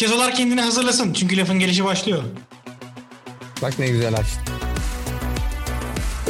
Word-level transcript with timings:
Kezolar 0.00 0.34
kendini 0.34 0.60
hazırlasın. 0.60 1.12
Çünkü 1.12 1.36
lafın 1.36 1.58
gelişi 1.58 1.84
başlıyor. 1.84 2.22
Bak 3.62 3.78
ne 3.78 3.88
güzel 3.88 4.14
açtı. 4.14 4.40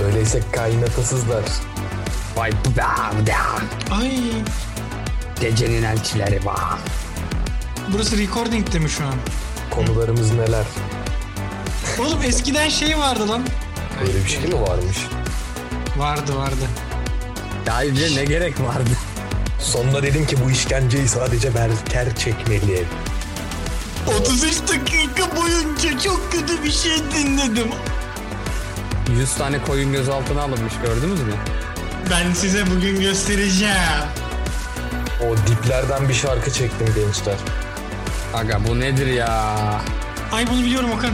Öyleyse 0.04 0.42
kaynatasızlar. 0.52 1.44
Vay 2.36 2.52
bam 2.52 3.26
bam. 3.26 3.98
Ay 4.00 4.10
Gecenin 5.40 5.82
elçileri 5.82 6.44
bam. 6.44 6.78
burası 7.92 8.18
recording 8.18 8.74
mi 8.74 8.90
şu 8.90 9.04
an? 9.04 9.14
Konularımız 9.70 10.32
neler? 10.32 10.64
Oğlum 11.98 12.22
eskiden 12.22 12.68
şey 12.68 12.98
vardı 12.98 13.28
lan. 13.28 13.42
Böyle 14.00 14.24
bir 14.24 14.30
şey 14.30 14.42
mi 14.42 14.60
varmış? 14.60 14.98
Vardı 15.96 16.36
vardı. 16.36 16.66
Daha 17.66 17.82
önce 17.82 18.16
ne 18.16 18.24
gerek 18.24 18.60
vardı? 18.60 18.90
Sonunda 19.60 20.02
dedim 20.02 20.26
ki 20.26 20.36
bu 20.46 20.50
işkenceyi 20.50 21.08
sadece 21.08 21.54
Berker 21.54 22.16
çekmeli. 22.16 22.84
33 24.18 24.68
dakika 24.68 25.36
boyunca 25.36 25.98
çok 25.98 26.32
kötü 26.32 26.64
bir 26.64 26.70
şey 26.72 26.92
dinledim. 27.14 27.68
100 29.10 29.34
tane 29.34 29.62
koyun 29.62 29.92
gözaltına 29.92 30.42
alınmış 30.42 30.72
gördünüz 30.84 31.20
mü? 31.20 31.34
Ben 32.10 32.32
size 32.32 32.66
bugün 32.70 33.00
göstereceğim. 33.00 33.74
O 35.20 35.36
diplerden 35.36 36.08
bir 36.08 36.14
şarkı 36.14 36.52
çektim 36.52 36.86
gençler. 36.94 37.36
Aga 38.34 38.60
bu 38.68 38.80
nedir 38.80 39.06
ya? 39.06 39.56
Ay 40.32 40.46
bunu 40.50 40.62
biliyorum 40.62 40.90
Okan. 40.92 41.10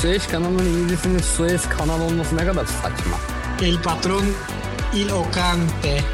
Suez 0.00 0.28
kanalının 0.28 0.66
İngilizcesinin 0.66 1.18
Suez 1.18 1.68
kanal 1.68 2.00
olması 2.00 2.36
ne 2.36 2.46
kadar 2.46 2.64
saçma. 2.66 3.16
El 3.62 3.82
patron 3.82 4.24
il 4.94 5.10
Ocante. 5.12 6.04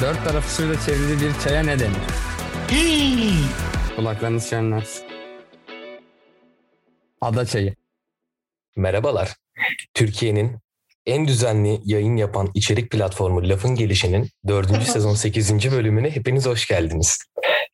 Dört 0.00 0.24
tarafı 0.24 0.54
suyla 0.54 0.74
çevrili 0.86 1.20
bir 1.20 1.32
çaya 1.44 1.62
ne 1.62 1.78
denir? 1.78 1.96
Hii. 2.70 3.34
Kulaklarınız 3.96 4.50
şenlensin. 4.50 5.04
Ada 7.20 7.46
çayı. 7.46 7.74
Merhabalar. 8.76 9.36
Türkiye'nin 9.94 10.58
en 11.06 11.28
düzenli 11.28 11.80
yayın 11.84 12.16
yapan 12.16 12.50
içerik 12.54 12.90
platformu 12.90 13.48
Lafın 13.48 13.74
Gelişi'nin 13.74 14.28
4. 14.48 14.82
sezon 14.86 15.14
8. 15.14 15.72
bölümüne 15.72 16.10
hepiniz 16.10 16.46
hoş 16.46 16.66
geldiniz. 16.66 17.18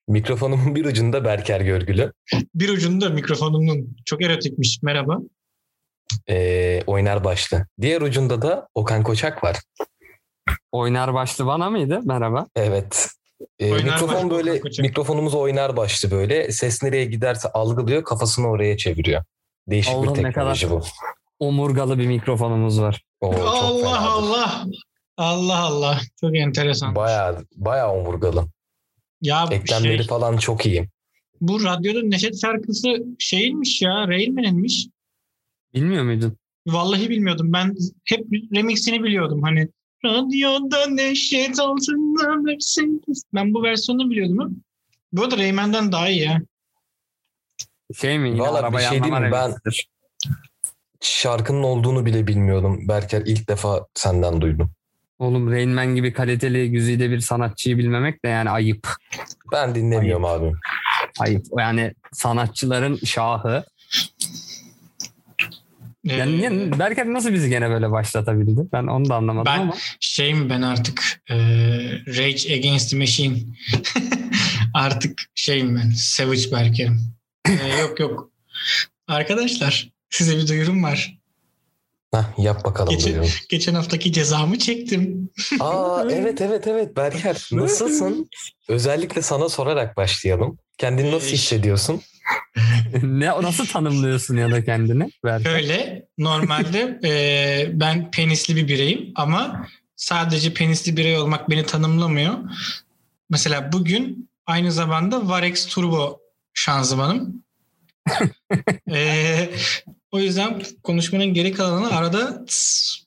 Mikrofonumun 0.09 0.75
bir 0.75 0.85
ucunda 0.85 1.25
Berker 1.25 1.61
Görgülü. 1.61 2.13
Bir 2.55 2.69
ucunda 2.69 3.09
mikrofonumun 3.11 3.97
çok 4.05 4.23
erotikmiş. 4.23 4.83
Merhaba. 4.83 5.19
Ee, 6.29 6.83
oynar 6.87 7.25
başlı. 7.25 7.67
Diğer 7.81 8.01
ucunda 8.01 8.43
da 8.43 8.69
Okan 8.75 9.03
Koçak 9.03 9.45
var. 9.45 9.57
Oynar 10.73 11.15
başlı 11.15 11.47
bana 11.47 11.71
mıydı? 11.71 12.01
Merhaba. 12.05 12.47
Evet. 12.57 13.09
Ee, 13.59 13.73
Oynar 13.73 13.85
mikrofon 13.93 14.31
böyle 14.31 14.61
Koçak. 14.61 14.83
mikrofonumuz 14.87 15.35
oynar 15.35 15.77
başlı 15.77 16.11
böyle. 16.11 16.53
Ses 16.53 16.83
nereye 16.83 17.05
giderse 17.05 17.49
algılıyor, 17.49 18.05
kafasını 18.05 18.47
oraya 18.49 18.77
çeviriyor. 18.77 19.25
Değişik 19.69 19.95
Oğlum 19.95 20.15
bir 20.15 20.23
ne 20.23 20.23
teknoloji 20.23 20.71
bu. 20.71 20.83
Omurgalı 21.39 21.99
bir 21.99 22.07
mikrofonumuz 22.07 22.81
var. 22.81 23.05
Oo, 23.21 23.33
Allah. 23.35 24.01
Allah. 24.11 24.67
Allah 25.17 25.59
Allah. 25.59 26.01
Çok 26.21 26.37
enteresan. 26.37 26.95
Bayağı 26.95 27.45
bayağı 27.57 27.93
omurgalı. 27.93 28.45
ya 29.23 29.49
Eklemleri 29.51 29.99
şey, 29.99 30.07
falan 30.07 30.37
çok 30.37 30.67
iyi. 30.67 30.89
bu 31.41 31.65
radyoda 31.65 32.03
Neşet 32.03 32.41
şarkısı 32.41 32.89
şeyinmiş 33.19 33.83
ya. 33.83 34.09
Railman'inmiş. 34.09 34.87
Bilmiyor 35.75 36.05
muydun? 36.05 36.37
Vallahi 36.67 37.11
bilmiyordum. 37.11 37.53
Ben 37.53 37.75
hep 38.05 38.27
remixini 38.55 39.03
biliyordum. 39.03 39.43
Hani 39.43 39.69
radyoda 40.05 40.87
Neşet 40.87 41.61
altında 41.61 42.37
Mercedes. 42.37 43.23
Ben 43.35 43.55
bu 43.55 43.63
versiyonunu 43.63 44.11
biliyordum. 44.11 44.57
Bu 45.13 45.23
arada 45.23 45.37
Rayman'den 45.37 45.93
daha 45.93 46.09
iyi 46.09 46.23
ya. 46.23 46.41
Şey 48.01 48.19
mi? 48.19 48.29
Yine 48.29 48.41
Vallahi 48.41 48.73
bir 48.73 48.79
şey 48.79 49.03
diyeyim 49.05 49.25
mi? 49.25 49.33
Ben-. 49.33 49.55
Şarkının 51.01 51.63
olduğunu 51.63 52.07
bile 52.07 52.27
bilmiyordum. 52.27 52.89
Berker 52.89 53.23
ilk 53.27 53.49
defa 53.49 53.87
senden 53.95 54.41
duydum. 54.41 54.71
Oğlum 55.19 55.51
Rain 55.51 55.71
Man 55.71 55.95
gibi 55.95 56.13
kaliteli 56.13 56.71
güzide 56.71 57.11
bir 57.11 57.21
sanatçıyı 57.21 57.79
bilmemek 57.79 58.25
de 58.25 58.29
yani 58.29 58.51
ayıp. 58.51 58.89
Ben 59.53 59.75
dinlemiyorum 59.75 60.25
abi. 60.25 60.53
Ayıp. 61.19 61.47
Yani 61.59 61.95
sanatçıların 62.13 62.97
şahı. 62.97 63.65
Ee, 66.09 66.15
Yani 66.17 66.39
niye- 66.39 66.79
Berker 66.79 67.07
nasıl 67.07 67.33
bizi 67.33 67.49
gene 67.51 67.71
böyle 67.71 67.91
başlatabildi? 67.91 68.61
Ben 68.73 68.87
onu 68.87 69.09
da 69.09 69.15
anlamadım 69.15 69.53
Ben- 69.57 69.61
ama. 69.61 69.75
şey 70.01 70.35
mi 70.35 70.51
ben 70.51 70.63
artık 70.63 71.03
e, 71.31 71.35
Rage 72.07 72.55
Against 72.59 72.91
the 72.91 72.97
Machine 72.97 73.39
artık 74.75 75.19
şeyim 75.35 75.77
ben 75.77 75.91
Savage 75.91 76.53
Berker'im. 76.53 77.01
E, 77.49 77.69
yok 77.81 78.01
yok. 78.01 78.31
Arkadaşlar 79.09 79.89
size 80.11 80.37
bir 80.37 80.49
duyurum 80.49 80.83
var. 80.83 81.19
Hah, 82.15 82.39
yap 82.39 82.65
bakalım 82.65 82.91
Geçen- 82.91 83.07
duyuyorum. 83.07 83.31
Geçen 83.49 83.75
haftaki 83.75 84.13
cezamı 84.13 84.59
çektim. 84.59 85.31
Aa 85.61 86.05
evet 86.11 86.41
evet 86.41 86.67
evet 86.67 86.97
Berker 86.97 87.49
nasılsın? 87.53 88.29
Özellikle 88.69 89.23
sana 89.23 89.49
sorarak 89.49 89.97
başlayalım. 89.97 90.59
Kendini 90.79 91.13
nasıl 91.13 91.29
Ee, 91.29 91.33
hissediyorsun? 91.33 92.01
Ne 93.03 93.27
nasıl 93.27 93.67
tanımlıyorsun 93.67 94.37
ya 94.37 94.51
da 94.51 94.65
kendini? 94.65 95.11
Berker? 95.25 95.51
Şöyle 95.51 96.09
normalde 96.19 97.01
e, 97.05 97.81
ben 97.81 98.11
penisli 98.11 98.57
bir 98.57 98.69
bireyim 98.69 99.13
ama 99.15 99.69
sadece 99.97 100.55
penisli 100.55 100.97
birey 100.97 101.19
olmak 101.19 101.51
beni 101.51 101.67
tanımlamıyor. 101.67 102.35
Mesela 103.31 103.73
bugün 103.73 104.29
aynı 104.47 104.73
zamanda 104.73 105.29
Varex 105.29 105.67
Turbo 105.67 106.21
şanzımanım. 106.55 107.43
e, 108.91 109.51
o 110.13 110.19
yüzden 110.19 110.63
konuşmanın 110.83 111.35
geri 111.35 111.53
kalanını 111.53 111.97
arada 111.97 112.45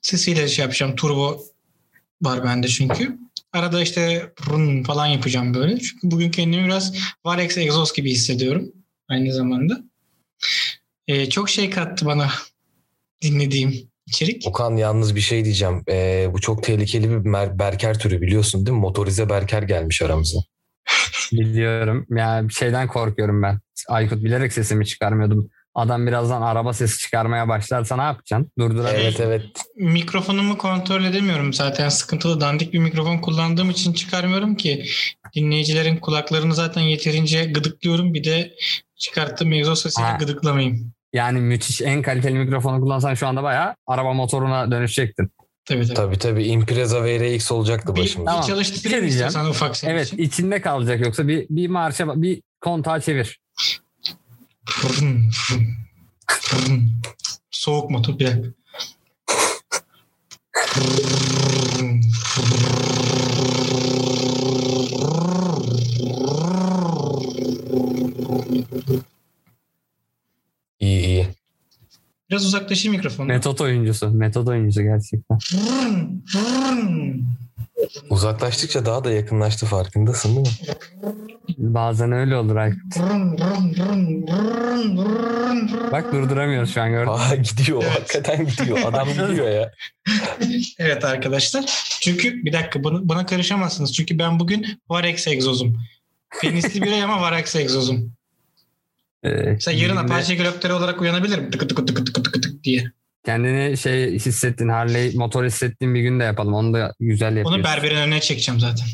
sesiyle 0.02 0.48
şey 0.48 0.62
yapacağım. 0.62 0.96
Turbo 0.96 1.44
var 2.22 2.44
bende 2.44 2.68
çünkü. 2.68 3.18
Arada 3.52 3.82
işte 3.82 4.32
run 4.50 4.82
falan 4.82 5.06
yapacağım 5.06 5.54
böyle. 5.54 5.80
Çünkü 5.80 6.10
bugün 6.10 6.30
kendimi 6.30 6.64
biraz 6.64 6.94
Varex 7.24 7.58
egzoz 7.58 7.92
gibi 7.92 8.10
hissediyorum 8.10 8.72
aynı 9.12 9.32
zamanda. 9.32 9.82
Ee, 11.08 11.28
çok 11.30 11.50
şey 11.50 11.70
kattı 11.70 12.06
bana 12.06 12.28
dinlediğim 13.22 13.74
içerik. 14.06 14.46
Okan 14.46 14.76
yalnız 14.76 15.14
bir 15.16 15.20
şey 15.20 15.44
diyeceğim. 15.44 15.82
Ee, 15.88 16.28
bu 16.32 16.40
çok 16.40 16.62
tehlikeli 16.62 17.10
bir 17.10 17.30
mer- 17.30 17.58
Berker 17.58 17.98
türü 17.98 18.20
biliyorsun 18.20 18.66
değil 18.66 18.76
mi? 18.76 18.80
Motorize 18.80 19.28
Berker 19.28 19.62
gelmiş 19.62 20.02
aramıza. 20.02 20.38
Biliyorum. 21.32 22.06
Ya 22.10 22.40
bir 22.48 22.52
şeyden 22.54 22.88
korkuyorum 22.88 23.42
ben. 23.42 23.60
Aykut 23.88 24.24
bilerek 24.24 24.52
sesimi 24.52 24.86
çıkarmıyordum. 24.86 25.50
Adam 25.74 26.06
birazdan 26.06 26.42
araba 26.42 26.72
sesi 26.72 26.98
çıkarmaya 26.98 27.48
başlarsa 27.48 27.96
ne 27.96 28.02
yapacaksın? 28.02 28.50
Durduramıyorsun. 28.58 29.00
Evet 29.00 29.20
evet. 29.20 29.44
Mikrofonumu 29.76 30.58
kontrol 30.58 31.04
edemiyorum 31.04 31.52
zaten 31.52 31.88
sıkıntılı 31.88 32.40
dandik 32.40 32.72
bir 32.72 32.78
mikrofon 32.78 33.18
kullandığım 33.18 33.70
için 33.70 33.92
çıkarmıyorum 33.92 34.54
ki 34.54 34.84
dinleyicilerin 35.34 35.96
kulaklarını 35.96 36.54
zaten 36.54 36.80
yeterince 36.82 37.44
gıdıklıyorum 37.44 38.14
bir 38.14 38.24
de 38.24 38.54
çıkarttığım 39.02 39.52
egzoz 39.52 39.80
sesiyle 39.82 40.06
Ha. 40.08 40.16
gıdıklamayayım. 40.16 40.92
Yani 41.12 41.40
müthiş 41.40 41.80
en 41.82 42.02
kaliteli 42.02 42.34
mikrofonu 42.38 42.80
kullansan 42.80 43.14
şu 43.14 43.26
anda 43.26 43.42
bayağı 43.42 43.74
araba 43.86 44.12
motoruna 44.12 44.70
dönüşecektin. 44.70 45.30
Tabii 45.64 45.84
tabii. 45.86 45.94
Tabii 45.94 46.18
tabii 46.18 46.44
Impreza 46.44 47.04
VRX 47.04 47.52
olacaktı 47.52 47.94
Bir, 47.94 48.00
başımızda. 48.00 48.30
Tamam. 48.30 48.42
bir 48.42 48.48
çalıştırayım 48.48 49.10
şey 49.10 49.50
ufak 49.50 49.76
senin 49.76 49.92
Evet 49.92 50.06
için. 50.06 50.18
içinde 50.18 50.60
kalacak 50.60 51.00
yoksa 51.00 51.28
bir 51.28 51.46
bir 51.50 51.68
marşa 51.68 52.22
bir 52.22 52.42
kontağı 52.60 53.00
çevir. 53.00 53.40
Soğuk 57.50 57.90
motor 57.90 58.18
bir 58.18 58.26
dakika. 58.26 58.48
İyi 70.80 71.00
iyi. 71.06 71.26
Biraz 72.30 72.46
uzaklaşayım 72.46 72.96
mikrofonu. 72.96 73.26
Metot 73.26 73.60
oyuncusu. 73.60 74.10
Metot 74.10 74.48
oyuncusu 74.48 74.82
gerçekten. 74.82 75.38
Uzaklaştıkça 78.10 78.86
daha 78.86 79.04
da 79.04 79.10
yakınlaştı 79.10 79.66
farkındasın 79.66 80.36
değil 80.36 80.46
mi? 80.46 80.52
Bazen 81.58 82.12
öyle 82.12 82.36
olur 82.36 82.56
Aykut. 82.56 82.80
Bak 85.92 86.12
durduramıyoruz 86.12 86.74
şu 86.74 86.82
an 86.82 86.90
gördün. 86.90 87.12
mü? 87.12 87.18
Aa 87.18 87.34
gidiyor. 87.34 87.82
Evet. 87.82 87.94
Hakikaten 88.00 88.46
gidiyor. 88.46 88.78
Adam 88.84 89.08
gidiyor 89.08 89.50
ya. 89.50 89.72
Evet 90.78 91.04
arkadaşlar. 91.04 91.64
Çünkü 92.00 92.44
bir 92.44 92.52
dakika 92.52 92.84
bana, 92.84 93.08
bana 93.08 93.26
karışamazsınız. 93.26 93.92
Çünkü 93.92 94.18
ben 94.18 94.40
bugün 94.40 94.66
Varex 94.88 95.26
egzozum. 95.26 95.76
Penisli 96.40 96.82
birey 96.82 97.02
ama 97.02 97.20
Varex 97.20 97.56
egzozum. 97.56 98.12
Ee, 99.24 99.28
Mesela 99.28 99.78
yarın 99.82 99.96
Apache 99.96 100.34
Glopter'e 100.34 100.72
olarak 100.72 101.00
uyanabilirim. 101.00 101.50
Tıkı 101.50 101.68
tıkı 101.68 101.86
tıkı 101.86 102.04
tıkı 102.04 102.22
tıkı 102.22 102.40
tık 102.40 102.64
diye. 102.64 102.84
Kendini 103.24 103.76
şey 103.76 104.14
hissettin 104.14 104.68
Harley 104.68 105.12
motor 105.14 105.44
hissettiğin 105.44 105.94
bir 105.94 106.00
gün 106.00 106.20
de 106.20 106.24
yapalım. 106.24 106.54
Onu 106.54 106.74
da 106.74 106.94
güzel 107.00 107.26
yapıyorsun. 107.36 107.52
Onu 107.54 107.64
berberin 107.64 107.96
önüne 107.96 108.20
çekeceğim 108.20 108.60
zaten. 108.60 108.86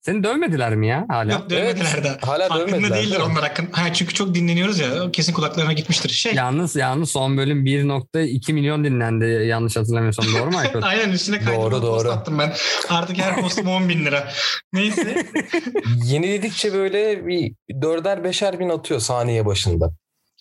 Seni 0.00 0.24
dövmediler 0.24 0.74
mi 0.74 0.88
ya 0.88 1.06
hala? 1.08 1.32
Yok 1.32 1.50
dövmediler 1.50 2.04
de. 2.04 2.18
Hala 2.20 2.48
Farkında 2.48 2.68
dövmediler, 2.68 2.98
değildir 2.98 3.10
değil 3.10 3.30
onlar 3.30 3.42
hakkında. 3.42 3.68
Ha, 3.72 3.92
çünkü 3.92 4.14
çok 4.14 4.34
dinleniyoruz 4.34 4.78
ya. 4.78 5.10
Kesin 5.12 5.32
kulaklarına 5.32 5.72
gitmiştir. 5.72 6.08
Şey. 6.10 6.34
Yalnız 6.34 6.76
yalnız 6.76 7.10
son 7.10 7.36
bölüm 7.36 7.66
1.2 7.66 8.52
milyon 8.52 8.84
dinlendi 8.84 9.24
yanlış 9.46 9.76
hatırlamıyorsam 9.76 10.24
doğru 10.38 10.50
mu 10.50 10.58
Aykut? 10.58 10.84
Aynen 10.84 11.10
üstüne 11.10 11.38
kaydırma 11.38 11.62
Doğru, 11.62 11.80
post 11.80 12.04
doğru. 12.04 12.12
attım 12.12 12.38
ben. 12.38 12.52
Artık 12.88 13.18
her 13.18 13.40
postum 13.40 13.66
10 13.66 13.88
bin 13.88 14.04
lira. 14.04 14.32
Neyse. 14.72 15.26
Yeniledikçe 16.04 16.72
böyle 16.72 17.26
bir 17.26 17.52
dörder 17.82 18.24
beşer 18.24 18.58
bin 18.58 18.68
atıyor 18.68 19.00
saniye 19.00 19.46
başında. 19.46 19.92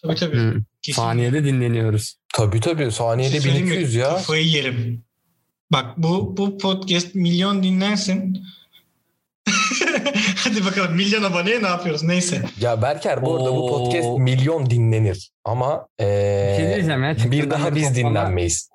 tabii 0.04 0.16
tabii. 0.16 0.38
Hı. 0.38 0.56
Kesin. 0.82 1.02
Saniyede 1.02 1.44
dinleniyoruz. 1.44 2.16
Tabii 2.34 2.60
tabii 2.60 2.84
şey 2.84 2.92
saniyede 2.92 3.40
mi? 3.40 3.46
1200 3.46 3.96
ya. 3.96 4.10
Kafayı 4.10 4.48
yerim. 4.48 5.04
Bak 5.72 5.98
bu 5.98 6.38
bu 6.38 6.58
podcast 6.58 7.16
milyon 7.16 7.64
dinlensin. 7.64 8.44
Hadi 10.44 10.66
bakalım 10.66 10.96
milyon 10.96 11.24
aboneye 11.24 11.64
ne 11.64 11.68
yapıyoruz? 11.68 12.04
Neyse. 12.04 12.42
Ya 12.60 12.82
Berker 12.82 13.26
bu 13.26 13.36
arada 13.36 13.56
bu 13.56 13.68
podcast 13.68 14.20
milyon 14.20 14.70
dinlenir. 14.70 15.32
Ama 15.46 15.88
Bir 16.00 16.04
ee, 16.06 16.56
şey 16.58 16.68
diyeceğim 16.68 17.04
ya. 17.04 17.16
bir 17.32 17.50
daha 17.50 17.76
biz 17.76 17.96
dinlenmeyiz. 17.96 18.70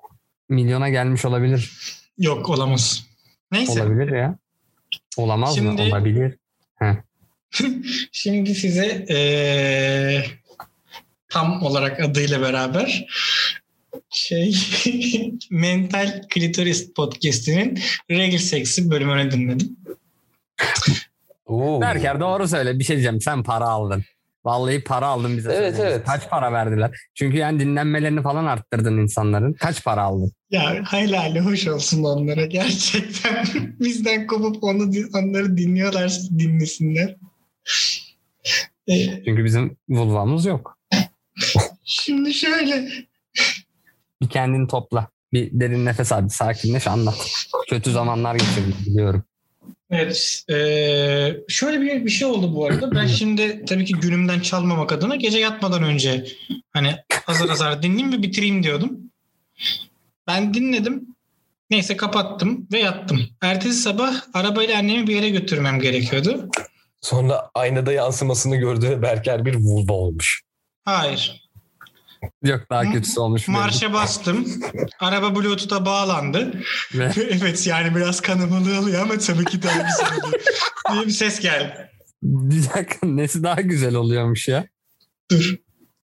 Milyona 0.49 0.89
gelmiş 0.89 1.25
olabilir. 1.25 1.71
Yok 2.17 2.49
olamaz. 2.49 3.03
Neyse. 3.51 3.83
Olabilir 3.83 4.11
ya. 4.11 4.37
Olamaz 5.17 5.55
Şimdi- 5.55 5.81
mı? 5.81 5.87
Olabilir. 5.89 6.37
Şimdi 8.11 8.55
size 8.55 9.05
eee, 9.09 10.25
tam 11.29 11.63
olarak 11.63 11.99
adıyla 11.99 12.41
beraber 12.41 13.07
şey 14.09 14.55
Mental 15.51 16.21
Klitoris 16.29 16.93
Podcast'inin 16.93 17.79
Regl 18.11 18.37
Sex'i 18.37 18.89
bölümünü 18.89 19.31
dinledim. 19.31 19.77
Oo. 21.45 21.81
Berker 21.81 22.19
doğru 22.19 22.47
söyle. 22.47 22.79
Bir 22.79 22.83
şey 22.83 22.95
diyeceğim. 22.95 23.21
Sen 23.21 23.43
para 23.43 23.65
aldın. 23.65 24.03
Vallahi 24.45 24.83
para 24.83 25.07
aldın 25.07 25.37
bize. 25.37 25.53
Evet, 25.53 25.75
söyle. 25.75 25.89
evet. 25.89 26.05
Kaç 26.05 26.29
para 26.29 26.51
verdiler? 26.51 26.91
Çünkü 27.15 27.37
yani 27.37 27.59
dinlenmelerini 27.59 28.21
falan 28.21 28.45
arttırdın 28.45 28.97
insanların. 28.97 29.53
Kaç 29.53 29.83
para 29.83 30.01
aldın? 30.03 30.31
Ya 30.51 30.83
helali 30.91 31.39
hoş 31.39 31.67
olsun 31.67 32.03
onlara 32.03 32.45
gerçekten. 32.45 33.45
Bizden 33.79 34.27
kopup 34.27 34.63
onu 34.63 34.91
onları 35.13 35.57
dinliyorlarsa 35.57 36.29
dinlesinler. 36.39 37.15
Ee, 38.87 39.23
Çünkü 39.25 39.45
bizim 39.45 39.77
vulvamız 39.89 40.45
yok. 40.45 40.77
şimdi 41.83 42.33
şöyle 42.33 42.87
Bir 44.21 44.29
kendini 44.29 44.67
topla. 44.67 45.07
Bir 45.33 45.49
derin 45.59 45.85
nefes 45.85 46.11
al. 46.11 46.29
Sakinleş 46.29 46.87
anlat. 46.87 47.27
Kötü 47.69 47.91
zamanlar 47.91 48.35
geçirdim 48.35 48.75
biliyorum. 48.85 49.23
Evet. 49.91 50.43
eee, 50.49 51.43
şöyle 51.47 51.81
bir, 51.81 52.05
bir 52.05 52.09
şey 52.09 52.27
oldu 52.27 52.55
bu 52.55 52.65
arada. 52.65 52.95
Ben 52.95 53.07
şimdi 53.07 53.65
tabii 53.65 53.85
ki 53.85 53.93
günümden 53.93 54.39
çalmamak 54.39 54.91
adına 54.91 55.15
gece 55.15 55.39
yatmadan 55.39 55.83
önce 55.83 56.25
hani 56.73 56.95
azar 57.27 57.49
azar 57.49 57.83
dinleyeyim 57.83 58.13
ve 58.13 58.21
bitireyim 58.21 58.63
diyordum. 58.63 58.99
Ben 60.27 60.53
dinledim. 60.53 61.07
Neyse 61.69 61.97
kapattım 61.97 62.67
ve 62.71 62.79
yattım. 62.79 63.27
Ertesi 63.41 63.75
sabah 63.75 64.15
arabayla 64.33 64.77
annemi 64.77 65.07
bir 65.07 65.15
yere 65.15 65.29
götürmem 65.29 65.79
gerekiyordu. 65.79 66.49
Sonra 67.01 67.49
aynada 67.55 67.93
yansımasını 67.93 68.55
gördüğü 68.55 69.01
Berker 69.01 69.45
bir 69.45 69.55
vulva 69.55 69.93
olmuş. 69.93 70.41
Hayır. 70.85 71.46
Yok 72.43 72.69
daha 72.69 72.91
kötüsü 72.91 73.19
olmuş. 73.19 73.47
Marşa 73.47 73.93
bastım. 73.93 74.47
Araba 74.99 75.35
Bluetooth'a 75.35 75.85
bağlandı. 75.85 76.61
Ve 76.93 77.11
evet 77.29 77.67
yani 77.67 77.95
biraz 77.95 78.21
kanamalı 78.21 78.79
oluyor 78.79 79.01
ama 79.01 79.17
tabii 79.17 79.45
ki 79.45 79.63
daha 79.63 79.77
güzel 79.81 80.19
oluyor. 80.23 80.41
diye 80.93 81.05
bir 81.05 81.11
ses 81.11 81.39
geldi. 81.39 81.91
bir 82.23 82.63
dakika 82.75 83.07
nesi 83.07 83.43
daha 83.43 83.61
güzel 83.61 83.95
oluyormuş 83.95 84.47
ya. 84.47 84.67
Dur. 85.31 85.55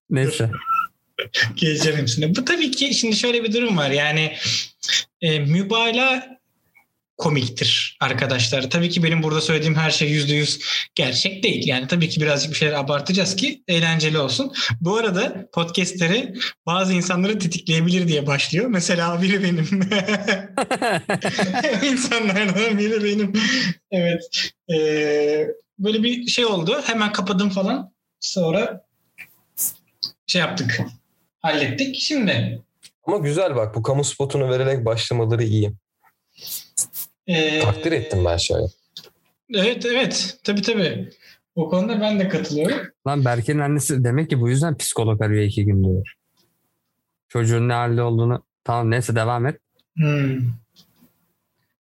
Neyse. 0.09 0.51
Geleceğim 1.55 1.99
hepsine. 1.99 2.35
Bu 2.35 2.45
tabii 2.45 2.71
ki 2.71 2.93
şimdi 2.93 3.15
şöyle 3.15 3.43
bir 3.43 3.53
durum 3.53 3.77
var. 3.77 3.89
Yani 3.89 4.35
e, 5.21 5.39
mübalağa 5.39 6.34
komiktir 7.17 7.97
arkadaşlar. 8.01 8.69
Tabii 8.69 8.89
ki 8.89 9.03
benim 9.03 9.23
burada 9.23 9.41
söylediğim 9.41 9.75
her 9.75 9.91
şey 9.91 10.09
yüzde 10.09 10.33
yüz 10.33 10.59
gerçek 10.95 11.43
değil. 11.43 11.67
Yani 11.67 11.87
tabii 11.87 12.09
ki 12.09 12.21
birazcık 12.21 12.51
bir 12.51 12.57
şeyler 12.57 12.73
abartacağız 12.73 13.35
ki 13.35 13.63
eğlenceli 13.67 14.17
olsun. 14.17 14.53
Bu 14.81 14.97
arada 14.97 15.49
podcastleri 15.53 16.33
bazı 16.65 16.93
insanları 16.93 17.39
tetikleyebilir 17.39 18.07
diye 18.07 18.27
başlıyor. 18.27 18.65
Mesela 18.67 19.21
biri 19.21 19.43
benim. 19.43 19.65
İnsanlardan 21.91 22.77
biri 22.77 23.03
benim. 23.03 23.33
Evet. 23.91 24.51
Ee, 24.73 25.47
böyle 25.79 26.03
bir 26.03 26.27
şey 26.27 26.45
oldu. 26.45 26.81
Hemen 26.83 27.11
kapadım 27.11 27.49
falan. 27.49 27.91
Sonra 28.19 28.85
şey 30.27 30.41
yaptık. 30.41 30.79
Hallettik. 31.41 31.95
Şimdi 31.99 32.61
Ama 33.03 33.17
güzel 33.17 33.55
bak 33.55 33.75
bu 33.75 33.83
kamu 33.83 34.03
spotunu 34.03 34.49
vererek 34.49 34.85
başlamaları 34.85 35.43
iyi. 35.43 35.73
Ee, 37.27 37.59
Takdir 37.59 37.91
ettim 37.91 38.25
ben 38.25 38.37
şöyle. 38.37 38.65
Evet 39.53 39.85
evet. 39.85 40.37
Tabii 40.43 40.61
tabii. 40.61 41.09
O 41.55 41.69
konuda 41.69 42.01
ben 42.01 42.19
de 42.19 42.27
katılıyorum. 42.29 42.87
Lan 43.07 43.25
Berke'nin 43.25 43.59
annesi 43.59 44.03
demek 44.03 44.29
ki 44.29 44.41
bu 44.41 44.49
yüzden 44.49 44.77
psikolog 44.77 45.21
arıyor 45.21 45.43
iki 45.43 45.65
gün 45.65 45.83
diyor. 45.83 46.13
Çocuğun 47.27 47.69
ne 47.69 47.73
halde 47.73 48.01
olduğunu 48.01 48.43
tamam 48.63 48.91
neyse 48.91 49.15
devam 49.15 49.45
et. 49.45 49.59
Hmm. 49.95 50.39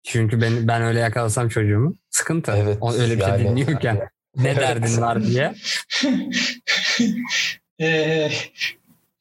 Çünkü 0.05 0.41
ben 0.41 0.69
ben 0.69 0.83
öyle 0.83 0.99
yakalasam 1.01 1.49
çocuğumu 1.49 1.97
sıkıntı. 2.11 2.53
Evet, 2.57 2.79
O 2.81 2.93
öyle 2.93 3.17
bir 3.17 3.21
şey 3.21 3.29
yani- 3.31 3.45
dinliyorken 3.49 3.97
ne 4.37 4.49
Evet. 4.49 4.59
derdin 4.61 5.01
var 5.01 5.25
diye. 5.25 5.55
Ee, 7.81 8.31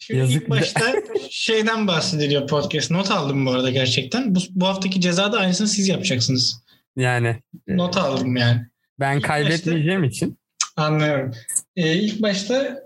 şimdi 0.06 0.20
Yazık 0.20 0.42
ilk 0.42 0.50
başta 0.50 0.94
şeyden 1.30 1.88
bahsediliyor 1.88 2.48
podcast. 2.48 2.92
Not 2.92 3.12
aldım 3.12 3.46
bu 3.46 3.52
arada 3.52 3.70
gerçekten. 3.70 4.36
Bu, 4.36 4.40
bu 4.50 4.68
haftaki 4.68 5.02
cezada 5.02 5.40
aynısını 5.40 5.68
siz 5.68 5.88
yapacaksınız. 5.88 6.64
Yani 6.96 7.40
Not 7.68 7.98
aldım 7.98 8.36
yani. 8.36 8.62
ben 9.00 9.22
kaybetmeyeceğim 9.22 10.04
için 10.04 10.38
Anlıyorum. 10.76 11.34
Ee, 11.76 11.94
ilk 11.94 12.22
başta 12.22 12.84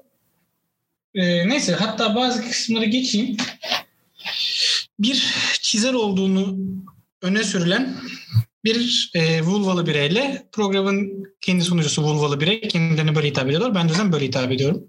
e, 1.16 1.50
neyse 1.50 1.74
hatta 1.74 2.16
bazı 2.16 2.42
kısımları 2.42 2.86
geçeyim. 2.86 3.38
Bir 5.00 5.34
çizer 5.62 5.94
olduğunu 5.94 6.58
öne 7.22 7.44
sürülen 7.44 7.96
bir 8.63 9.12
e, 9.16 9.42
vulvalı 9.42 9.88
bireyle 9.88 10.48
programın 10.52 11.24
kendi 11.42 11.63
sunucusu 11.63 12.04
vulvalı 12.04 12.40
birey 12.40 12.62
kendilerine 12.62 13.16
böyle 13.16 13.28
hitap 13.28 13.48
ediyorlar. 13.48 13.75
Ben 13.75 13.88
de 13.88 13.92
yüzden 13.92 14.12
böyle 14.12 14.25
hitap 14.25 14.52
ediyorum. 14.52 14.88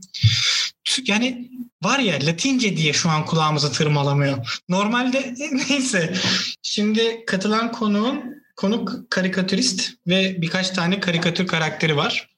Yani 1.07 1.51
var 1.83 1.99
ya 1.99 2.15
Latince 2.15 2.77
diye 2.77 2.93
şu 2.93 3.11
an 3.11 3.25
kulağımızı 3.25 3.73
tırmalamıyor. 3.73 4.61
Normalde 4.69 5.35
neyse. 5.71 6.15
Şimdi 6.63 7.25
katılan 7.27 7.73
konuğun 7.73 8.43
konuk 8.57 9.11
karikatürist 9.11 9.91
ve 10.07 10.43
birkaç 10.43 10.71
tane 10.71 11.01
karikatür 11.01 11.47
karakteri 11.47 11.97
var. 11.97 12.29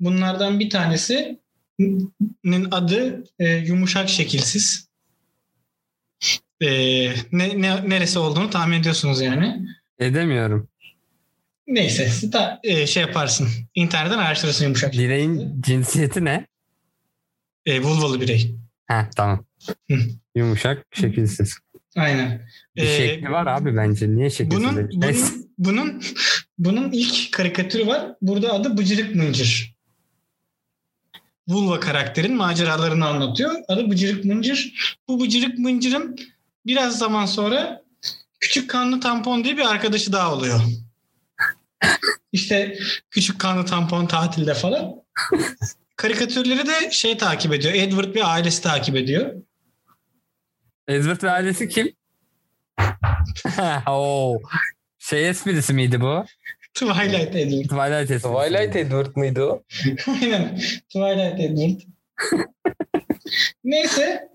Bunlardan 0.00 0.60
bir 0.60 0.70
tanesinin 0.70 2.70
adı 2.70 3.24
e, 3.38 3.48
yumuşak 3.48 4.08
şekilsiz. 4.08 4.88
E, 6.60 6.68
ne, 7.32 7.62
ne, 7.62 7.88
neresi 7.88 8.18
olduğunu 8.18 8.50
tahmin 8.50 8.80
ediyorsunuz 8.80 9.20
yani. 9.20 9.66
edemiyorum. 9.98 10.68
Neyse 11.66 12.32
de, 12.32 12.58
e, 12.62 12.86
şey 12.86 13.02
yaparsın. 13.02 13.48
İnternetten 13.74 14.18
araştırırsın 14.18 14.64
yumuşak. 14.64 14.92
Bireyin 14.92 15.62
cinsiyeti 15.62 16.24
ne? 16.24 16.46
E, 17.66 17.82
vulvalı 17.82 18.20
birey. 18.20 18.54
Ha 18.86 19.10
tamam. 19.16 19.44
Hı. 19.90 19.98
Yumuşak, 20.34 20.86
şekilsiz. 20.92 21.58
Aynen. 21.96 22.48
Bir 22.76 22.82
E, 22.82 22.96
şekli 22.96 23.30
var 23.30 23.46
abi 23.46 23.76
bence. 23.76 24.16
Niye 24.16 24.30
şekilsiz? 24.30 24.60
bunun, 24.64 24.90
bunun, 24.92 25.16
bunun, 25.58 26.02
bunun 26.58 26.92
ilk 26.92 27.32
karikatürü 27.32 27.86
var. 27.86 28.14
Burada 28.22 28.52
adı 28.52 28.78
Bıcırık 28.78 29.14
Mıncır. 29.14 29.74
Vulva 31.48 31.80
karakterin 31.80 32.36
maceralarını 32.36 33.06
anlatıyor. 33.06 33.52
Adı 33.68 33.90
Bıcırık 33.90 34.24
Mıncır. 34.24 34.72
Bu 35.08 35.20
Bıcırık 35.20 35.58
Mıncır'ın 35.58 36.16
biraz 36.66 36.98
zaman 36.98 37.26
sonra 37.26 37.82
küçük 38.40 38.70
kanlı 38.70 39.00
tampon 39.00 39.44
diye 39.44 39.56
bir 39.56 39.70
arkadaşı 39.70 40.12
daha 40.12 40.34
oluyor. 40.34 40.60
İşte 42.32 42.78
küçük 43.10 43.38
kanlı 43.38 43.66
tampon 43.66 44.06
tatilde 44.06 44.54
falan. 44.54 44.94
Karikatürleri 45.96 46.66
de 46.66 46.90
şey 46.90 47.16
takip 47.18 47.52
ediyor. 47.52 47.74
Edward 47.74 48.14
ve 48.14 48.24
ailesi 48.24 48.62
takip 48.62 48.96
ediyor. 48.96 49.34
Edward 50.88 51.22
ve 51.22 51.30
ailesi 51.30 51.68
kim? 51.68 51.92
Oo. 53.88 54.38
Şey 54.98 55.28
esprisi 55.28 55.72
miydi 55.74 56.00
bu? 56.00 56.24
Twilight 56.74 57.14
Edward. 57.36 57.64
Twilight 57.64 58.10
esprisi. 58.10 58.34
Twilight 58.34 58.76
Edward 58.76 59.16
mıydı 59.16 59.42
o? 59.44 59.62
Aynen. 60.06 60.56
Twilight 60.88 61.40
Edward. 61.40 61.80
Neyse. 63.64 64.28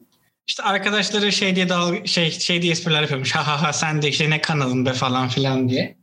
İşte 0.47 0.63
arkadaşları 0.63 1.31
şey 1.31 1.55
diye 1.55 1.69
dal 1.69 2.05
şey 2.05 2.31
şey 2.31 2.61
diye 2.61 2.71
espriler 2.71 3.01
yapıyormuş. 3.01 3.35
Ha 3.35 3.47
ha 3.47 3.63
ha 3.63 3.73
sen 3.73 4.01
de 4.01 4.07
işte 4.07 4.29
ne 4.29 4.41
kanalın 4.41 4.85
be 4.85 4.93
falan 4.93 5.29
filan 5.29 5.69
diye. 5.69 5.97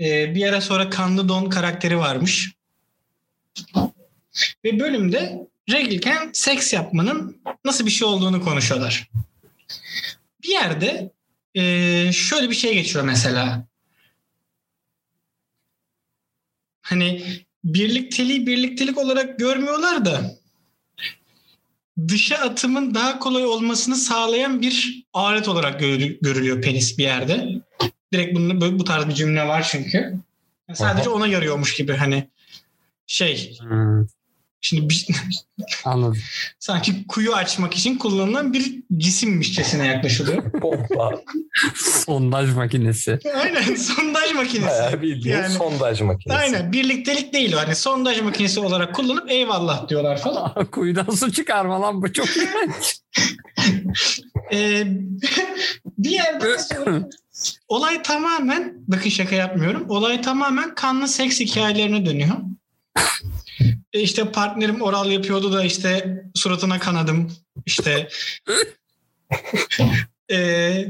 e, 0.00 0.34
bir 0.34 0.46
ara 0.46 0.60
sonra 0.60 0.90
Kanlı 0.90 1.28
Don 1.28 1.50
karakteri 1.50 1.98
varmış. 1.98 2.52
Ve 4.64 4.80
bölümde 4.80 5.48
regliyken 5.70 6.30
seks 6.32 6.72
yapmanın 6.72 7.42
nasıl 7.64 7.86
bir 7.86 7.90
şey 7.90 8.08
olduğunu 8.08 8.44
konuşuyorlar. 8.44 9.10
Bir 10.42 10.48
yerde 10.48 11.12
e, 11.54 11.62
şöyle 12.12 12.50
bir 12.50 12.54
şey 12.54 12.74
geçiyor 12.74 13.04
mesela. 13.04 13.66
Hani 16.82 17.24
birlikteliği 17.64 18.46
birliktelik 18.46 18.98
olarak 18.98 19.38
görmüyorlar 19.38 20.04
da 20.04 20.40
dışa 22.08 22.36
atımın 22.36 22.94
daha 22.94 23.18
kolay 23.18 23.46
olmasını 23.46 23.96
sağlayan 23.96 24.62
bir 24.62 25.04
alet 25.12 25.48
olarak 25.48 25.80
görülüyor 25.80 26.62
penis 26.62 26.98
bir 26.98 27.02
yerde. 27.02 27.48
Direkt 28.12 28.36
bunun, 28.36 28.78
bu 28.78 28.84
tarz 28.84 29.08
bir 29.08 29.14
cümle 29.14 29.48
var 29.48 29.68
çünkü. 29.70 30.14
Sadece 30.74 31.08
Aha. 31.08 31.16
ona 31.16 31.26
yarıyormuş 31.26 31.76
gibi 31.76 31.92
hani 31.92 32.28
şey. 33.10 33.58
Hmm. 33.60 34.06
Şimdi 34.60 34.88
bir, 34.88 35.06
Anladım. 35.84 36.18
sanki 36.58 37.06
kuyu 37.06 37.34
açmak 37.34 37.74
için 37.74 37.98
kullanılan 37.98 38.52
bir 38.52 38.82
cisimmişçesine 38.96 39.86
yaklaşılıyor. 39.86 40.50
Pompa. 40.60 41.10
sondaj 41.76 42.54
makinesi. 42.54 43.18
Aynen 43.34 43.74
sondaj 43.74 44.32
makinesi. 44.34 44.66
Bayağı 44.66 45.02
bildiğin 45.02 45.36
yani, 45.36 45.54
sondaj 45.54 46.00
makinesi. 46.00 46.40
Aynen 46.40 46.72
birliktelik 46.72 47.32
değil 47.32 47.52
o. 47.52 47.56
Hani 47.56 47.74
sondaj 47.74 48.20
makinesi 48.20 48.60
olarak 48.60 48.94
kullanıp 48.94 49.30
eyvallah 49.30 49.88
diyorlar 49.88 50.20
falan. 50.20 50.66
Kuyudan 50.70 51.10
su 51.10 51.32
çıkarma 51.32 51.80
lan 51.80 52.02
bu 52.02 52.12
çok 52.12 52.36
iğrenç. 52.36 53.00
ee, 54.52 54.84
bir 55.98 56.10
yerden 56.10 56.56
sonra 56.56 57.08
olay 57.68 58.02
tamamen 58.02 58.74
bakın 58.88 59.10
şaka 59.10 59.34
yapmıyorum. 59.34 59.84
Olay 59.88 60.20
tamamen 60.20 60.74
kanlı 60.74 61.08
seks 61.08 61.40
hikayelerine 61.40 62.06
dönüyor. 62.06 62.36
E 63.92 64.00
işte 64.00 64.32
partnerim 64.32 64.82
oral 64.82 65.10
yapıyordu 65.10 65.52
da 65.52 65.64
işte 65.64 66.22
suratına 66.34 66.78
kanadım. 66.78 67.32
İşte 67.66 68.08
e, 70.32 70.86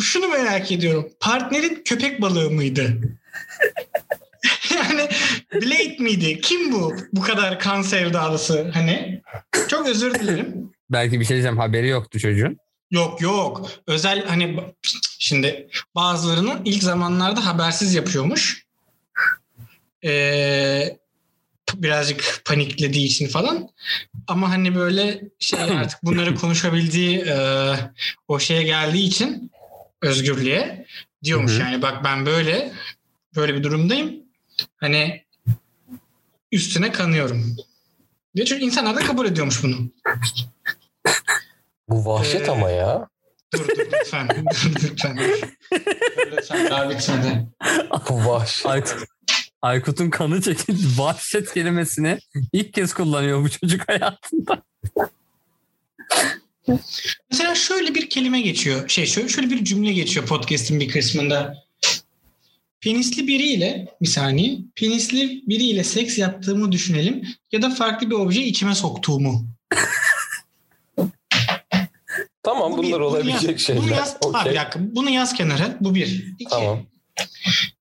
şunu 0.00 0.28
merak 0.28 0.72
ediyorum. 0.72 1.08
Partnerin 1.20 1.82
köpek 1.84 2.20
balığı 2.20 2.50
mıydı? 2.50 2.82
yani 4.74 5.08
Blade 5.54 5.96
miydi? 5.98 6.40
Kim 6.40 6.72
bu? 6.72 6.96
Bu 7.12 7.20
kadar 7.20 7.58
kan 7.58 7.82
sevdalısı. 7.82 8.70
Hani 8.74 9.22
çok 9.68 9.88
özür 9.88 10.14
dilerim. 10.14 10.72
Belki 10.90 11.20
bir 11.20 11.24
şey 11.24 11.34
diyeceğim 11.34 11.58
haberi 11.58 11.88
yoktu 11.88 12.18
çocuğun. 12.18 12.58
Yok 12.90 13.20
yok. 13.20 13.70
Özel 13.86 14.26
hani 14.26 14.56
şimdi 15.18 15.68
bazılarını 15.94 16.60
ilk 16.64 16.82
zamanlarda 16.82 17.46
habersiz 17.46 17.94
yapıyormuş. 17.94 18.66
Ee, 20.04 20.98
birazcık 21.76 22.42
paniklediği 22.44 23.06
için 23.06 23.28
falan. 23.28 23.68
Ama 24.26 24.50
hani 24.50 24.74
böyle 24.74 25.20
şey 25.38 25.60
artık 25.62 26.02
bunları 26.02 26.34
konuşabildiği 26.34 27.18
e, 27.18 27.36
o 28.28 28.38
şeye 28.38 28.62
geldiği 28.62 29.06
için 29.06 29.50
özgürlüğe 30.02 30.86
diyormuş 31.24 31.58
yani 31.58 31.82
bak 31.82 32.04
ben 32.04 32.26
böyle 32.26 32.72
böyle 33.36 33.54
bir 33.54 33.62
durumdayım. 33.62 34.22
Hani 34.76 35.24
üstüne 36.52 36.92
kanıyorum. 36.92 37.56
Diye 38.36 38.46
çünkü 38.46 38.64
insanlar 38.64 38.96
da 38.96 39.00
kabul 39.00 39.26
ediyormuş 39.26 39.62
bunu. 39.62 39.76
Bu 41.88 42.06
vahşet 42.06 42.48
ee, 42.48 42.50
ama 42.50 42.70
ya. 42.70 43.08
Dur 43.54 43.68
dur 43.68 43.86
lütfen. 43.92 44.28
dur 44.64 44.72
lütfen. 44.82 45.16
Dur. 45.16 45.48
lütfen 46.32 46.70
daha 46.70 46.90
bitmedi. 46.90 47.46
Bu 48.08 48.26
vahşet. 48.26 48.96
Aykut'un 49.62 50.10
kanı 50.10 50.42
çekin 50.42 50.78
vahşet 50.96 51.54
kelimesini 51.54 52.18
ilk 52.52 52.74
kez 52.74 52.94
kullanıyor 52.94 53.44
bu 53.44 53.50
çocuk 53.50 53.88
hayatında. 53.88 54.62
Mesela 57.30 57.54
şöyle 57.54 57.94
bir 57.94 58.10
kelime 58.10 58.40
geçiyor. 58.40 58.88
Şey 58.88 59.06
şöyle, 59.06 59.28
şöyle 59.28 59.50
bir 59.50 59.64
cümle 59.64 59.92
geçiyor 59.92 60.26
podcast'in 60.26 60.80
bir 60.80 60.88
kısmında. 60.88 61.64
Penisli 62.80 63.26
biriyle 63.26 63.96
bir 64.02 64.06
saniye. 64.06 64.58
Penisli 64.74 65.42
biriyle 65.46 65.84
seks 65.84 66.18
yaptığımı 66.18 66.72
düşünelim 66.72 67.22
ya 67.52 67.62
da 67.62 67.70
farklı 67.70 68.10
bir 68.10 68.14
obje 68.14 68.42
içime 68.42 68.74
soktuğumu. 68.74 69.46
Tamam 72.42 72.72
bu 72.72 72.76
bunlar 72.76 72.88
bir, 72.88 73.04
olabilecek 73.04 73.50
yaz, 73.50 73.60
şeyler. 73.60 73.82
Bunu 73.82 73.90
yaz, 73.90 74.16
okay. 74.20 74.42
abi, 74.42 74.54
dakika, 74.54 74.80
bunu 74.80 75.10
yaz 75.10 75.34
kenara. 75.34 75.76
Bu 75.80 75.94
bir. 75.94 76.34
İki. 76.38 76.50
Tamam 76.50 76.86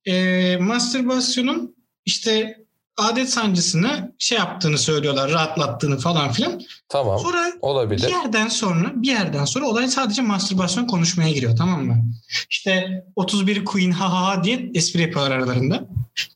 e, 0.06 0.58
mastürbasyonun 0.58 1.76
işte 2.06 2.58
adet 2.98 3.30
sancısını 3.30 4.16
şey 4.20 4.38
yaptığını 4.38 4.78
söylüyorlar, 4.78 5.32
rahatlattığını 5.32 5.98
falan 5.98 6.32
filan. 6.32 6.62
Tamam. 6.90 7.20
Sonra 7.20 7.54
olabilir. 7.62 8.08
Bir 8.08 8.12
yerden 8.12 8.48
sonra 8.48 8.92
bir 8.96 9.08
yerden 9.08 9.46
sonra 9.46 9.66
olay 9.66 9.88
sadece 9.88 10.22
mastürbasyon 10.22 10.88
konuşmaya 10.88 11.32
giriyor 11.32 11.58
tamam 11.58 11.86
mı? 11.86 12.04
İşte 12.50 13.04
31 13.16 13.66
Queen 13.66 13.92
ha 13.92 14.14
ha 14.14 14.28
ha 14.28 14.44
diye 14.44 14.72
espri 14.74 15.02
yapıyorlar 15.02 15.32
aralarında. 15.32 15.88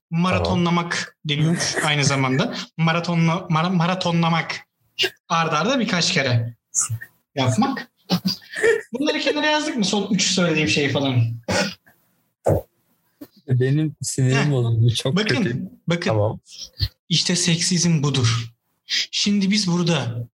Maratonlamak 0.10 0.92
tamam. 0.92 1.38
deniyormuş 1.38 1.76
aynı 1.86 2.06
zamanda. 2.06 2.54
Maratonla 2.78 3.48
mar, 3.50 3.72
maratonlamak 3.72 4.56
ardarda 5.30 5.60
arda 5.60 5.80
birkaç 5.80 6.14
kere 6.14 6.56
yapmak. 7.36 7.92
Bunları 8.94 9.20
kenara 9.20 9.46
yazdık 9.46 9.78
mı? 9.78 9.86
Son 9.86 10.14
üç 10.14 10.32
söylediğim 10.32 10.68
şeyi 10.68 10.90
falan. 10.90 11.16
Benim 13.48 13.96
sinirim 14.02 14.52
bozuldu. 14.52 14.94
Çok 14.94 15.16
bakın, 15.16 15.44
kötü. 15.44 15.62
Bakın. 15.88 16.10
Tamam. 16.10 16.40
İşte 17.10 17.36
seksizm 17.36 18.04
budur. 18.04 18.56
Şimdi 19.12 19.52
biz 19.52 19.68
burada 19.68 20.28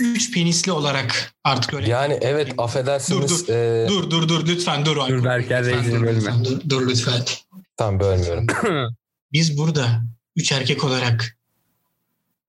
üç 0.00 0.34
penisli 0.34 0.72
olarak 0.72 1.32
artık 1.44 1.74
öyle. 1.74 1.88
Yani 1.88 2.18
evet 2.20 2.54
affedersiniz. 2.58 3.30
Dur 3.30 3.46
dur, 3.46 3.54
e... 3.54 3.88
dur 3.88 4.10
dur 4.10 4.28
dur 4.28 4.46
lütfen 4.46 4.86
dur. 4.86 4.96
Dur 5.08 5.24
Berker 5.24 5.64
Reis'ini 5.64 6.02
bölme. 6.02 6.44
Dur, 6.44 6.60
dur 6.68 6.88
lütfen. 6.88 7.22
Tamam 7.76 8.00
bölmüyorum. 8.00 8.46
biz 9.32 9.58
burada 9.58 10.02
üç 10.36 10.52
erkek 10.52 10.84
olarak 10.84 11.36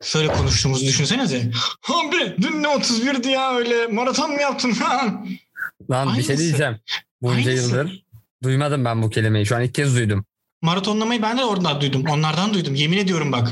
şöyle 0.04 0.28
konuştuğumuzu 0.28 0.86
düşünsenize. 0.86 1.52
Abi 1.90 2.36
dün 2.42 2.64
ne 2.64 2.68
31'di 2.68 3.30
ya 3.30 3.56
öyle 3.56 3.88
maraton 3.88 4.32
mu 4.32 4.42
yaptın 4.42 4.74
falan. 4.74 5.28
Lan 5.92 6.08
Aynısı. 6.08 6.18
bir 6.18 6.24
şey 6.24 6.38
diyeceğim. 6.38 6.80
Bunca 7.22 7.50
Aynısı. 7.50 7.68
yıldır 7.68 8.04
Duymadım 8.44 8.86
ben 8.86 9.02
bu 9.02 9.10
kelimeyi. 9.10 9.46
Şu 9.46 9.56
an 9.56 9.62
ilk 9.62 9.74
kez 9.74 9.96
duydum. 9.96 10.26
Maratonlamayı 10.62 11.22
ben 11.22 11.38
de 11.38 11.46
oradan 11.46 11.82
duydum. 11.82 12.04
Onlardan 12.10 12.54
duydum. 12.54 12.76
Yemin 12.76 12.98
ediyorum 12.98 13.32
bak. 13.32 13.52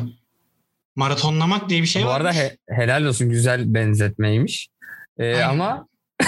Maratonlamak 0.95 1.69
diye 1.69 1.81
bir 1.81 1.87
şey 1.87 2.01
var. 2.05 2.09
Bu 2.09 2.13
arada 2.13 2.33
he, 2.33 2.57
helal 2.69 3.03
olsun 3.05 3.29
güzel 3.29 3.73
benzetmeymiş. 3.73 4.69
Ee, 5.17 5.41
ama 5.41 5.87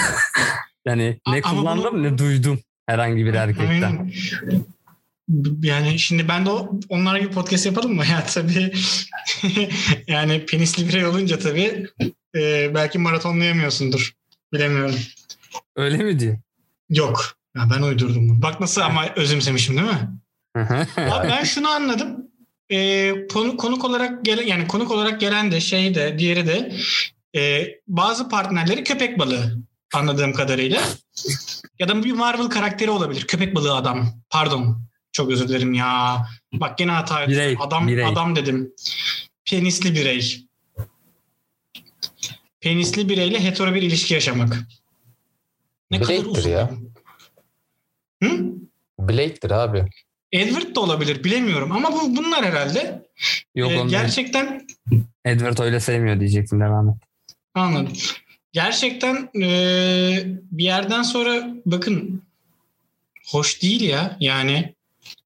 yani 0.86 1.18
ne 1.28 1.38
A- 1.38 1.40
kullandım 1.42 1.94
bunu... 1.94 2.02
ne 2.02 2.18
duydum 2.18 2.60
herhangi 2.86 3.26
bir 3.26 3.34
erkekten. 3.34 3.82
Aynen. 3.82 4.12
Yani 5.62 5.98
şimdi 5.98 6.28
ben 6.28 6.46
de 6.46 6.50
onlar 6.88 7.16
gibi 7.16 7.30
podcast 7.30 7.66
yapalım 7.66 7.94
mı? 7.94 8.02
Ya 8.10 8.24
tabii 8.26 8.72
yani 10.06 10.46
penisli 10.46 10.88
birey 10.88 11.06
olunca 11.06 11.38
tabii 11.38 11.86
e, 12.36 12.74
belki 12.74 12.98
maratonlayamıyorsundur. 12.98 14.12
Bilemiyorum. 14.52 14.96
Öyle 15.76 15.96
mi 15.96 16.18
diyor? 16.18 16.38
Yok. 16.90 17.36
Ya 17.56 17.70
ben 17.70 17.82
uydurdum 17.82 18.28
bunu. 18.28 18.42
Bak 18.42 18.60
nasıl 18.60 18.80
ama 18.80 19.06
özümsemişim 19.16 19.76
değil 19.76 19.88
mi? 19.88 20.08
Abi 20.96 21.28
ben 21.28 21.44
şunu 21.44 21.68
anladım. 21.68 22.30
Ee, 22.70 23.12
konu, 23.32 23.56
konuk 23.56 23.84
olarak 23.84 24.24
gelen 24.24 24.46
yani 24.46 24.68
konuk 24.68 24.90
olarak 24.90 25.20
gelen 25.20 25.52
de 25.52 25.60
şey 25.60 25.94
de 25.94 26.18
diğeri 26.18 26.46
de 26.46 26.72
e, 27.40 27.66
bazı 27.88 28.28
partnerleri 28.28 28.84
köpek 28.84 29.18
balığı 29.18 29.58
anladığım 29.94 30.32
kadarıyla. 30.32 30.82
Ya 31.78 31.88
da 31.88 32.04
bir 32.04 32.12
Marvel 32.12 32.46
karakteri 32.46 32.90
olabilir. 32.90 33.26
Köpek 33.26 33.54
balığı 33.54 33.74
adam. 33.74 34.08
Pardon. 34.30 34.84
Çok 35.12 35.30
özür 35.30 35.48
dilerim 35.48 35.72
ya. 35.72 36.26
Bak 36.52 36.78
gene 36.78 36.90
hata 36.92 37.28
birey, 37.28 37.56
Adam 37.60 37.88
birey. 37.88 38.04
adam 38.06 38.36
dedim. 38.36 38.72
Penisli 39.44 39.94
birey. 39.94 40.46
Penisli 42.60 43.08
bireyle 43.08 43.44
hetero 43.44 43.74
bir 43.74 43.82
ilişki 43.82 44.14
yaşamak. 44.14 44.58
Ne 45.90 46.00
Bireydir 46.00 46.24
kadar 46.24 46.38
uzun. 46.38 46.50
ya. 46.50 46.70
Hı? 49.14 49.18
Blake'dir 49.18 49.50
abi. 49.50 49.84
Edward 50.32 50.76
da 50.76 50.80
olabilir 50.80 51.24
bilemiyorum 51.24 51.72
ama 51.72 51.92
bu 51.92 52.16
bunlar 52.16 52.44
herhalde. 52.44 53.02
Yok 53.54 53.72
ee, 53.72 53.82
gerçekten 53.88 54.66
Edward 55.24 55.58
öyle 55.58 55.80
sevmiyor 55.80 56.20
diyeceksin 56.20 56.60
devam 56.60 56.88
et. 56.88 56.94
Anladım. 57.54 57.92
Gerçekten 58.52 59.30
e, 59.42 59.48
bir 60.50 60.64
yerden 60.64 61.02
sonra 61.02 61.48
bakın 61.66 62.22
hoş 63.26 63.62
değil 63.62 63.80
ya 63.80 64.16
yani 64.20 64.74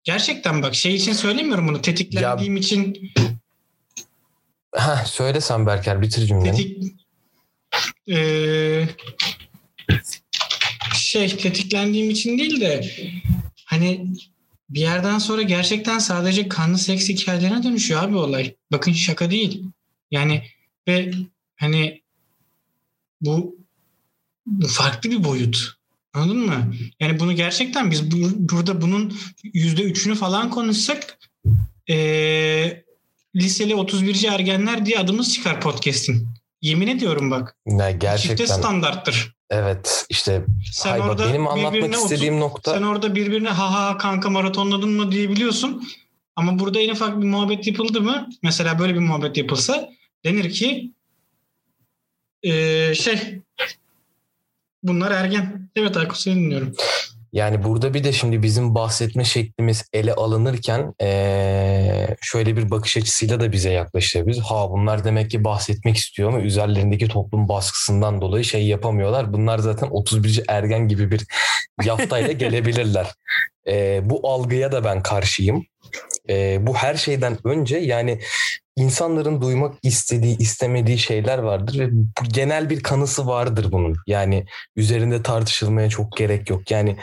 gerçekten 0.04 0.62
bak 0.62 0.74
şey 0.74 0.94
için 0.94 1.12
söylemiyorum 1.12 1.68
bunu 1.68 1.82
tetiklendiğim 1.82 2.56
ya, 2.56 2.60
için 2.60 3.12
Ha 4.74 5.04
söylesen 5.06 5.66
Berker 5.66 6.02
bitir 6.02 6.26
cümleni. 6.26 6.56
Tetik, 6.56 6.94
e, 8.08 8.88
şey 10.94 11.36
tetiklendiğim 11.36 12.10
için 12.10 12.38
değil 12.38 12.60
de 12.60 12.90
hani 13.68 14.12
bir 14.70 14.80
yerden 14.80 15.18
sonra 15.18 15.42
gerçekten 15.42 15.98
sadece 15.98 16.48
kanlı 16.48 16.78
seks 16.78 17.08
hikayelerine 17.08 17.62
dönüşüyor 17.62 18.02
abi 18.02 18.16
olay. 18.16 18.54
Bakın 18.72 18.92
şaka 18.92 19.30
değil. 19.30 19.64
Yani 20.10 20.42
ve 20.88 21.12
hani 21.56 22.02
bu, 23.20 23.56
bu 24.46 24.68
farklı 24.68 25.10
bir 25.10 25.24
boyut. 25.24 25.78
Anladın 26.12 26.46
mı? 26.46 26.74
Yani 27.00 27.20
bunu 27.20 27.32
gerçekten 27.32 27.90
biz 27.90 28.10
bu, 28.10 28.30
burada 28.38 28.80
bunun 28.80 29.18
yüzde 29.44 29.82
üçünü 29.82 30.14
falan 30.14 30.50
konuşsak 30.50 31.18
ee, 31.90 32.84
liseli 33.36 33.74
31. 33.74 34.24
ergenler 34.24 34.86
diye 34.86 34.98
adımız 34.98 35.34
çıkar 35.34 35.60
podcast'in. 35.60 36.28
Yemin 36.62 36.86
ediyorum 36.86 37.30
bak. 37.30 37.56
Ya 37.66 37.90
gerçekten. 37.90 38.36
Çifte 38.36 38.46
standarttır. 38.46 39.37
Evet 39.50 40.06
işte 40.08 40.44
Sen 40.72 41.00
bak, 41.00 41.08
orada 41.08 41.28
benim 41.28 41.48
anlatmak 41.48 41.94
istediğim 41.94 42.34
otur- 42.34 42.40
nokta 42.40 42.74
Sen 42.74 42.82
orada 42.82 43.14
birbirine 43.14 43.48
ha 43.48 43.72
ha 43.72 43.98
kanka 43.98 44.30
maratonladın 44.30 44.90
mı 44.90 45.12
diyebiliyorsun. 45.12 45.88
Ama 46.36 46.58
burada 46.58 46.80
en 46.80 46.88
ufak 46.90 47.20
bir 47.20 47.26
muhabbet 47.26 47.66
yapıldı 47.66 48.00
mı? 48.00 48.28
Mesela 48.42 48.78
böyle 48.78 48.94
bir 48.94 48.98
muhabbet 48.98 49.36
yapılsa 49.36 49.90
denir 50.24 50.50
ki 50.50 50.92
ee, 52.42 52.94
şey 52.94 53.40
bunlar 54.82 55.10
ergen. 55.10 55.70
Evet 55.76 55.96
Aykut 55.96 56.18
seni 56.18 56.34
dinliyorum. 56.34 56.74
Yani 57.32 57.64
burada 57.64 57.94
bir 57.94 58.04
de 58.04 58.12
şimdi 58.12 58.42
bizim 58.42 58.74
bahsetme 58.74 59.24
şeklimiz 59.24 59.84
ele 59.92 60.14
alınırken 60.14 60.94
şöyle 62.20 62.56
bir 62.56 62.70
bakış 62.70 62.96
açısıyla 62.96 63.40
da 63.40 63.52
bize 63.52 63.70
yaklaşabiliriz. 63.70 64.40
Ha 64.40 64.70
bunlar 64.70 65.04
demek 65.04 65.30
ki 65.30 65.44
bahsetmek 65.44 65.96
istiyor 65.96 66.28
ama 66.28 66.40
üzerlerindeki 66.40 67.08
toplum 67.08 67.48
baskısından 67.48 68.20
dolayı 68.20 68.44
şey 68.44 68.66
yapamıyorlar. 68.66 69.32
Bunlar 69.32 69.58
zaten 69.58 69.88
31. 69.90 70.42
ergen 70.48 70.88
gibi 70.88 71.10
bir 71.10 71.26
yaftayla 71.84 72.32
gelebilirler. 72.32 73.06
Bu 74.02 74.28
algıya 74.28 74.72
da 74.72 74.84
ben 74.84 75.02
karşıyım. 75.02 75.64
Bu 76.58 76.74
her 76.74 76.94
şeyden 76.94 77.38
önce 77.44 77.78
yani 77.78 78.20
insanların 78.78 79.40
duymak 79.40 79.74
istediği, 79.82 80.38
istemediği 80.38 80.98
şeyler 80.98 81.38
vardır 81.38 81.78
ve 81.78 81.88
genel 82.28 82.70
bir 82.70 82.82
kanısı 82.82 83.26
vardır 83.26 83.72
bunun. 83.72 83.96
Yani 84.06 84.46
üzerinde 84.76 85.22
tartışılmaya 85.22 85.88
çok 85.88 86.16
gerek 86.16 86.50
yok. 86.50 86.70
Yani 86.70 86.96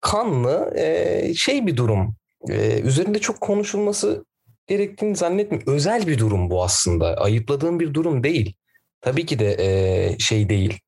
kanlı 0.00 0.72
e, 0.76 1.34
şey 1.34 1.66
bir 1.66 1.76
durum. 1.76 2.14
E, 2.48 2.80
üzerinde 2.80 3.18
çok 3.18 3.40
konuşulması 3.40 4.24
gerektiğini 4.66 5.16
zannetmiyorum. 5.16 5.72
Özel 5.72 6.06
bir 6.06 6.18
durum 6.18 6.50
bu 6.50 6.64
aslında. 6.64 7.14
Ayıpladığım 7.14 7.80
bir 7.80 7.94
durum 7.94 8.24
değil. 8.24 8.54
Tabii 9.00 9.26
ki 9.26 9.38
de 9.38 9.56
e, 9.58 10.18
şey 10.18 10.48
değil. 10.48 10.78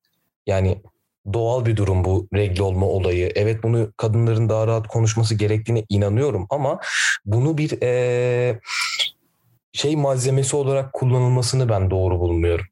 Yani 0.47 0.81
doğal 1.33 1.65
bir 1.65 1.77
durum 1.77 2.05
bu 2.05 2.27
regle 2.35 2.63
olma 2.63 2.85
olayı. 2.85 3.31
Evet 3.35 3.63
bunu 3.63 3.93
kadınların 3.97 4.49
daha 4.49 4.67
rahat 4.67 4.87
konuşması 4.87 5.35
gerektiğine 5.35 5.85
inanıyorum 5.89 6.47
ama 6.49 6.79
bunu 7.25 7.57
bir 7.57 7.81
e, 7.81 8.59
şey 9.73 9.95
malzemesi 9.95 10.55
olarak 10.55 10.93
kullanılmasını 10.93 11.69
ben 11.69 11.91
doğru 11.91 12.19
bulmuyorum. 12.19 12.65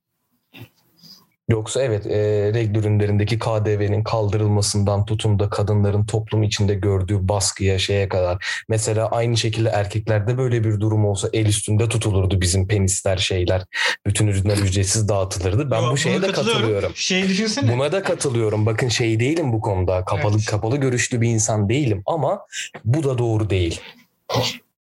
Yoksa 1.49 1.81
evet 1.81 2.05
e, 2.05 2.51
regl 2.53 2.75
ürünlerindeki 2.75 3.39
KDV'nin 3.39 4.03
kaldırılmasından 4.03 5.05
tutun 5.05 5.39
da 5.39 5.49
kadınların 5.49 6.05
toplum 6.05 6.43
içinde 6.43 6.73
gördüğü 6.73 7.27
baskıya 7.27 7.79
şeye 7.79 8.09
kadar. 8.09 8.63
Mesela 8.69 9.07
aynı 9.07 9.37
şekilde 9.37 9.69
erkeklerde 9.69 10.37
böyle 10.37 10.63
bir 10.63 10.79
durum 10.79 11.05
olsa 11.05 11.29
el 11.33 11.45
üstünde 11.45 11.89
tutulurdu 11.89 12.41
bizim 12.41 12.67
penisler 12.67 13.17
şeyler. 13.17 13.65
Bütün 14.05 14.27
ürünler 14.27 14.57
ücretsiz 14.57 15.09
dağıtılırdı. 15.09 15.71
Ben 15.71 15.81
Yo, 15.81 15.91
bu 15.91 15.97
şeye 15.97 16.21
de 16.21 16.31
katılıyorum. 16.31 16.91
Şey 16.95 17.27
düşünsene. 17.27 17.73
Buna 17.73 17.91
da 17.91 18.03
katılıyorum. 18.03 18.65
Bakın 18.65 18.87
şey 18.87 19.19
değilim 19.19 19.53
bu 19.53 19.61
konuda. 19.61 20.05
Kapalı 20.05 20.35
Evet. 20.35 20.45
kapalı 20.45 20.77
görüşlü 20.77 21.21
bir 21.21 21.29
insan 21.29 21.69
değilim 21.69 22.03
ama 22.05 22.45
bu 22.85 23.03
da 23.03 23.17
doğru 23.17 23.49
değil. 23.49 23.81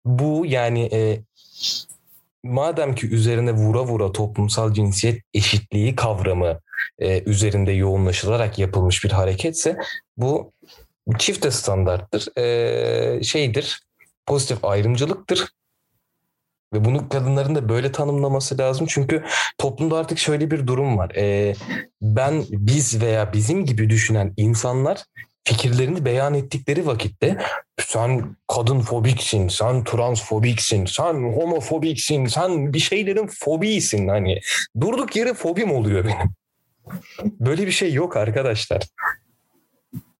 Bu 0.05 0.47
yani 0.47 0.89
e, 0.93 1.21
madem 2.45 2.95
ki 2.95 3.11
üzerine 3.11 3.53
vura 3.53 3.85
vura 3.85 4.13
toplumsal 4.13 4.73
cinsiyet 4.73 5.23
eşitliği 5.35 5.97
kavramı 5.97 6.61
e, 6.99 7.23
üzerinde 7.23 7.73
yoğunlaşılarak 7.73 8.59
yapılmış 8.59 9.05
bir 9.05 9.11
hareketse 9.11 9.77
bu 10.17 10.53
çifte 11.19 11.51
standarttır. 11.51 12.39
E, 12.39 13.23
şeydir. 13.23 13.81
Pozitif 14.27 14.65
ayrımcılıktır. 14.65 15.49
Ve 16.75 16.85
bunu 16.85 17.09
kadınların 17.09 17.55
da 17.55 17.69
böyle 17.69 17.93
tanımlaması 17.93 18.59
lazım. 18.59 18.87
Çünkü 18.91 19.25
toplumda 19.59 19.97
artık 19.99 20.19
şöyle 20.19 20.51
bir 20.51 20.67
durum 20.67 20.99
var. 20.99 21.11
E, 21.11 21.55
ben, 22.03 22.45
biz 22.51 23.03
veya 23.03 23.33
bizim 23.33 23.65
gibi 23.65 23.91
düşünen 23.91 24.35
insanlar 24.37 25.05
fikirlerini 25.45 26.05
beyan 26.05 26.35
ettikleri 26.35 26.87
vakitte 26.87 27.39
sen 27.79 28.37
kadın 28.49 28.81
fobiksin, 28.81 29.49
sen 29.49 29.85
transfobiksin, 29.85 30.87
sen 30.87 31.15
homofobiksin, 31.15 32.27
sen 32.27 32.73
bir 32.73 32.79
şeylerin 32.79 33.27
fobisin 33.27 34.09
hani. 34.09 34.41
Durduk 34.81 35.17
yere 35.17 35.35
fobim 35.35 35.73
oluyor 35.73 36.05
benim. 36.05 36.35
Böyle 37.25 37.67
bir 37.67 37.73
şey 37.73 37.93
yok 37.93 38.17
arkadaşlar. 38.17 38.83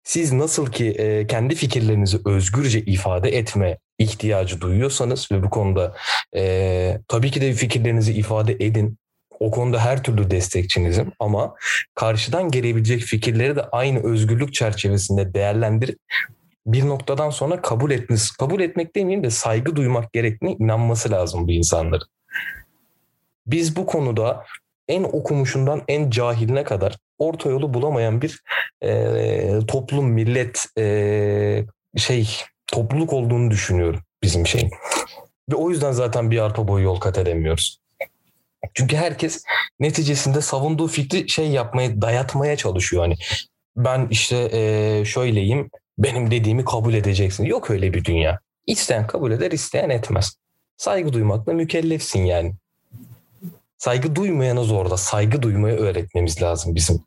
Siz 0.05 0.33
nasıl 0.33 0.73
ki 0.73 0.91
e, 0.91 1.27
kendi 1.27 1.55
fikirlerinizi 1.55 2.19
özgürce 2.25 2.81
ifade 2.81 3.37
etme 3.37 3.79
ihtiyacı 3.99 4.61
duyuyorsanız 4.61 5.29
ve 5.33 5.43
bu 5.43 5.51
konuda 5.51 5.95
e, 6.37 6.99
tabii 7.09 7.31
ki 7.31 7.41
de 7.41 7.53
fikirlerinizi 7.53 8.13
ifade 8.13 8.53
edin. 8.53 8.97
O 9.41 9.51
konuda 9.51 9.85
her 9.85 10.03
türlü 10.03 10.31
destekçinizim 10.31 11.13
ama 11.19 11.55
karşıdan 11.95 12.51
gelebilecek 12.51 13.01
fikirleri 13.01 13.57
de 13.57 13.63
aynı 13.63 14.13
özgürlük 14.13 14.55
çerçevesinde 14.55 15.35
değerlendirip 15.35 15.99
bir 16.67 16.89
noktadan 16.89 17.31
sonra 17.31 17.63
kabul 17.63 17.91
etmesi, 17.91 18.37
kabul 18.37 18.61
etmek 18.61 18.97
demeyeyim 18.97 19.25
de 19.25 19.31
saygı 19.31 19.77
duymak 19.77 20.13
gerektiğine 20.13 20.57
inanması 20.57 21.11
lazım 21.11 21.49
bu 21.49 21.53
insanların. 21.53 22.09
Biz 23.47 23.77
bu 23.77 23.87
konuda 23.87 24.45
en 24.89 25.03
okumuşundan 25.03 25.83
en 25.89 26.11
cahiline 26.11 26.65
kadar 26.65 26.99
orta 27.19 27.51
yolu 27.51 27.75
bulamayan 27.75 28.23
bir 28.23 28.41
e, 28.83 29.59
toplum, 29.69 30.11
millet, 30.11 30.65
e, 30.79 31.65
şey 31.97 32.29
topluluk 32.67 33.13
olduğunu 33.13 33.51
düşünüyorum 33.51 34.01
bizim 34.23 34.47
şeyin. 34.47 34.71
Ve 35.51 35.55
o 35.55 35.71
yüzden 35.71 35.93
zaten 35.93 36.31
bir 36.31 36.39
arpa 36.39 36.69
boyu 36.69 36.85
yol 36.85 37.01
kat 37.01 37.19
edemiyoruz. 37.19 37.81
Çünkü 38.75 38.97
herkes 38.97 39.45
neticesinde 39.81 40.41
savunduğu 40.41 40.87
fikri 40.87 41.29
şey 41.29 41.49
yapmaya, 41.49 42.03
dayatmaya 42.03 42.57
çalışıyor. 42.57 43.03
Hani 43.03 43.15
ben 43.77 44.09
işte 44.11 44.49
e, 44.53 45.05
şöyleyim, 45.05 45.71
benim 45.99 46.31
dediğimi 46.31 46.65
kabul 46.65 46.95
edeceksin. 46.95 47.45
Yok 47.45 47.71
öyle 47.71 47.95
bir 47.95 48.05
dünya. 48.05 48.39
İsteyen 48.67 49.07
kabul 49.07 49.31
eder, 49.31 49.51
isteyen 49.51 49.91
etmez. 49.91 50.37
Saygı 50.77 51.13
duymakla 51.13 51.53
mükellefsin 51.53 52.25
yani. 52.25 52.55
Saygı 53.79 54.15
duymayana 54.15 54.63
zorda. 54.63 54.97
Saygı 54.97 55.43
duymayı 55.43 55.77
öğretmemiz 55.77 56.43
lazım 56.43 56.75
bizim. 56.75 57.05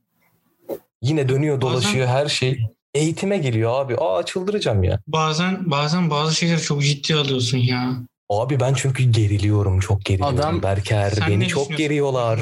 Yine 1.02 1.30
dönüyor 1.30 1.62
dolaşıyor 1.62 2.08
her 2.08 2.28
şey. 2.28 2.60
Eğitime 2.94 3.38
geliyor 3.38 3.82
abi. 3.82 3.96
Aa 3.98 4.24
çıldıracağım 4.24 4.84
ya. 4.84 5.00
Bazen 5.08 5.72
bazen 5.72 6.10
bazı 6.10 6.36
şeyleri 6.36 6.62
çok 6.62 6.84
ciddi 6.84 7.16
alıyorsun 7.16 7.58
ya. 7.58 7.96
Abi 8.42 8.60
ben 8.60 8.74
çünkü 8.74 9.04
geriliyorum. 9.04 9.80
Çok 9.80 10.06
geriliyorum. 10.06 10.40
Adam- 10.40 10.64
Berker 10.64 11.14
beni 11.30 11.48
çok 11.48 11.78
geriyorlar. 11.78 12.40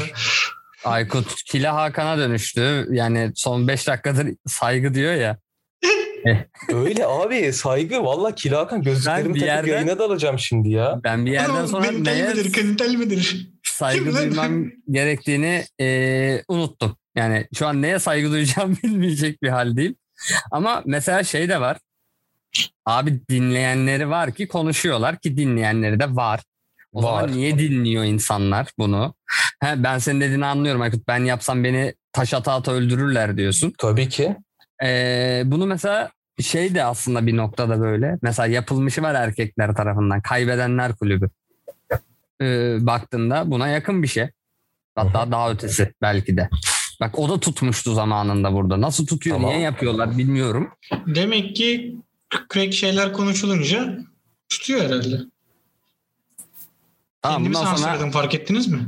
Aykut 0.85 1.43
Kila 1.43 1.75
Hakan'a 1.75 2.17
dönüştü. 2.17 2.87
Yani 2.91 3.31
son 3.35 3.67
5 3.67 3.87
dakikadır 3.87 4.27
saygı 4.47 4.93
diyor 4.93 5.13
ya. 5.13 5.37
Öyle 6.73 7.05
abi 7.07 7.53
saygı. 7.53 8.03
Valla 8.03 8.35
Kilakan 8.35 8.81
gözlüklerimi 8.81 9.25
Ben 9.25 9.35
bir 9.35 9.39
takıp 9.39 9.47
yerden- 9.47 9.71
yayına 9.73 9.99
dalacağım 9.99 10.39
şimdi 10.39 10.69
ya. 10.69 10.99
Ben 11.03 11.25
bir 11.25 11.31
yerden 11.31 11.49
Ama 11.49 11.67
sonra 11.67 11.91
neye 11.91 12.27
midir? 12.29 12.53
Kanitel 12.53 12.95
midir? 12.95 13.49
saygı 13.63 14.15
duymam 14.17 14.65
gerektiğini 14.91 15.63
e, 15.81 16.43
unuttum. 16.47 16.97
Yani 17.15 17.47
şu 17.55 17.67
an 17.67 17.81
neye 17.81 17.99
saygı 17.99 18.31
duyacağım 18.31 18.77
bilmeyecek 18.83 19.41
bir 19.43 19.49
haldeyim. 19.49 19.95
Ama 20.51 20.83
mesela 20.85 21.23
şey 21.23 21.49
de 21.49 21.61
var. 21.61 21.77
Abi 22.85 23.21
dinleyenleri 23.29 24.09
var 24.09 24.31
ki 24.31 24.47
konuşuyorlar 24.47 25.17
ki 25.19 25.37
dinleyenleri 25.37 25.99
de 25.99 26.15
var. 26.15 26.41
O 26.93 27.03
Var. 27.03 27.21
zaman 27.21 27.37
niye 27.37 27.59
dinliyor 27.59 28.03
insanlar 28.03 28.67
bunu? 28.77 29.13
He, 29.63 29.83
ben 29.83 29.97
senin 29.97 30.21
dediğini 30.21 30.45
anlıyorum 30.45 30.81
Aykut. 30.81 31.07
Ben 31.07 31.23
yapsam 31.25 31.63
beni 31.63 31.93
taş 32.13 32.33
ata 32.33 32.53
ata 32.53 32.71
öldürürler 32.71 33.37
diyorsun. 33.37 33.73
Tabii 33.77 34.09
ki. 34.09 34.35
Ee, 34.83 35.41
bunu 35.45 35.65
mesela 35.65 36.11
şey 36.41 36.75
de 36.75 36.83
aslında 36.83 37.27
bir 37.27 37.37
noktada 37.37 37.79
böyle. 37.81 38.17
Mesela 38.21 38.47
yapılmışı 38.47 39.01
var 39.01 39.15
erkekler 39.15 39.75
tarafından. 39.75 40.21
Kaybedenler 40.21 40.95
kulübü. 40.95 41.29
Ee, 42.41 42.77
baktığında 42.79 43.51
buna 43.51 43.67
yakın 43.67 44.03
bir 44.03 44.07
şey. 44.07 44.27
Hatta 44.95 45.31
daha 45.31 45.51
ötesi 45.51 45.93
belki 46.01 46.37
de. 46.37 46.49
Bak 47.01 47.19
o 47.19 47.29
da 47.29 47.39
tutmuştu 47.39 47.93
zamanında 47.93 48.53
burada. 48.53 48.81
Nasıl 48.81 49.05
tutuyor, 49.07 49.35
Tamam. 49.35 49.51
niye 49.51 49.61
yapıyorlar 49.61 50.17
bilmiyorum. 50.17 50.71
Demek 51.07 51.55
ki 51.55 51.95
crack 52.53 52.73
şeyler 52.73 53.13
konuşulunca 53.13 53.97
tutuyor 54.49 54.81
herhalde. 54.81 55.17
Tamam 57.21 57.37
Kendimi 57.43 57.55
bundan 57.55 57.75
sonra 57.75 58.11
fark 58.11 58.35
ettiniz 58.35 58.67
mi? 58.67 58.79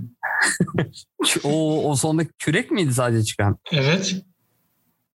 o, 1.44 1.84
o 1.92 1.96
sondaki 1.96 2.32
kürek 2.40 2.72
miydi 2.72 2.94
sadece 2.94 3.24
çıkan? 3.24 3.58
Evet. 3.72 4.16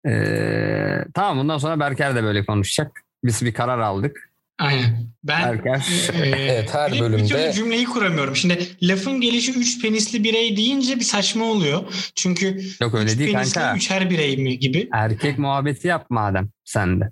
Ee, 0.07 1.05
tamam 1.13 1.37
bundan 1.39 1.57
sonra 1.57 1.79
Berker 1.79 2.15
de 2.15 2.23
böyle 2.23 2.45
konuşacak. 2.45 3.01
Biz 3.23 3.41
bir 3.45 3.53
karar 3.53 3.79
aldık. 3.79 4.31
Aynen. 4.59 5.07
Ben 5.23 5.43
Berker. 5.51 5.87
e, 6.13 6.27
Evet, 6.29 6.73
her 6.73 6.91
bir 6.91 6.95
de 6.97 6.99
Bir 6.99 7.05
bölümde- 7.05 7.27
türlü 7.27 7.53
cümleyi 7.53 7.85
kuramıyorum. 7.85 8.35
Şimdi 8.35 8.67
lafın 8.83 9.21
gelişi 9.21 9.51
üç 9.59 9.81
penisli 9.81 10.23
birey 10.23 10.57
deyince 10.57 10.95
bir 10.95 11.03
saçma 11.03 11.45
oluyor. 11.45 11.83
Çünkü 12.15 12.61
Yok 12.81 12.93
öyle 12.93 13.11
üç 13.11 13.19
değil 13.19 13.33
penisli 13.33 13.53
kanka. 13.53 13.77
üçer 13.77 14.09
birey 14.09 14.37
mi 14.37 14.59
gibi. 14.59 14.89
Erkek 14.93 15.39
muhabbeti 15.39 15.87
yap 15.87 16.05
madem 16.09 16.49
sen 16.65 17.01
de. 17.01 17.11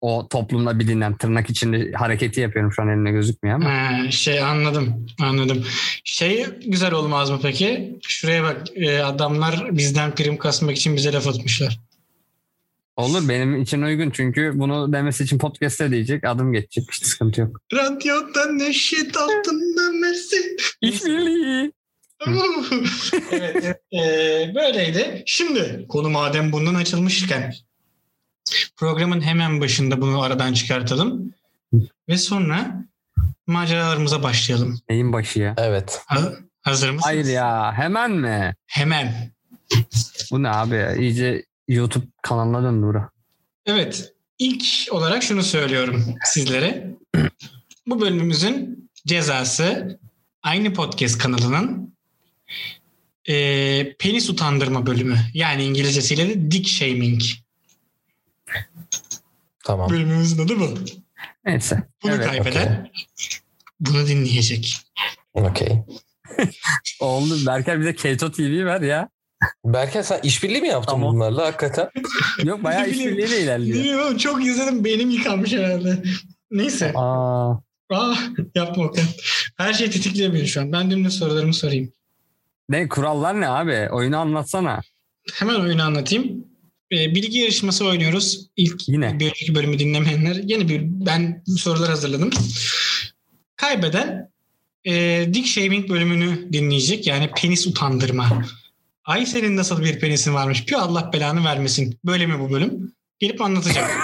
O 0.00 0.28
toplumda 0.28 0.78
bilinen 0.78 1.16
tırnak 1.16 1.50
içinde 1.50 1.92
hareketi 1.92 2.40
yapıyorum 2.40 2.72
şu 2.72 2.82
an 2.82 2.88
eline 2.88 3.10
gözükmüyor 3.10 3.56
ama. 3.56 3.70
Ha, 3.70 4.10
şey 4.10 4.40
anladım. 4.40 5.06
Anladım. 5.20 5.64
Şey 6.04 6.46
güzel 6.66 6.92
olmaz 6.92 7.30
mı 7.30 7.38
peki? 7.42 7.98
Şuraya 8.08 8.42
bak 8.42 8.62
e, 8.74 9.02
adamlar 9.02 9.76
bizden 9.76 10.14
prim 10.14 10.36
kasmak 10.36 10.76
için 10.76 10.96
bize 10.96 11.12
laf 11.12 11.28
atmışlar. 11.28 11.80
Olur 12.96 13.28
benim 13.28 13.62
için 13.62 13.82
uygun 13.82 14.10
çünkü 14.10 14.52
bunu 14.54 14.92
demesi 14.92 15.24
için 15.24 15.38
podcast'te 15.38 15.90
diyecek 15.90 16.24
adım 16.24 16.52
geçecek 16.52 16.84
hiç 16.92 17.06
sıkıntı 17.06 17.40
yok. 17.40 17.60
Radyodan 17.72 18.58
neşet 18.58 19.16
altında 19.16 19.92
mersi. 19.92 20.56
İşbirliği. 20.80 21.72
evet. 23.30 23.64
Ee, 23.92 24.52
böyleydi. 24.54 25.22
Şimdi 25.26 25.86
konu 25.88 26.10
madem 26.10 26.52
bundan 26.52 26.74
açılmışken 26.74 27.54
programın 28.76 29.20
hemen 29.20 29.60
başında 29.60 30.00
bunu 30.00 30.22
aradan 30.22 30.52
çıkartalım 30.52 31.34
ve 32.08 32.16
sonra 32.16 32.84
maceralarımıza 33.46 34.22
başlayalım. 34.22 34.80
Neyin 34.90 35.12
başı 35.12 35.38
ya? 35.40 35.54
Evet. 35.58 36.02
Ha- 36.06 36.32
hazır 36.62 36.90
mısınız? 36.90 37.06
Hayır 37.06 37.24
ya 37.24 37.72
hemen 37.72 38.10
mi? 38.10 38.54
Hemen. 38.66 39.32
Bu 40.30 40.42
ne 40.42 40.48
abi 40.48 40.74
ya? 40.74 40.94
İyice 40.94 41.44
YouTube 41.68 42.06
kanalına 42.22 42.62
döndü 42.62 42.86
bura. 42.86 43.10
Evet. 43.66 44.12
İlk 44.38 44.64
olarak 44.90 45.22
şunu 45.22 45.42
söylüyorum 45.42 46.14
sizlere. 46.24 46.94
Bu 47.86 48.00
bölümümüzün 48.00 48.90
cezası 49.06 49.98
aynı 50.42 50.72
podcast 50.74 51.18
kanalının 51.18 51.94
e, 53.28 53.96
penis 53.98 54.30
utandırma 54.30 54.86
bölümü. 54.86 55.16
Yani 55.34 55.64
İngilizcesiyle 55.64 56.28
de 56.28 56.50
dick 56.50 56.68
shaming. 56.68 57.22
Tamam. 59.64 59.90
Bölümümüzün 59.90 60.44
adı 60.44 60.60
bu. 60.60 60.74
Neyse. 61.46 61.82
Bunu 62.02 62.12
evet. 62.12 62.26
kaybeden 62.26 62.90
bunu 63.80 64.06
dinleyecek. 64.06 64.76
Okey. 65.34 65.78
Oldu. 67.00 67.46
Berker 67.46 67.80
bize 67.80 67.94
Keto 67.94 68.32
TV 68.32 68.64
ver 68.64 68.80
ya. 68.80 69.08
Berker 69.64 70.02
sen 70.02 70.20
işbirliği 70.22 70.60
mi 70.62 70.68
yaptın 70.68 70.92
Tamam. 70.92 71.14
bunlarla 71.14 71.46
hakikaten? 71.46 71.90
Yok 72.44 72.64
bayağı 72.64 72.88
işbirliğiyle 72.88 73.40
ilerliyor. 73.40 73.78
Bilmiyorum 73.78 74.16
çok 74.16 74.46
izledim 74.46 74.84
beynim 74.84 75.10
yıkanmış 75.10 75.52
herhalde. 75.52 76.02
Neyse. 76.50 76.92
Aa, 76.94 77.50
Aa, 77.90 78.14
yapma 78.54 78.84
Okan. 78.84 79.04
Her 79.56 79.72
şey 79.72 79.90
tetikliyor 79.90 80.34
beni 80.34 80.46
şu 80.48 80.60
an. 80.60 80.72
Ben 80.72 80.90
dümdüz 80.90 81.18
sorularımı 81.18 81.54
sorayım. 81.54 81.92
ne 82.68 82.88
kurallar 82.88 83.40
ne 83.40 83.48
abi? 83.48 83.88
Oyunu 83.92 84.18
anlatsana. 84.18 84.80
Hemen 85.34 85.54
oyunu 85.54 85.82
anlatayım. 85.82 86.44
Ee, 86.92 87.14
bilgi 87.14 87.38
yarışması 87.38 87.86
oynuyoruz. 87.86 88.46
İlk 88.56 88.88
Yine. 88.88 89.20
bir 89.20 89.26
önceki 89.26 89.54
bölümü 89.54 89.78
dinlemeyenler. 89.78 90.34
Yine 90.44 90.68
bir 90.68 90.80
ben 90.84 91.42
sorular 91.58 91.88
hazırladım. 91.90 92.30
Kaybeden 93.56 94.30
e, 94.84 95.26
dick 95.34 95.46
shaming 95.46 95.90
bölümünü 95.90 96.52
dinleyecek. 96.52 97.06
Yani 97.06 97.30
penis 97.36 97.66
utandırma. 97.66 98.42
Ay 99.04 99.26
senin 99.26 99.56
nasıl 99.56 99.84
bir 99.84 99.98
penisin 100.00 100.34
varmış. 100.34 100.64
Pü 100.64 100.76
Allah 100.76 101.10
belanı 101.12 101.44
vermesin. 101.44 101.98
Böyle 102.04 102.26
mi 102.26 102.38
bu 102.40 102.50
bölüm? 102.50 102.92
Gelip 103.18 103.40
anlatacağım. 103.40 103.90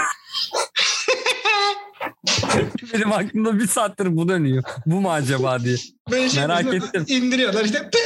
Benim 2.94 3.12
aklımda 3.12 3.58
bir 3.58 3.66
saattir 3.66 4.16
bu 4.16 4.28
dönüyor. 4.28 4.62
Bu 4.86 5.00
mu 5.00 5.12
acaba 5.12 5.64
diye. 5.64 5.76
Böyle 6.10 6.28
şey 6.30 6.40
Merak 6.46 6.74
ettim. 6.74 7.04
İndiriyorlar 7.08 7.64
işte. 7.64 7.90
"Pı, 7.90 7.98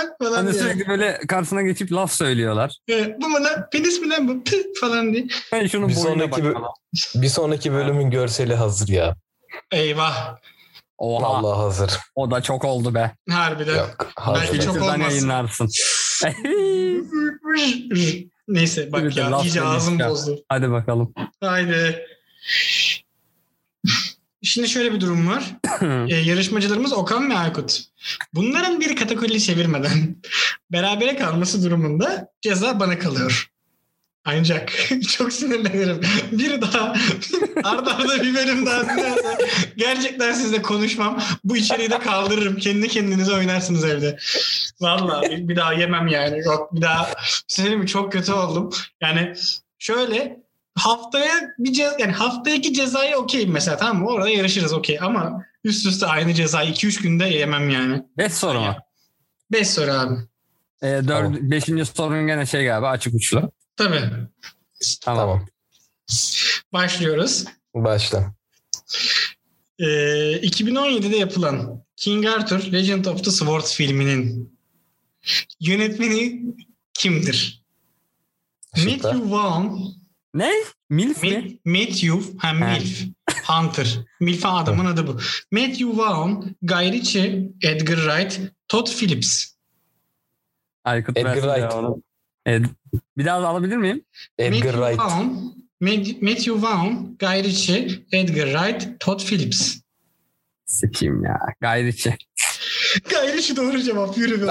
lan 0.00 0.14
falan 0.22 0.36
Hani 0.36 0.52
diye. 0.52 0.62
sürekli 0.62 0.88
böyle 0.88 1.20
karşısına 1.28 1.62
geçip 1.62 1.92
laf 1.92 2.12
söylüyorlar. 2.12 2.76
Evet, 2.88 3.16
bu 3.22 3.28
mu 3.28 3.36
lan? 3.44 3.68
Penis 3.72 4.00
mi 4.00 4.08
lan 4.10 4.28
bu? 4.28 4.44
Pı, 4.44 4.56
falan 4.80 5.14
diye. 5.14 5.26
Ben 5.52 5.66
şunun 5.66 5.88
Bir 5.88 5.94
sonraki 5.94 6.40
bö- 6.40 6.54
bakalım. 6.54 6.68
Bir 7.14 7.28
sonraki 7.28 7.72
bölümün 7.72 8.10
görseli 8.10 8.54
hazır 8.54 8.88
ya. 8.88 9.16
Eyvah. 9.72 10.36
Oha 10.98 11.26
Allah 11.26 11.58
hazır. 11.58 11.90
o 12.14 12.30
da 12.30 12.42
çok 12.42 12.64
oldu 12.64 12.94
be. 12.94 13.10
Harbiden. 13.30 13.76
Yok 13.76 14.12
Belki 14.28 14.40
hazır. 14.40 14.46
çok 14.46 14.54
Twitter'dan 14.74 15.00
olmaz. 15.00 15.12
yayınlarsın. 15.12 15.68
Neyse 18.48 18.92
bak 18.92 19.16
ya 19.16 19.40
iyice 19.42 19.62
ağzım 19.62 19.98
ya. 19.98 20.10
bozdu. 20.10 20.38
Hadi 20.48 20.70
bakalım. 20.70 21.14
Haydi. 21.40 22.06
Şimdi 24.42 24.68
şöyle 24.68 24.92
bir 24.92 25.00
durum 25.00 25.28
var. 25.28 25.44
Ee, 26.08 26.14
yarışmacılarımız 26.14 26.92
Okan 26.92 27.30
ve 27.30 27.34
Aykut. 27.34 27.80
Bunların 28.34 28.80
bir 28.80 28.96
kategori 28.96 29.40
çevirmeden 29.40 30.16
berabere 30.72 31.16
kalması 31.16 31.64
durumunda 31.64 32.32
ceza 32.40 32.80
bana 32.80 32.98
kalıyor. 32.98 33.50
Ancak 34.24 34.72
çok 35.08 35.32
sinirlenirim. 35.32 36.00
Bir 36.32 36.60
daha 36.60 36.94
arda 37.64 37.96
arda 37.96 38.22
bir 38.22 38.34
bölüm 38.34 38.66
daha 38.66 38.84
dinlerse 38.84 39.38
gerçekten 39.76 40.32
sizle 40.32 40.62
konuşmam. 40.62 41.22
Bu 41.44 41.56
içeriği 41.56 41.90
de 41.90 41.98
kaldırırım. 41.98 42.56
Kendi 42.56 42.88
kendinize 42.88 43.32
oynarsınız 43.32 43.84
evde. 43.84 44.18
Vallahi 44.80 45.30
bir, 45.30 45.48
bir 45.48 45.56
daha 45.56 45.72
yemem 45.72 46.06
yani. 46.06 46.38
Yok 46.38 46.74
bir 46.74 46.82
daha 46.82 47.10
söyleyeyim 47.46 47.80
mi 47.80 47.86
çok 47.86 48.12
kötü 48.12 48.32
oldum. 48.32 48.70
Yani 49.00 49.34
şöyle 49.78 50.39
haftaya 50.80 51.54
bir 51.58 51.72
ceza, 51.72 51.96
yani 51.98 52.12
haftaki 52.12 52.74
cezayı 52.74 53.16
okeyim 53.16 53.52
mesela 53.52 53.76
tamam 53.76 54.02
mı? 54.02 54.08
Orada 54.08 54.28
yarışırız 54.28 54.72
okey 54.72 54.98
ama 55.00 55.44
üst 55.64 55.86
üste 55.86 56.06
aynı 56.06 56.34
cezayı 56.34 56.70
2-3 56.72 57.02
günde 57.02 57.24
yemem 57.24 57.70
yani. 57.70 58.02
Beş 58.18 58.32
soru 58.32 58.60
mu? 58.60 58.76
5 59.52 59.70
soru 59.70 59.90
abi. 59.90 60.14
Ee, 60.82 60.86
dört, 60.86 61.06
Tamam. 61.06 61.50
Beşinci 61.50 61.84
sorun 61.84 62.26
gene 62.26 62.46
şey 62.46 62.64
galiba 62.64 62.88
açık 62.88 63.14
uçlu. 63.14 63.52
Tabii. 63.76 64.00
Tamam. 65.04 65.18
Tamam. 65.18 65.46
Başlıyoruz. 66.72 67.44
Başla. 67.74 68.34
Ee, 69.78 69.84
2017'de 70.42 71.16
yapılan 71.16 71.84
King 71.96 72.26
Arthur 72.26 72.72
Legend 72.72 73.04
of 73.04 73.24
the 73.24 73.30
Sword 73.30 73.64
filminin 73.64 74.58
yönetmeni 75.60 76.42
kimdir? 76.94 77.64
Şıklar. 78.76 78.92
Matthew 78.92 79.30
Vaughn, 79.30 79.66
Ne? 80.34 80.50
Milf 80.90 81.22
mi? 81.22 81.28
Ma- 81.28 81.58
Matthew, 81.64 82.38
ha, 82.38 82.52
Milf, 82.52 83.02
Hunter. 83.46 83.98
Milf 84.20 84.46
adamın 84.46 84.84
adı 84.84 85.06
bu. 85.06 85.20
Matthew 85.52 85.86
Vaughn, 85.96 86.42
Guy 86.62 86.92
Ritchie, 86.92 87.48
Edgar 87.62 87.96
Wright, 87.96 88.40
Todd 88.68 88.86
Phillips. 88.98 89.46
Aykut 90.84 91.18
Edgar 91.18 91.34
Wright. 91.34 91.70
cevabını. 91.70 92.02
Ed- 92.46 92.66
bir 93.16 93.24
daha 93.24 93.46
alabilir 93.48 93.76
miyim? 93.76 94.04
Edgar 94.38 94.52
Matthew 94.74 94.78
Wright. 94.80 94.98
Vaughn, 95.00 95.26
Matthew 96.24 96.52
Vaughn, 96.62 96.94
Guy 97.18 97.44
Ritchie, 97.44 98.04
Edgar 98.12 98.46
Wright, 98.52 99.00
Todd 99.00 99.20
Phillips. 99.20 99.80
Sikiyim 100.66 101.24
ya. 101.24 101.38
Gayriçi. 101.60 102.16
Guy 103.10 103.32
Ritchie 103.32 103.56
doğru 103.56 103.82
cevap. 103.82 104.18
Yürü 104.18 104.42
be. 104.42 104.46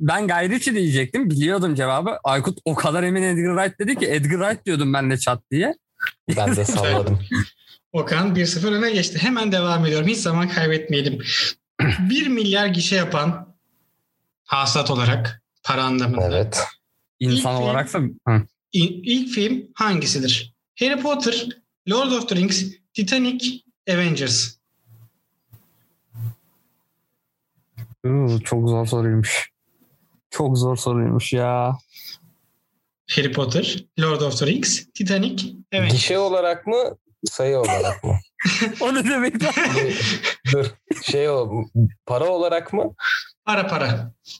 Ben 0.00 0.28
Gayriçi 0.28 0.74
diyecektim. 0.74 1.30
Biliyordum 1.30 1.74
cevabı. 1.74 2.18
Aykut 2.24 2.58
o 2.64 2.74
kadar 2.74 3.02
emin 3.02 3.22
Edgar 3.22 3.56
Wright 3.56 3.78
dedi 3.78 3.98
ki 3.98 4.06
Edgar 4.06 4.38
Wright 4.40 4.66
diyordum 4.66 4.92
ben 4.92 5.10
de 5.10 5.18
çat 5.18 5.42
diye. 5.50 5.74
Ben 6.36 6.56
de 6.56 6.64
salladım. 6.64 7.20
Okan 7.92 8.34
1-0 8.36 8.74
öne 8.74 8.90
geçti. 8.90 9.18
Hemen 9.18 9.52
devam 9.52 9.86
ediyorum. 9.86 10.08
Hiç 10.08 10.18
zaman 10.18 10.48
kaybetmeyelim. 10.48 11.18
1 12.10 12.26
milyar 12.28 12.66
gişe 12.66 12.96
yapan 12.96 13.54
hasılat 14.44 14.90
olarak 14.90 15.42
para 15.62 15.82
anlamında. 15.84 16.26
Evet. 16.36 16.60
İnsan 17.20 17.54
İlk 17.54 17.62
olaraksa 17.62 17.98
Hı. 18.28 18.42
İ- 18.72 19.12
İlk 19.12 19.34
film 19.34 19.62
hangisidir? 19.74 20.54
Harry 20.78 21.00
Potter, 21.00 21.46
Lord 21.90 22.10
of 22.10 22.28
the 22.28 22.36
Rings, 22.36 22.64
Titanic, 22.94 23.60
Avengers. 23.90 24.56
Çok 28.44 28.68
zor 28.68 28.86
soruymuş. 28.86 29.50
Çok 30.30 30.58
zor 30.58 30.76
soruymuş 30.76 31.32
ya. 31.32 31.76
Harry 33.10 33.32
Potter, 33.32 33.84
Lord 34.00 34.20
of 34.20 34.38
the 34.38 34.46
Rings, 34.46 34.86
Titanic, 34.94 35.44
Avengers. 35.74 35.92
Gişe 35.92 36.18
olarak 36.18 36.66
mı? 36.66 36.96
Sayı 37.24 37.58
olarak 37.58 38.04
mı? 38.04 38.18
O 38.80 38.94
ne 38.94 39.04
demek 39.04 39.44
lan? 39.44 39.52
Dur. 40.52 40.66
Şey 41.02 41.28
o 41.28 41.52
para 42.06 42.24
olarak 42.24 42.72
mı? 42.72 42.94
Para 43.44 43.66
para. 43.66 43.86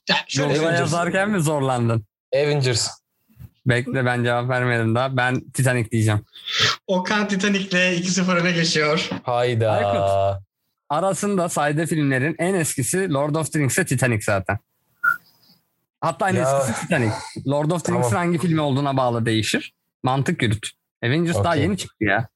Ya 0.08 0.16
şöyle 0.28 0.58
Avengers. 0.58 0.80
yazarken 0.80 1.30
mi 1.30 1.40
zorlandın? 1.40 2.04
Avengers. 2.34 2.88
Bekle 3.66 4.06
ben 4.06 4.24
cevap 4.24 4.48
vermedim 4.48 4.94
daha. 4.94 5.16
Ben 5.16 5.50
Titanic 5.50 5.90
diyeceğim. 5.90 6.20
Okan 6.86 7.28
Titanic'le 7.28 7.72
2-0 7.74 8.36
öne 8.36 8.52
geçiyor. 8.52 9.10
Hayda. 9.22 9.70
Aykut. 9.72 10.44
Arasında 10.94 11.48
saydığı 11.48 11.86
filmlerin 11.86 12.36
en 12.38 12.54
eskisi 12.54 13.10
Lord 13.12 13.34
of 13.34 13.52
the 13.52 13.58
Rings 13.58 13.78
ve 13.78 13.84
Titanic 13.86 14.22
zaten. 14.24 14.58
Hatta 16.00 16.30
en 16.30 16.34
Ya. 16.34 16.58
eskisi 16.60 16.80
Titanic. 16.80 17.12
Lord 17.46 17.70
of 17.70 17.80
the 17.80 17.86
Tamam. 17.86 18.02
Rings'in 18.02 18.16
hangi 18.16 18.38
filmi 18.38 18.60
olduğuna 18.60 18.96
bağlı 18.96 19.26
değişir. 19.26 19.74
Mantık 20.02 20.42
yürüt. 20.42 20.70
Avengers 21.04 21.36
daha 21.44 21.52
Okey. 21.52 21.62
yeni 21.62 21.78
çıktı 21.78 22.04
ya. 22.04 22.28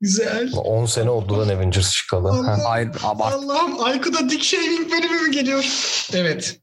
Güzel. 0.00 0.50
10 0.56 0.86
sene 0.86 1.10
oldu 1.10 1.38
lan 1.38 1.48
Avengers 1.48 1.92
çıkalı. 1.92 2.28
Allah. 2.28 2.70
Hayır 2.70 2.90
abart. 3.02 3.34
Allah'ım 3.34 3.84
Aykut'a 3.84 4.30
Dick 4.30 4.44
Shaving 4.44 4.92
bölümü 4.92 5.20
mü 5.22 5.30
geliyor? 5.32 5.64
Evet. 6.12 6.60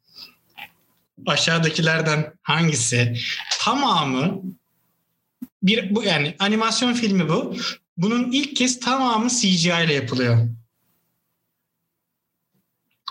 Aşağıdakilerden 1.28 2.34
hangisi? 2.42 3.14
Tamamı 3.60 4.42
bir 5.64 5.96
bu 5.96 6.04
yani 6.04 6.36
animasyon 6.40 6.94
filmi 6.94 7.30
bu. 7.30 7.56
Bunun 7.98 8.32
ilk 8.32 8.56
kez 8.56 8.80
tamamı 8.80 9.30
CGI 9.30 9.84
ile 9.86 9.94
yapılıyor. 9.94 10.48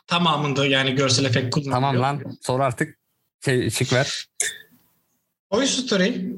Tamamında 0.07 0.67
yani 0.67 0.95
görsel 0.95 1.25
efekt 1.25 1.55
kullanılıyor. 1.55 1.75
Tamam 1.81 2.01
lan 2.01 2.39
sor 2.43 2.61
artık. 2.61 2.99
Şey, 3.45 3.71
şık 3.71 3.93
ver. 3.93 4.27
Toy 5.51 5.67
Story, 5.67 6.33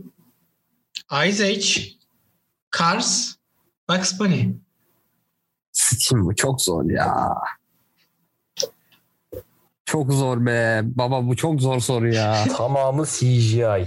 Ice 1.28 1.44
Age, 1.44 1.82
Cars, 2.78 3.34
Bugs 3.90 4.20
Bunny. 4.20 4.44
Sıçayım 5.72 6.26
bu 6.26 6.36
çok 6.36 6.62
zor 6.62 6.90
ya. 6.90 7.34
Çok 9.84 10.12
zor 10.12 10.46
be. 10.46 10.80
Baba 10.84 11.26
bu 11.26 11.36
çok 11.36 11.60
zor 11.60 11.80
soru 11.80 12.14
ya. 12.14 12.44
Tamamı 12.56 13.06
CGI. 13.06 13.86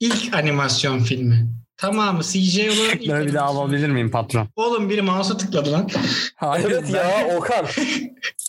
İlk 0.00 0.34
animasyon 0.34 0.98
filmi. 0.98 1.48
Tamamı 1.76 2.22
CGI 2.22 2.70
olan 2.70 2.90
ilk 2.90 3.02
Şıkları 3.02 3.26
bir 3.26 3.34
daha 3.34 3.46
alabilir 3.46 3.88
miyim 3.88 4.10
patron? 4.10 4.48
Oğlum 4.56 4.90
biri 4.90 5.02
mouse'a 5.02 5.36
tıkladı 5.36 5.72
lan. 5.72 5.88
Hayır. 6.34 6.70
Evet 6.70 6.90
ya 6.90 7.36
Okan. 7.36 7.66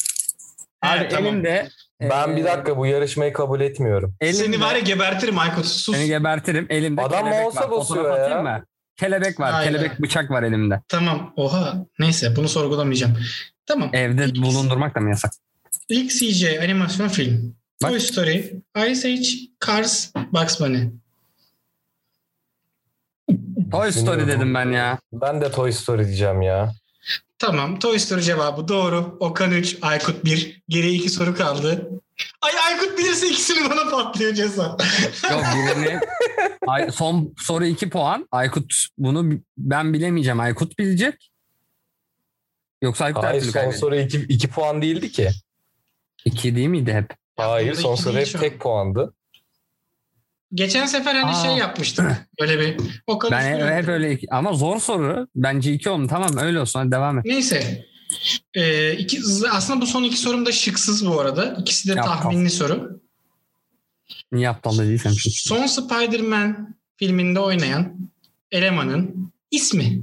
Abi 0.88 1.08
tamam. 1.10 1.26
elimde. 1.34 1.70
Ben 2.02 2.32
bir 2.32 2.38
eee, 2.38 2.44
dakika 2.46 2.78
bu 2.78 2.86
yarışmayı 2.86 3.34
kabul 3.34 3.62
etmiyorum. 3.62 4.16
Elimde, 4.22 4.38
Seni 4.44 4.62
var 4.62 4.74
ya 4.76 4.80
gebertirim 4.80 5.40
Aykut. 5.40 5.66
Sus. 5.66 5.96
Seni 5.96 6.08
gebertirim. 6.08 6.68
Elimde 6.70 7.02
Adam 7.02 7.24
kelebek 7.24 7.44
mouse'a 7.44 7.62
var. 7.62 7.68
Fotoğraf 7.70 8.18
ya. 8.18 8.24
atayım 8.26 8.44
mı? 8.44 8.66
Kelebek 8.98 9.40
var. 9.40 9.52
Hayır. 9.52 9.72
Kelebek 9.72 10.02
bıçak 10.02 10.32
var 10.32 10.44
elimde. 10.44 10.82
Tamam. 10.88 11.34
Oha. 11.36 11.86
Neyse 12.00 12.36
bunu 12.36 12.50
sorgulamayacağım. 12.50 13.18
Tamam. 13.66 13.90
Evde 13.94 14.26
İlk- 14.26 14.44
bulundurmak 14.44 14.96
da 14.96 15.00
mı 15.00 15.10
yasak? 15.10 15.32
İlk 15.90 16.12
CGI 16.12 16.60
animasyon 16.62 17.08
film. 17.08 17.56
Bak. 17.84 17.90
Toy 17.90 18.00
Story, 18.00 18.54
Ice 18.90 19.08
Age, 19.08 19.28
Cars, 19.68 20.14
Bugs 20.34 20.60
Bunny. 20.62 20.80
Toy 23.72 23.92
Story 23.92 24.18
Bilmiyorum. 24.20 24.28
dedim 24.42 24.54
ben 24.54 24.72
ya. 24.72 25.00
Ben 25.14 25.42
de 25.42 25.52
Toy 25.52 25.72
Story 25.72 26.06
diyeceğim 26.06 26.42
ya. 26.42 26.74
Tamam. 27.40 27.80
Toy 27.80 28.00
Story 28.00 28.22
cevabı 28.22 28.68
doğru. 28.68 29.18
Okan 29.20 29.52
3, 29.52 29.78
Aykut 29.82 30.26
1. 30.26 30.62
Geriye 30.70 30.94
2 30.94 31.10
soru 31.10 31.36
kaldı. 31.36 31.90
Ay 32.42 32.52
Aykut 32.68 32.98
bilirse 32.98 33.28
ikisini 33.28 33.70
bana 33.70 33.90
patlıyor 33.92 34.34
ceza. 34.34 34.78
Yok 35.32 35.44
birini 35.56 36.00
Ay, 36.68 36.92
son 36.92 37.34
soru 37.38 37.66
2 37.66 37.90
puan. 37.90 38.28
Aykut 38.32 38.74
bunu 38.98 39.40
ben 39.58 39.94
bilemeyeceğim. 39.94 40.40
Aykut 40.40 40.80
bilecek. 40.80 41.32
Yoksa 42.82 43.06
Aykut 43.06 43.24
Hayır 43.24 43.42
son 43.42 43.52
kaybedecek. 43.52 43.80
soru 43.80 43.96
2, 43.96 44.18
2 44.18 44.48
puan 44.48 44.82
değildi 44.82 45.12
ki. 45.12 45.30
2 46.26 46.56
değil 46.56 46.68
miydi 46.68 46.94
hep? 46.94 47.14
Hayır 47.38 47.74
son 47.74 47.96
soru 47.96 48.18
hep 48.18 48.40
tek 48.40 48.60
puandı. 48.60 49.14
Geçen 50.54 50.86
sefer 50.86 51.16
hani 51.16 51.32
Aa. 51.32 51.44
şey 51.44 51.52
yapmıştık. 51.58 52.06
Böyle 52.42 52.60
bir 52.60 52.78
Okan 53.08 53.32
Ben 53.32 53.56
üç 53.56 53.62
hep, 53.64 53.70
hep 53.72 53.88
öyle 53.88 54.12
iki- 54.12 54.28
ama 54.32 54.54
zor 54.54 54.80
soru. 54.80 55.28
Bence 55.36 55.74
2 55.74 55.90
oldu. 55.90 56.08
Tamam 56.10 56.38
öyle 56.38 56.60
olsun. 56.60 56.80
Hadi 56.80 56.92
devam 56.92 57.20
et. 57.20 57.26
Neyse. 57.26 57.86
Ee, 58.54 58.94
iki, 58.94 59.20
aslında 59.52 59.82
bu 59.82 59.86
son 59.88 60.04
iki 60.04 60.18
sorum 60.18 60.46
da 60.46 60.52
şıksız 60.52 61.08
bu 61.08 61.20
arada. 61.22 61.56
İkisi 61.60 61.90
de 61.90 61.94
Yap, 61.94 62.06
tahminli 62.06 62.50
soru. 62.50 63.02
Niye 64.32 64.50
aptal 64.50 64.78
değilsem 64.78 65.12
çünkü. 65.12 65.30
Son 65.40 65.66
Spider-Man 65.66 66.76
filminde 66.98 67.40
oynayan 67.40 68.10
elemanın 68.52 69.34
ismi. 69.52 70.02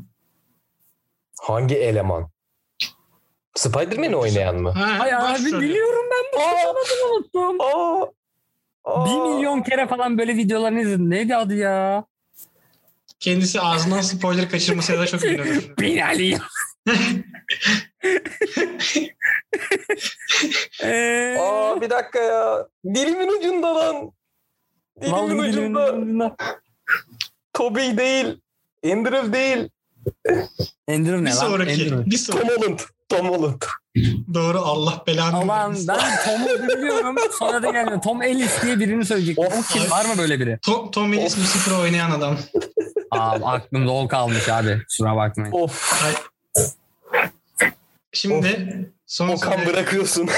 Hangi 1.41 1.75
eleman? 1.75 2.31
Spider-Man'i 3.55 4.17
oynayan 4.17 4.57
mı? 4.57 4.71
Ha, 4.71 5.05
Ay 5.05 5.15
abi 5.15 5.45
biliyorum 5.61 6.05
ben 6.13 6.41
bu 6.41 6.45
adını 6.71 7.15
unuttum. 7.17 7.61
Aa. 7.61 8.07
Bir 8.87 9.21
milyon 9.35 9.63
kere 9.63 9.87
falan 9.87 10.19
böyle 10.19 10.37
videolarını 10.37 10.81
izledim. 10.81 11.11
Neydi 11.11 11.37
adı 11.37 11.55
ya? 11.55 12.05
Kendisi 13.21 13.61
ağzından 13.61 14.01
spoiler 14.01 14.51
kaçırmasıyla 14.51 15.01
da 15.03 15.07
çok 15.07 15.25
ünlü. 15.25 15.77
Binali. 15.81 16.39
Eee. 20.83 21.37
Aa 21.41 21.81
bir 21.81 21.91
dakika 21.91 22.19
ya. 22.19 22.69
Dilimin 22.85 23.39
ucunda 23.39 23.75
lan. 23.75 24.13
Dilimin 25.01 25.13
Vallahi 25.17 25.49
ucunda. 25.49 25.93
ucunda. 25.95 26.37
Toby 27.53 27.97
değil. 27.97 28.41
Andrew 28.93 29.33
değil. 29.33 29.69
Andrew 30.91 31.19
bir 31.19 31.25
ne 31.25 31.31
lan? 31.31 31.35
sonraki. 31.35 31.73
Andrew. 31.73 32.11
Bir 32.11 32.25
Tom 32.25 32.37
sonraki. 32.41 32.63
Holland. 32.63 32.79
Tom 33.09 33.29
Holland. 33.29 33.63
Doğru 34.35 34.59
Allah 34.61 35.03
belanı 35.07 35.37
Aman 35.37 35.75
ben 35.89 35.99
Tom'u 36.25 36.69
biliyorum. 36.69 37.17
Sonra 37.39 37.63
da 37.63 37.71
gelmiyor. 37.71 38.03
Tom 38.03 38.23
Ellis 38.23 38.63
diye 38.63 38.81
birini 38.81 39.05
söyleyecek. 39.05 39.39
Of. 39.39 39.59
O 39.59 39.73
kim? 39.73 39.91
Var 39.91 40.05
mı 40.05 40.11
böyle 40.19 40.41
biri? 40.41 40.59
Tom, 40.63 40.91
Tom 40.91 41.13
Willis 41.13 41.39
Lucifer'ı 41.39 41.77
oynayan 41.79 42.11
adam. 42.11 42.37
Aa, 43.11 43.31
aklımda 43.53 43.91
o 43.91 44.09
kalmış 44.09 44.49
abi. 44.49 44.83
Kusura 44.89 45.17
bakmayın. 45.17 45.53
Of. 45.53 46.03
Şimdi 48.15 48.91
son 49.07 49.29
Okan 49.29 49.53
soru. 49.53 49.67
bırakıyorsun. 49.67 50.29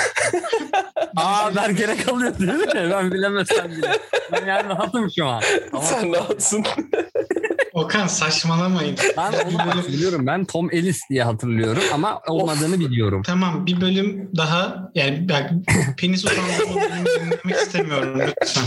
Aa 1.17 1.55
Berker'e 1.57 1.97
kalıyor 1.97 2.39
değil 2.39 2.53
mi? 2.53 2.91
Ben 2.91 3.13
bilemezsem 3.13 3.71
bile. 3.71 3.99
Ben 4.33 4.47
yani 4.47 4.69
rahatım 4.69 5.11
şu 5.17 5.27
an. 5.27 5.43
Ama 5.73 5.83
Sen 5.83 6.13
rahatsın. 6.15 6.65
Okan 7.73 8.07
saçmalamayın. 8.07 8.97
ben 9.17 9.33
onu 9.33 9.59
bak 9.59 9.89
biliyorum. 9.89 10.27
Ben 10.27 10.45
Tom 10.45 10.69
Ellis 10.73 11.01
diye 11.11 11.23
hatırlıyorum 11.23 11.83
ama 11.93 12.21
olmadığını 12.29 12.81
biliyorum. 12.81 13.23
Tamam 13.27 13.67
bir 13.67 13.81
bölüm 13.81 14.31
daha 14.37 14.91
yani 14.95 15.29
bak 15.29 15.51
penis 15.99 16.25
utandırma 16.25 17.05
dinlemek 17.21 17.63
istemiyorum 17.63 18.21
lütfen. 18.21 18.65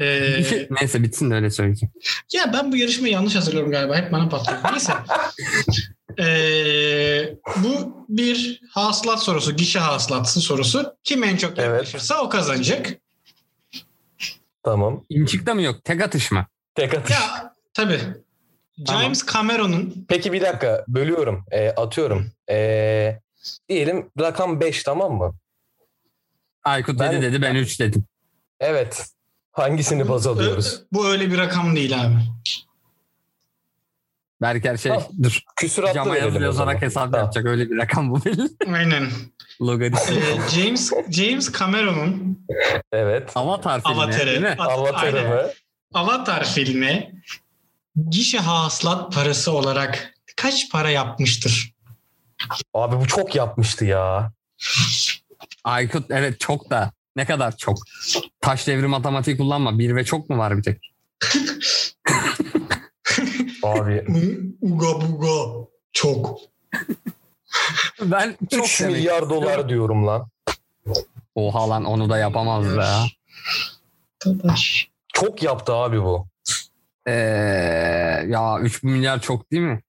Ee, 0.00 0.66
Neyse 0.70 1.02
bitsin 1.02 1.30
de 1.30 1.34
öyle 1.34 1.50
söyleyeceğim. 1.50 1.92
ya 2.32 2.52
ben 2.52 2.72
bu 2.72 2.76
yarışmayı 2.76 3.12
yanlış 3.12 3.34
hazırlıyorum 3.34 3.70
galiba. 3.70 3.96
Hep 3.96 4.12
bana 4.12 4.28
patlıyor. 4.28 4.58
Neyse. 4.72 4.92
Ee, 6.20 7.34
bu 7.56 8.04
bir 8.08 8.60
hasılat 8.70 9.22
sorusu. 9.22 9.56
Gişe 9.56 9.78
hasılatsı 9.78 10.40
sorusu. 10.40 10.96
Kim 11.04 11.24
en 11.24 11.36
çok 11.36 11.58
Evet. 11.58 11.68
yaklaşırsa 11.68 12.22
o 12.22 12.28
kazanacak. 12.28 12.88
Tamam. 14.62 15.04
İmçik'te 15.08 15.54
mi 15.54 15.64
yok? 15.64 15.84
Tek 15.84 16.02
atış 16.02 16.32
mı? 16.32 16.46
Tek 16.74 16.94
atış. 16.94 17.10
Ya 17.16 17.54
tabii. 17.74 18.00
Tamam. 18.86 19.02
James 19.02 19.26
Cameron'un 19.32 20.06
Peki 20.08 20.32
bir 20.32 20.40
dakika. 20.40 20.84
Bölüyorum. 20.88 21.44
Ee, 21.50 21.68
atıyorum. 21.70 22.30
Ee, 22.50 23.20
diyelim 23.68 24.10
rakam 24.20 24.60
5 24.60 24.82
tamam 24.82 25.12
mı? 25.14 25.34
Aykut 26.64 27.00
Ben- 27.00 27.12
dedi 27.12 27.22
dedi 27.22 27.42
ben 27.42 27.54
3 27.54 27.80
dedim. 27.80 28.04
Evet. 28.60 29.06
Hangisini 29.58 30.08
baz 30.08 30.26
alıyoruz? 30.26 30.82
bu 30.92 31.08
öyle 31.08 31.30
bir 31.30 31.38
rakam 31.38 31.76
değil 31.76 32.00
abi. 32.04 32.14
Berker 34.42 34.76
şey 34.76 34.92
Tamam. 34.92 35.08
dur. 35.22 35.38
Küsuratlı 35.56 35.94
Cama 35.94 36.14
verelim 36.14 36.26
yazı 36.34 36.36
o 36.48 36.52
zaman. 36.52 36.72
yazarak 36.72 36.82
hesap 36.82 37.02
Tamam. 37.04 37.20
yapacak. 37.20 37.46
Öyle 37.46 37.70
bir 37.70 37.76
rakam 37.76 38.10
bu 38.10 38.24
belli. 38.24 38.48
Aynen. 38.74 39.08
Logaritma. 39.62 40.00
Ee, 40.00 40.50
James 40.50 40.92
James 41.10 41.52
Cameron'un 41.58 42.46
Evet. 42.92 43.30
Avatar 43.34 43.82
filmi 43.82 43.96
Avatar'ı. 43.96 44.26
değil 44.26 44.40
mi? 44.40 44.56
At- 44.58 44.70
Avatar'ı 44.70 45.28
mı? 45.28 45.42
Avatar 45.94 46.44
filmi 46.44 47.22
gişe 48.10 48.38
hasılat 48.38 49.14
parası 49.14 49.52
olarak 49.52 50.14
kaç 50.36 50.70
para 50.70 50.90
yapmıştır? 50.90 51.74
Abi 52.74 52.96
bu 52.96 53.06
çok 53.06 53.34
yapmıştı 53.34 53.84
ya. 53.84 54.32
Aykut 55.64 56.10
evet 56.10 56.40
çok 56.40 56.70
da. 56.70 56.92
Ne 57.18 57.24
kadar 57.24 57.56
çok? 57.56 57.78
Taş 58.40 58.66
devri 58.66 58.86
matematiği 58.86 59.36
kullanma. 59.36 59.78
Bir 59.78 59.96
ve 59.96 60.04
çok 60.04 60.30
mu 60.30 60.38
var 60.38 60.58
bir 60.58 60.62
tek? 60.62 60.92
Abi 63.62 64.04
Uga 64.60 64.86
buga. 64.86 65.66
Çok. 65.92 66.38
Ben 68.02 68.36
çok 68.50 68.64
3 68.64 68.80
demek. 68.80 68.96
milyar 68.96 69.30
dolar 69.30 69.68
diyorum 69.68 70.06
lan. 70.06 70.28
Oha 71.34 71.70
lan 71.70 71.84
onu 71.84 72.10
da 72.10 72.18
yapamaz 72.18 72.76
ya. 72.76 73.04
Çok 75.14 75.42
yaptı 75.42 75.72
abi 75.72 76.02
bu. 76.02 76.26
Ee, 77.06 77.12
ya 78.28 78.58
3 78.60 78.82
milyar 78.82 79.20
çok 79.20 79.52
değil 79.52 79.62
mi? 79.62 79.82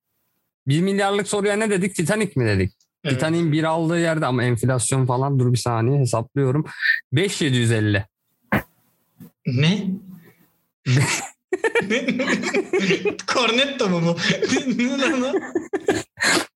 1 0.68 0.82
milyarlık 0.82 1.28
soruya 1.28 1.56
ne 1.56 1.70
dedik? 1.70 1.96
Titanic 1.96 2.32
mi 2.36 2.46
dedik? 2.46 2.74
Evet. 3.04 3.14
Titanic'in 3.16 3.52
bir 3.52 3.64
aldığı 3.64 4.00
yerde 4.00 4.26
ama 4.26 4.44
enflasyon 4.44 5.06
falan 5.06 5.40
dur 5.40 5.54
bir 5.54 5.58
saniye 5.58 6.00
hesaplıyorum. 6.00 6.66
5750. 7.14 8.06
Ne? 9.46 9.88
Cornetto 13.34 13.90
mu 13.90 14.02
bu? 14.06 14.18
ne 14.78 14.98
lan 14.98 15.22
o? 15.22 15.34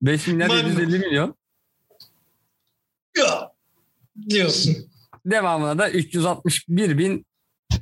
5 0.01 0.27
milyar 0.27 0.49
Bak- 0.49 0.57
750 0.57 0.99
milyon. 0.99 1.35
Ya. 3.17 3.51
Diyorsun. 4.29 4.77
Devamına 5.25 5.77
da 5.77 5.89
361 5.89 6.97
bin 6.97 7.25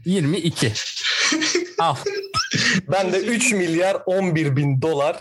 22. 0.06 0.74
Al. 1.80 1.96
Ben 2.92 3.14
de 3.14 3.20
3 3.26 3.54
milyar 3.54 3.98
11 4.06 4.56
bin 4.56 4.82
dolar 4.82 5.20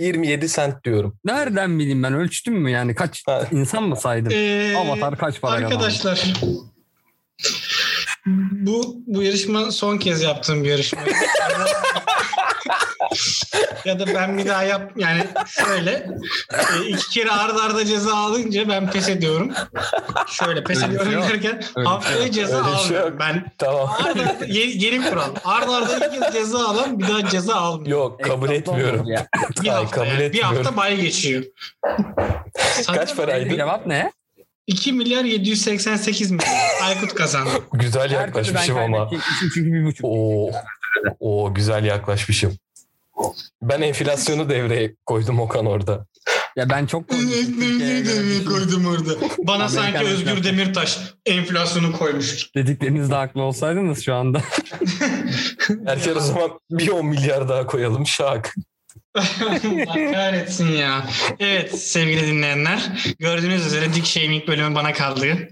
27 0.00 0.48
sent 0.48 0.84
diyorum. 0.84 1.16
Nereden 1.24 1.78
bileyim 1.78 2.02
ben 2.02 2.14
ölçtüm 2.14 2.54
mü 2.54 2.70
yani 2.70 2.94
kaç 2.94 3.22
Ha. 3.26 3.46
insan 3.52 3.82
mı 3.82 3.96
saydım? 3.96 4.32
Ee, 4.32 4.76
Avatar 4.76 5.18
kaç 5.18 5.40
para 5.40 5.54
kazandı? 5.54 5.74
Arkadaşlar 5.74 6.32
bu 8.52 8.96
bu 9.06 9.22
yarışma 9.22 9.70
son 9.70 9.98
kez 9.98 10.22
yaptığım 10.22 10.64
bir 10.64 10.68
yarışma. 10.70 11.00
ya 13.84 13.98
da 13.98 14.06
ben 14.14 14.38
bir 14.38 14.46
daha 14.46 14.62
yap 14.62 14.92
yani 14.96 15.26
şöyle 15.46 16.06
e, 16.52 16.86
iki 16.88 17.10
kere 17.10 17.30
arda 17.30 17.62
arda 17.62 17.84
ceza 17.84 18.14
alınca 18.16 18.68
ben 18.68 18.90
pes 18.90 19.08
ediyorum. 19.08 19.52
Şöyle 20.28 20.64
pes 20.64 20.82
bir 20.82 20.86
ediyorum 20.88 21.12
şey 21.12 21.30
derken 21.30 21.60
şey 21.74 21.84
haftaya 21.84 22.30
ceza 22.32 22.56
Öyle 22.56 22.76
şey 22.76 22.84
almıyorum. 22.84 23.10
yok. 23.12 23.20
Ben 23.20 23.52
Tamam. 23.58 23.90
arda 24.04 24.46
yeni, 24.46 24.84
yeni 24.84 25.10
kural. 25.10 25.34
Arda 25.44 25.76
arda 25.76 26.06
iki 26.06 26.20
kez 26.20 26.32
ceza 26.32 26.68
alan 26.68 26.98
bir 26.98 27.08
daha 27.08 27.28
ceza 27.28 27.54
almıyor. 27.54 27.98
Yok 27.98 28.24
kabul 28.24 28.50
Ekstradan 28.50 28.80
etmiyorum. 28.80 29.06
ya. 29.06 29.26
Bir 29.62 29.68
Ay, 29.68 29.74
hafta 29.74 29.90
kabul 29.96 30.06
yani. 30.08 30.18
Bir 30.18 30.24
etmiyorum. 30.24 30.56
hafta 30.56 30.76
bay 30.76 31.00
geçiyor. 31.00 31.44
Kaç 32.86 33.16
paraydı? 33.16 33.56
Cevap 33.56 33.86
ne? 33.86 34.12
2 34.66 34.92
milyar 34.92 35.24
788 35.24 36.30
milyon. 36.30 36.48
Aykut 36.82 37.14
kazandı. 37.14 37.50
Güzel 37.72 38.10
yaklaşmışım 38.10 38.78
ama. 38.78 39.10
çünkü 39.40 39.72
bir 39.72 39.84
buçuk. 39.84 40.04
Oo, 40.06 40.50
oo 41.20 41.54
güzel 41.54 41.84
yaklaşmışım. 41.84 42.56
Ben 43.62 43.82
enflasyonu 43.82 44.48
devreye 44.48 44.94
koydum 45.06 45.40
Okan 45.40 45.66
orada. 45.66 46.06
Ya 46.56 46.70
ben 46.70 46.86
çok 46.86 47.08
koydum 48.48 48.86
orada. 48.86 49.10
Bana 49.38 49.64
Amerikan 49.64 49.68
sanki 49.68 49.98
Özgür. 49.98 50.44
Demirtaş 50.44 50.98
enflasyonu 51.26 51.92
koymuş. 51.92 52.54
Dediklerinizde 52.54 53.14
haklı 53.14 53.42
olsaydınız 53.42 54.04
şu 54.04 54.14
anda. 54.14 54.42
Erken 55.86 56.16
o 56.16 56.20
zaman 56.20 56.50
bir 56.70 56.88
10 56.88 57.06
milyar 57.06 57.48
daha 57.48 57.66
koyalım 57.66 58.06
şak. 58.06 58.54
Allah 59.14 60.12
kahretsin 60.12 60.68
ya. 60.68 61.06
Evet 61.38 61.78
sevgili 61.78 62.26
dinleyenler. 62.26 62.92
Gördüğünüz 63.18 63.66
üzere 63.66 63.94
Dick 63.94 64.06
Shaming 64.06 64.48
bölümü 64.48 64.74
bana 64.74 64.92
kaldı. 64.92 65.48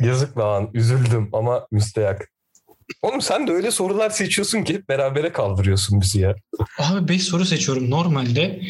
Yazık 0.00 0.38
lan 0.38 0.70
üzüldüm 0.74 1.30
ama 1.32 1.66
müsteyak. 1.70 2.28
Oğlum 3.02 3.20
sen 3.20 3.46
de 3.46 3.52
öyle 3.52 3.70
sorular 3.70 4.10
seçiyorsun 4.10 4.62
ki 4.62 4.74
hep 4.74 4.88
berabere 4.88 5.32
kaldırıyorsun 5.32 6.00
bizi 6.00 6.20
ya. 6.20 6.34
Abi 6.78 7.08
5 7.08 7.22
soru 7.22 7.44
seçiyorum 7.44 7.90
normalde. 7.90 8.60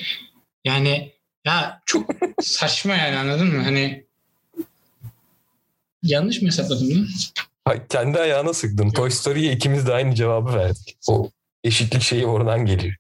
Yani 0.64 1.12
ya 1.44 1.80
çok 1.86 2.10
saçma 2.42 2.94
yani 2.94 3.16
anladın 3.16 3.54
mı? 3.56 3.62
Hani 3.62 4.04
yanlış 6.02 6.42
mı 6.42 6.48
hesapladım? 6.48 7.08
Ha, 7.64 7.86
Kendi 7.88 8.18
ayağına 8.18 8.52
sıktın. 8.52 8.90
Toy 8.90 9.10
Story'ye 9.10 9.52
ikimiz 9.52 9.86
de 9.86 9.94
aynı 9.94 10.14
cevabı 10.14 10.54
verdik. 10.54 10.96
O 11.08 11.30
eşitlik 11.64 12.02
şeyi 12.02 12.26
oradan 12.26 12.66
geliyor. 12.66 12.94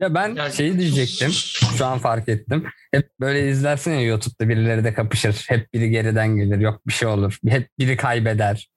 Ya 0.00 0.14
ben 0.14 0.50
şeyi 0.50 0.78
diyecektim. 0.78 1.30
Şu 1.78 1.86
an 1.86 1.98
fark 1.98 2.28
ettim. 2.28 2.64
Hep 2.92 3.10
böyle 3.20 3.50
izlersin 3.50 3.90
ya 3.90 4.02
YouTube'da 4.02 4.48
birileri 4.48 4.84
de 4.84 4.94
kapışır. 4.94 5.44
Hep 5.48 5.72
biri 5.72 5.90
geriden 5.90 6.36
gelir. 6.36 6.58
Yok 6.58 6.86
bir 6.86 6.92
şey 6.92 7.08
olur. 7.08 7.38
Hep 7.48 7.68
biri 7.78 7.96
kaybeder. 7.96 8.70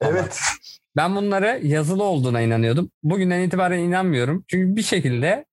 Evet. 0.00 0.40
Ben 0.96 1.16
bunları 1.16 1.60
yazılı 1.62 2.02
olduğuna 2.02 2.40
inanıyordum. 2.40 2.90
Bugünden 3.02 3.40
itibaren 3.40 3.78
inanmıyorum. 3.78 4.44
Çünkü 4.48 4.76
bir 4.76 4.82
şekilde 4.82 5.44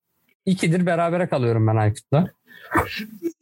ikidir 0.46 0.86
berabere 0.86 1.28
kalıyorum 1.30 1.68
ben 1.68 1.76
Aykut'la. 1.76 2.28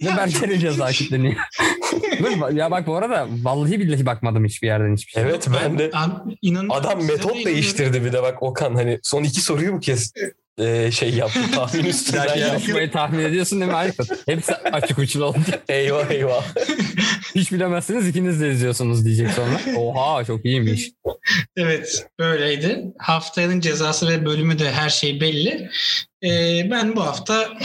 Ve 0.02 0.06
Ya 0.10 0.18
Berker'in 0.18 0.52
çok- 0.52 0.60
ceza 0.62 0.92
kitleniyor. 0.92 1.36
Dur, 2.20 2.52
ya 2.56 2.72
bak 2.72 2.88
bu 2.88 2.96
arada 2.96 3.28
vallahi 3.44 3.80
billahi 3.80 4.06
bakmadım 4.06 4.46
hiçbir 4.46 4.68
yerden 4.68 4.96
hiçbir 4.96 5.12
şey. 5.12 5.24
Evet 5.24 5.48
ben 5.64 5.80
de 5.80 5.92
Abi, 5.94 6.38
inanıyorum. 6.42 6.72
adam 6.72 7.06
metot 7.06 7.46
değiştirdi 7.46 8.06
bir 8.06 8.14
de 8.14 8.24
bak 8.24 8.44
Okan 8.44 8.76
hani 8.76 9.00
son 9.04 9.24
iki 9.24 9.42
soruyu 9.42 9.74
bu 9.74 9.80
kez 9.80 10.14
e, 10.58 10.92
şey 10.92 11.10
yaptı 11.14 11.40
tahmin 11.56 11.86
üstünden 11.86 12.24
yaptı. 12.26 12.40
yarışmayı 12.40 12.92
tahmin 12.92 13.20
ediyorsun 13.20 13.60
değil 13.60 13.72
mi 13.72 13.78
Aykut? 13.78 14.28
Hepsi 14.28 14.56
açık 14.56 15.00
uçlu 15.00 15.26
oldu. 15.26 15.38
Eyvah 15.70 16.12
eyvah. 16.12 16.44
Hiç 17.38 17.52
bilemezsiniz 17.52 18.08
ikiniz 18.08 18.41
de 18.41 18.52
izliyorsunuz 18.52 19.06
diyecek 19.06 19.32
sonra. 19.32 19.60
Oha 19.78 20.26
çok 20.26 20.45
iyiymiş. 20.45 20.91
Evet 21.58 22.08
böyleydi. 22.19 22.86
Haftanın 22.97 23.60
cezası 23.60 24.08
ve 24.08 24.26
bölümü 24.26 24.60
de 24.60 24.71
her 24.71 24.89
şey 24.89 25.21
belli. 25.21 25.69
Ee, 26.23 26.67
ben 26.71 26.95
bu 26.95 27.04
hafta 27.06 27.58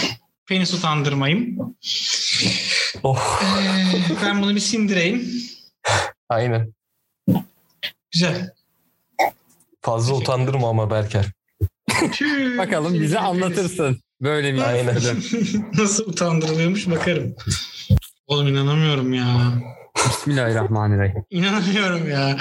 penis 0.49 0.75
utandırmayayım. 0.75 1.77
Oh 3.03 3.43
Ee, 3.43 4.15
ben 4.25 4.43
bunu 4.43 4.55
bir 4.55 4.61
sindireyim. 4.61 5.29
aynen. 6.29 6.73
Güzel. 8.13 8.51
Fazla 9.81 10.15
utandırma 10.15 10.69
ama 10.69 10.91
Berker. 10.91 11.27
Bakalım 12.59 12.95
bize 12.95 13.19
anlatırsın. 13.19 14.01
Böyle 14.21 14.55
bir 14.55 14.59
Aynen. 14.69 14.97
bölüm. 14.97 15.25
Nasıl 15.79 16.07
utandırılıyormuş 16.09 16.91
bakarım. 16.91 17.35
Oğlum 18.27 18.49
inanamıyorum 18.49 19.13
ya. 19.13 19.27
Bismillahirrahmanirrahim. 20.09 21.25
İnanamıyorum 21.31 22.11
ya. 22.11 22.37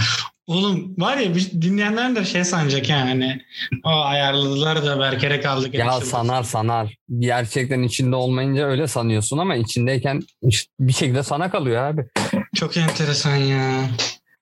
Oğlum 0.47 0.95
var 0.97 1.17
ya 1.17 1.33
dinleyenler 1.35 2.15
de 2.15 2.25
şey 2.25 2.43
sanacak 2.43 2.89
yani. 2.89 3.41
O 3.83 3.89
ayarladılar 3.89 4.85
da 4.85 4.99
Berker'e 4.99 5.41
kaldık. 5.41 5.73
Ya 5.73 5.85
Yaşadık. 5.85 6.07
sanar 6.07 6.43
sanar. 6.43 6.95
Gerçekten 7.19 7.81
içinde 7.83 8.15
olmayınca 8.15 8.65
öyle 8.65 8.87
sanıyorsun 8.87 9.37
ama 9.37 9.55
içindeyken 9.55 10.21
bir 10.79 10.93
şekilde 10.93 11.23
sana 11.23 11.51
kalıyor 11.51 11.83
abi. 11.83 12.05
Çok 12.55 12.77
enteresan 12.77 13.35
ya. 13.35 13.81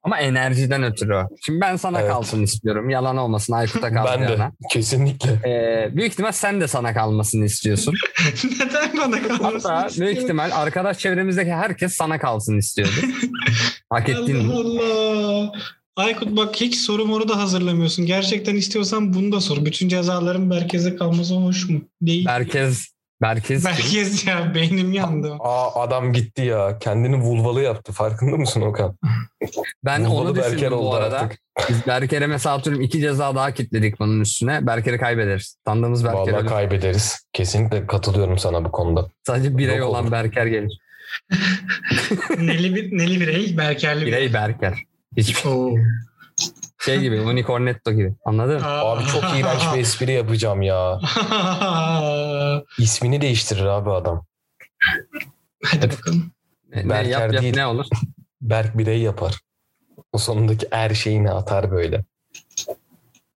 Ama 0.09 0.19
enerjiden 0.19 0.83
ötürü 0.83 1.13
o. 1.15 1.27
Şimdi 1.45 1.61
ben 1.61 1.75
sana 1.75 1.99
Evet. 2.01 2.11
kalsın 2.11 2.43
istiyorum. 2.43 2.89
Yalan 2.89 3.17
olmasın 3.17 3.53
Aykut'a 3.53 3.87
Ben 3.87 3.93
de 3.93 3.95
kalacağına. 3.95 4.51
kesinlikle. 4.71 5.31
Ee, 5.31 5.95
büyük 5.95 6.11
ihtimal 6.11 6.31
sen 6.31 6.61
de 6.61 6.67
sana 6.67 6.93
kalmasını 6.93 7.45
istiyorsun. 7.45 7.95
Neden 8.59 8.97
bana 8.97 9.21
kalmasın? 9.27 9.69
Hatta 9.69 10.01
büyük 10.01 10.17
ihtimal 10.17 10.51
arkadaş 10.53 10.97
çevremizdeki 10.99 11.51
herkes 11.53 11.93
sana 11.93 12.19
kalsın 12.19 12.57
istiyordu. 12.57 12.91
Hak 13.89 14.09
ettin 14.09 14.49
Allah 14.49 14.63
mi? 14.63 14.81
Allah. 14.81 15.51
Aykut 15.95 16.37
bak 16.37 16.55
hiç 16.55 16.75
soru 16.75 17.05
moru 17.05 17.27
da 17.29 17.37
hazırlamıyorsun. 17.37 18.05
Gerçekten 18.05 18.55
istiyorsan 18.55 19.13
bunu 19.13 19.31
da 19.31 19.41
sor. 19.41 19.65
Bütün 19.65 19.89
cezaların 19.89 20.41
merkeze 20.41 20.95
kalması 20.95 21.35
hoş 21.35 21.69
mu? 21.69 21.81
Değil. 22.01 22.25
Kim? 23.21 23.63
Merkez 23.63 24.27
ya 24.27 24.55
beynim 24.55 24.93
yandı. 24.93 25.35
Aa 25.39 25.81
adam 25.81 26.13
gitti 26.13 26.41
ya. 26.41 26.79
Kendini 26.79 27.21
vulvalı 27.21 27.61
yaptı. 27.61 27.91
Farkında 27.91 28.37
mısın 28.37 28.61
Okan? 28.61 28.97
Ben 29.85 30.05
Vulvalı 30.05 30.21
onu 30.29 30.35
Berker 30.35 30.51
düşündüm 30.51 30.71
bu 30.71 30.75
oldu 30.75 30.95
arada. 30.95 31.19
artık. 31.19 31.39
Biz 31.69 31.87
Berker'e 31.87 32.27
mesela 32.27 32.55
atıyorum 32.55 32.81
iki 32.81 32.99
ceza 33.01 33.35
daha 33.35 33.51
kitledik 33.53 33.99
bunun 33.99 34.19
üstüne. 34.21 34.67
Berker'i 34.67 34.97
kaybederiz. 34.97 35.55
Tanıdığımız 35.65 36.05
Berker 36.05 36.33
Vallahi 36.33 36.45
kaybederiz. 36.45 37.25
Kesinlikle 37.33 37.87
katılıyorum 37.87 38.37
sana 38.37 38.65
bu 38.65 38.71
konuda. 38.71 39.09
Sadece 39.23 39.57
birey 39.57 39.77
Yok 39.77 39.89
olan 39.89 40.03
olur. 40.03 40.11
Berker 40.11 40.45
gelir. 40.45 40.79
neli, 42.37 42.75
bir, 42.75 42.97
neli 42.97 43.21
birey, 43.21 43.57
Berkerli 43.57 44.05
birey. 44.05 44.19
Birey 44.21 44.33
Berker. 44.33 44.83
Hiç 45.17 45.45
Oo. 45.45 45.75
Şey 46.79 46.99
gibi 46.99 47.21
Unicornetto 47.21 47.91
gibi. 47.91 48.15
Anladın 48.25 48.61
mı? 48.61 48.67
Abi 48.67 49.05
çok 49.05 49.23
iğrenç 49.23 49.61
bir 49.75 49.79
espri 49.79 50.11
yapacağım 50.11 50.61
ya. 50.61 50.99
İsmini 52.77 53.21
değiştirir 53.21 53.65
abi 53.65 53.91
adam. 53.91 54.25
Hadi 55.65 55.91
bakalım. 55.91 56.31
Ne, 56.69 56.85
ne 56.85 56.89
Berker 56.89 57.09
yap, 57.09 57.33
yap, 57.33 57.41
değil. 57.43 57.55
ne 57.55 57.65
olur? 57.65 57.85
Berk 58.41 58.77
birey 58.77 58.99
yapar. 59.01 59.39
O 60.13 60.17
sonundaki 60.17 60.67
her 60.71 60.89
şeyini 60.93 61.31
atar 61.31 61.71
böyle. 61.71 62.05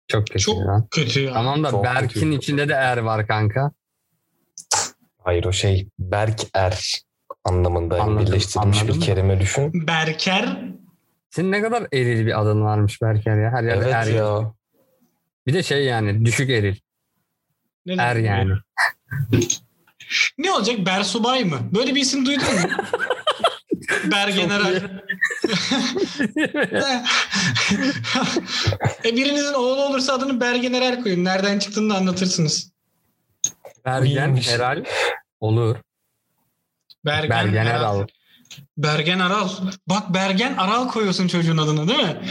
Çok 0.08 0.28
kötü 0.28 0.40
Çok 0.40 0.58
ya. 0.58 0.84
kötü 0.92 1.20
ya. 1.22 1.34
Tamam 1.34 1.64
da 1.64 1.72
Çok 1.72 1.84
Berk'in 1.84 2.08
kötü. 2.08 2.34
içinde 2.36 2.70
de 2.70 2.74
er 2.74 2.98
var 2.98 3.28
kanka. 3.28 3.72
Hayır 5.24 5.46
o 5.46 5.52
şey 5.52 5.88
Berk 6.00 6.42
er 6.54 7.02
anlamında 7.44 7.98
yani 7.98 8.10
Anladım, 8.10 8.28
birleştirilmiş 8.28 8.82
anladım 8.82 8.96
bir 9.02 9.06
kelime 9.06 9.40
düşün. 9.40 9.88
Berker 9.88 10.58
Senin 11.34 11.52
ne 11.52 11.62
kadar 11.62 11.88
eril 11.94 12.26
bir 12.26 12.42
adın 12.42 12.62
varmış 12.62 13.02
Berker 13.02 13.38
ya. 13.44 13.52
Her 13.52 13.64
yerde 13.64 13.84
Evet 13.86 13.94
er. 13.94 14.06
ya. 14.06 14.54
Bir 15.48 15.54
de 15.54 15.64
şey 15.64 15.86
yani 15.86 16.26
düşük 16.26 16.50
eril. 16.50 16.76
ne 17.86 17.94
Er 17.94 18.16
demek 18.16 18.30
yani. 18.30 18.50
ya? 18.52 18.60
Ne 20.38 20.52
olacak? 20.52 20.86
Bersubay 20.86 21.44
mı? 21.44 21.60
Böyle 21.76 21.96
bir 21.96 22.02
isim 22.02 22.26
duydun 22.26 22.54
mu? 22.54 22.68
Bergeneral. 24.12 24.76
e 29.06 29.16
birinizin 29.16 29.54
oğlu 29.54 29.82
olursa 29.86 30.14
adını 30.14 30.42
Bergeneral 30.42 31.04
koyun. 31.04 31.26
Nereden 31.26 31.60
çıktığını 31.60 31.94
da 31.94 31.98
anlatırsınız. 31.98 32.72
Bergen. 33.86 34.36
Heral 34.36 34.84
olur. 35.40 35.78
Bergen, 37.06 37.30
Bergen 37.30 37.66
Aral. 37.66 38.08
Bergen 38.78 39.20
Aral. 39.20 39.50
Bak 39.90 40.14
Bergen 40.14 40.54
Aral 40.58 40.88
koyuyorsun 40.88 41.28
çocuğun 41.28 41.58
adını 41.58 41.88
değil 41.88 42.04
mi? 42.04 42.22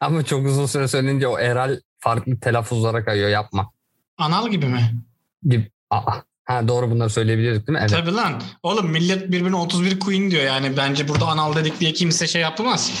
Ama 0.00 0.22
çok 0.24 0.46
uzun 0.46 0.66
süre 0.66 0.88
söyleyince 0.88 1.26
o 1.28 1.38
Eral 1.38 1.80
farklı 1.98 2.40
telaffuzlara 2.40 3.04
kayıyor 3.04 3.28
yapma. 3.28 3.72
Anal 4.18 4.50
gibi 4.50 4.66
mi? 4.66 4.94
Gibi. 5.42 5.70
Aa. 5.90 6.12
Ha 6.44 6.68
doğru 6.68 6.90
bunları 6.90 7.10
söyleyebiliyorduk 7.10 7.66
değil 7.66 7.78
mi? 7.78 7.80
Evet. 7.80 7.90
Tabii 7.90 8.12
lan. 8.14 8.42
Oğlum 8.62 8.90
millet 8.90 9.26
birbirine 9.32 9.56
31 9.56 10.00
queen 10.00 10.30
diyor 10.30 10.42
yani. 10.44 10.76
Bence 10.76 11.08
burada 11.08 11.26
anal 11.26 11.56
dedik 11.56 11.80
diye 11.80 11.92
kimse 11.92 12.26
şey 12.26 12.42
yapmaz. 12.42 12.92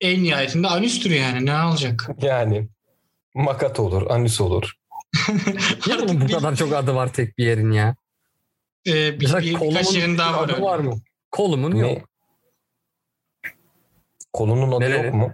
En 0.00 0.22
nihayetinde 0.22 0.68
anüstür 0.68 1.10
yani. 1.10 1.46
Ne 1.46 1.52
alacak? 1.54 2.08
Yani 2.22 2.68
Makat 3.34 3.80
olur, 3.80 4.10
anüs 4.10 4.40
olur. 4.40 4.72
Artık 5.92 6.08
bu 6.08 6.28
bir- 6.28 6.32
kadar 6.32 6.56
çok 6.56 6.72
adı 6.72 6.94
var 6.94 7.12
tek 7.12 7.38
bir 7.38 7.44
yerin 7.44 7.70
ya? 7.72 7.96
e, 8.86 8.92
bir, 8.92 9.20
Mesela 9.20 9.40
bir, 9.40 9.60
birkaç 9.60 9.94
yerin 9.96 10.18
daha 10.18 10.32
var. 10.38 10.44
adı 10.44 10.52
öyle. 10.52 10.62
var 10.64 10.78
mı? 10.78 11.00
Kolumun 11.30 11.74
Ne? 11.74 11.78
yok. 11.78 12.08
Kolunun 14.32 14.72
adı 14.72 14.80
Nereli? 14.80 15.06
yok 15.06 15.14
mu? 15.14 15.32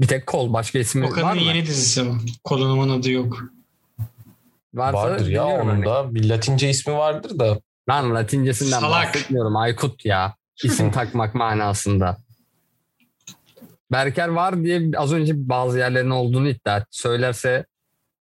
Bir 0.00 0.06
tek 0.06 0.26
kol. 0.26 0.52
Başka 0.52 0.78
ismi 0.78 1.06
Okan'ın 1.06 1.26
var 1.26 1.34
mı? 1.34 1.40
yeni 1.40 1.66
dizisi 1.66 2.06
bu. 2.06 2.16
Kolunumun 2.44 2.88
adı 3.00 3.10
yok. 3.10 3.38
Varsa 4.74 4.98
Vardır 4.98 5.26
ya 5.26 5.46
onun 5.46 5.70
hani. 5.70 5.84
da. 5.84 6.14
Bir 6.14 6.28
latince 6.28 6.70
ismi 6.70 6.92
vardır 6.94 7.38
da. 7.38 7.58
Lan 7.88 8.14
latincesinden 8.14 8.80
Salak. 8.80 9.06
bahsetmiyorum. 9.14 9.56
Aykut 9.56 10.04
ya. 10.04 10.34
İsim 10.64 10.90
takmak 10.92 11.34
manasında. 11.34 12.16
Berker 13.92 14.28
var 14.28 14.64
diye 14.64 14.90
az 14.96 15.12
önce 15.12 15.32
bazı 15.48 15.78
yerlerin 15.78 16.10
olduğunu 16.10 16.48
iddia 16.48 16.76
etti. 16.76 16.86
Söylerse 16.90 17.66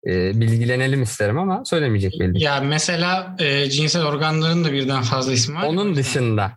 e, 0.07 0.41
bilgilenelim 0.41 1.03
isterim 1.03 1.39
ama 1.39 1.65
söylemeyecek 1.65 2.21
belli. 2.21 2.43
Ya 2.43 2.61
mesela 2.61 3.37
e, 3.39 3.71
cinsel 3.71 4.05
organların 4.07 4.65
da 4.65 4.73
birden 4.73 5.03
fazla 5.03 5.33
ismi 5.33 5.55
var. 5.57 5.63
Onun 5.67 5.95
dışında. 5.97 6.53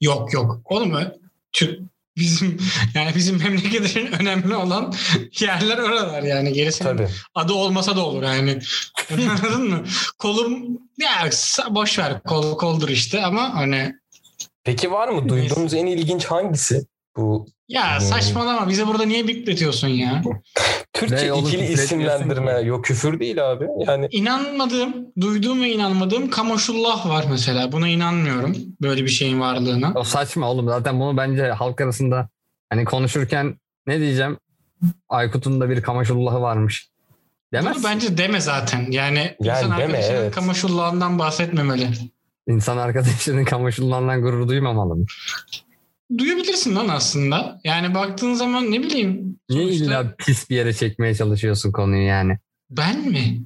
Yok 0.00 0.32
yok. 0.32 0.60
Oğlum 0.64 0.94
ö- 0.94 1.14
Türk 1.52 1.80
bizim 2.16 2.58
yani 2.94 3.14
bizim 3.14 3.38
memleketin 3.38 4.12
önemli 4.20 4.54
olan 4.56 4.94
yerler 5.40 5.78
oralar 5.78 6.22
yani 6.22 6.52
Tabii. 6.84 7.08
adı 7.34 7.52
olmasa 7.52 7.96
da 7.96 8.06
olur 8.06 8.22
yani. 8.22 8.58
Anladın 9.12 9.68
mı? 9.68 9.84
Kolum 10.18 10.78
ya 10.98 11.30
boş 11.70 11.98
ver 11.98 12.22
kol 12.22 12.58
koldur 12.58 12.88
işte 12.88 13.24
ama 13.24 13.54
hani 13.54 13.94
Peki 14.64 14.90
var 14.90 15.08
mı? 15.08 15.28
Duyduğunuz 15.28 15.74
en 15.74 15.86
ilginç 15.86 16.24
hangisi? 16.24 16.86
Bu 17.20 17.46
ya 17.68 18.00
saçmalama 18.00 18.68
bize 18.68 18.86
burada 18.86 19.04
niye 19.04 19.28
bipletiyorsun 19.28 19.88
ya? 19.88 20.22
Türkçe 20.92 21.32
Ne 21.32 21.38
ikili 21.38 21.64
isimlendirme. 21.72 22.34
etmiyorsun 22.34 22.66
Yok 22.66 22.84
küfür 22.84 23.20
değil 23.20 23.50
abi. 23.50 23.66
Yani 23.86 24.08
İnanmadığım, 24.10 24.94
duyduğum 25.20 25.62
ve 25.62 25.72
inanmadığım 25.72 26.30
Kamaşullah 26.30 27.08
var 27.08 27.24
mesela. 27.30 27.72
Buna 27.72 27.88
inanmıyorum. 27.88 28.56
Böyle 28.82 29.02
bir 29.02 29.08
şeyin 29.08 29.40
varlığına. 29.40 29.92
O 29.94 30.04
saçma 30.04 30.50
oğlum. 30.50 30.68
Zaten 30.68 31.00
bunu 31.00 31.16
bence 31.16 31.50
halk 31.50 31.80
arasında 31.80 32.28
hani 32.70 32.84
konuşurken 32.84 33.60
ne 33.86 34.00
diyeceğim? 34.00 34.38
Aykut'un 35.08 35.60
da 35.60 35.70
bir 35.70 35.82
kamaşullahı 35.82 36.40
varmış. 36.40 36.90
Demez. 37.52 37.76
Bunu 37.76 37.84
bence 37.84 38.18
deme 38.18 38.40
zaten. 38.40 38.90
Yani, 38.90 39.36
Yani 39.40 39.58
insan 39.58 39.78
deme, 39.78 39.84
arkadaşının 39.84 40.16
evet. 40.16 40.34
Kamaşullah'ından 40.34 41.18
bahsetmemeli. 41.18 41.88
İnsan 42.48 42.76
arkadaşının 42.76 43.44
kamaşullahından 43.44 44.22
gurur 44.22 44.48
duymamalı 44.48 44.96
mı? 44.96 45.04
Duyabilirsin 46.18 46.76
lan 46.76 46.88
aslında. 46.88 47.60
Yani 47.64 47.94
baktığın 47.94 48.34
zaman 48.34 48.72
ne 48.72 48.82
bileyim. 48.82 49.38
Niye 49.50 49.62
sonuçta 49.62 49.84
illa 49.84 50.14
pis 50.18 50.50
bir 50.50 50.56
yere 50.56 50.72
çekmeye 50.72 51.14
çalışıyorsun 51.14 51.72
konuyu 51.72 52.06
yani? 52.06 52.38
Ben 52.70 53.08
mi? 53.08 53.42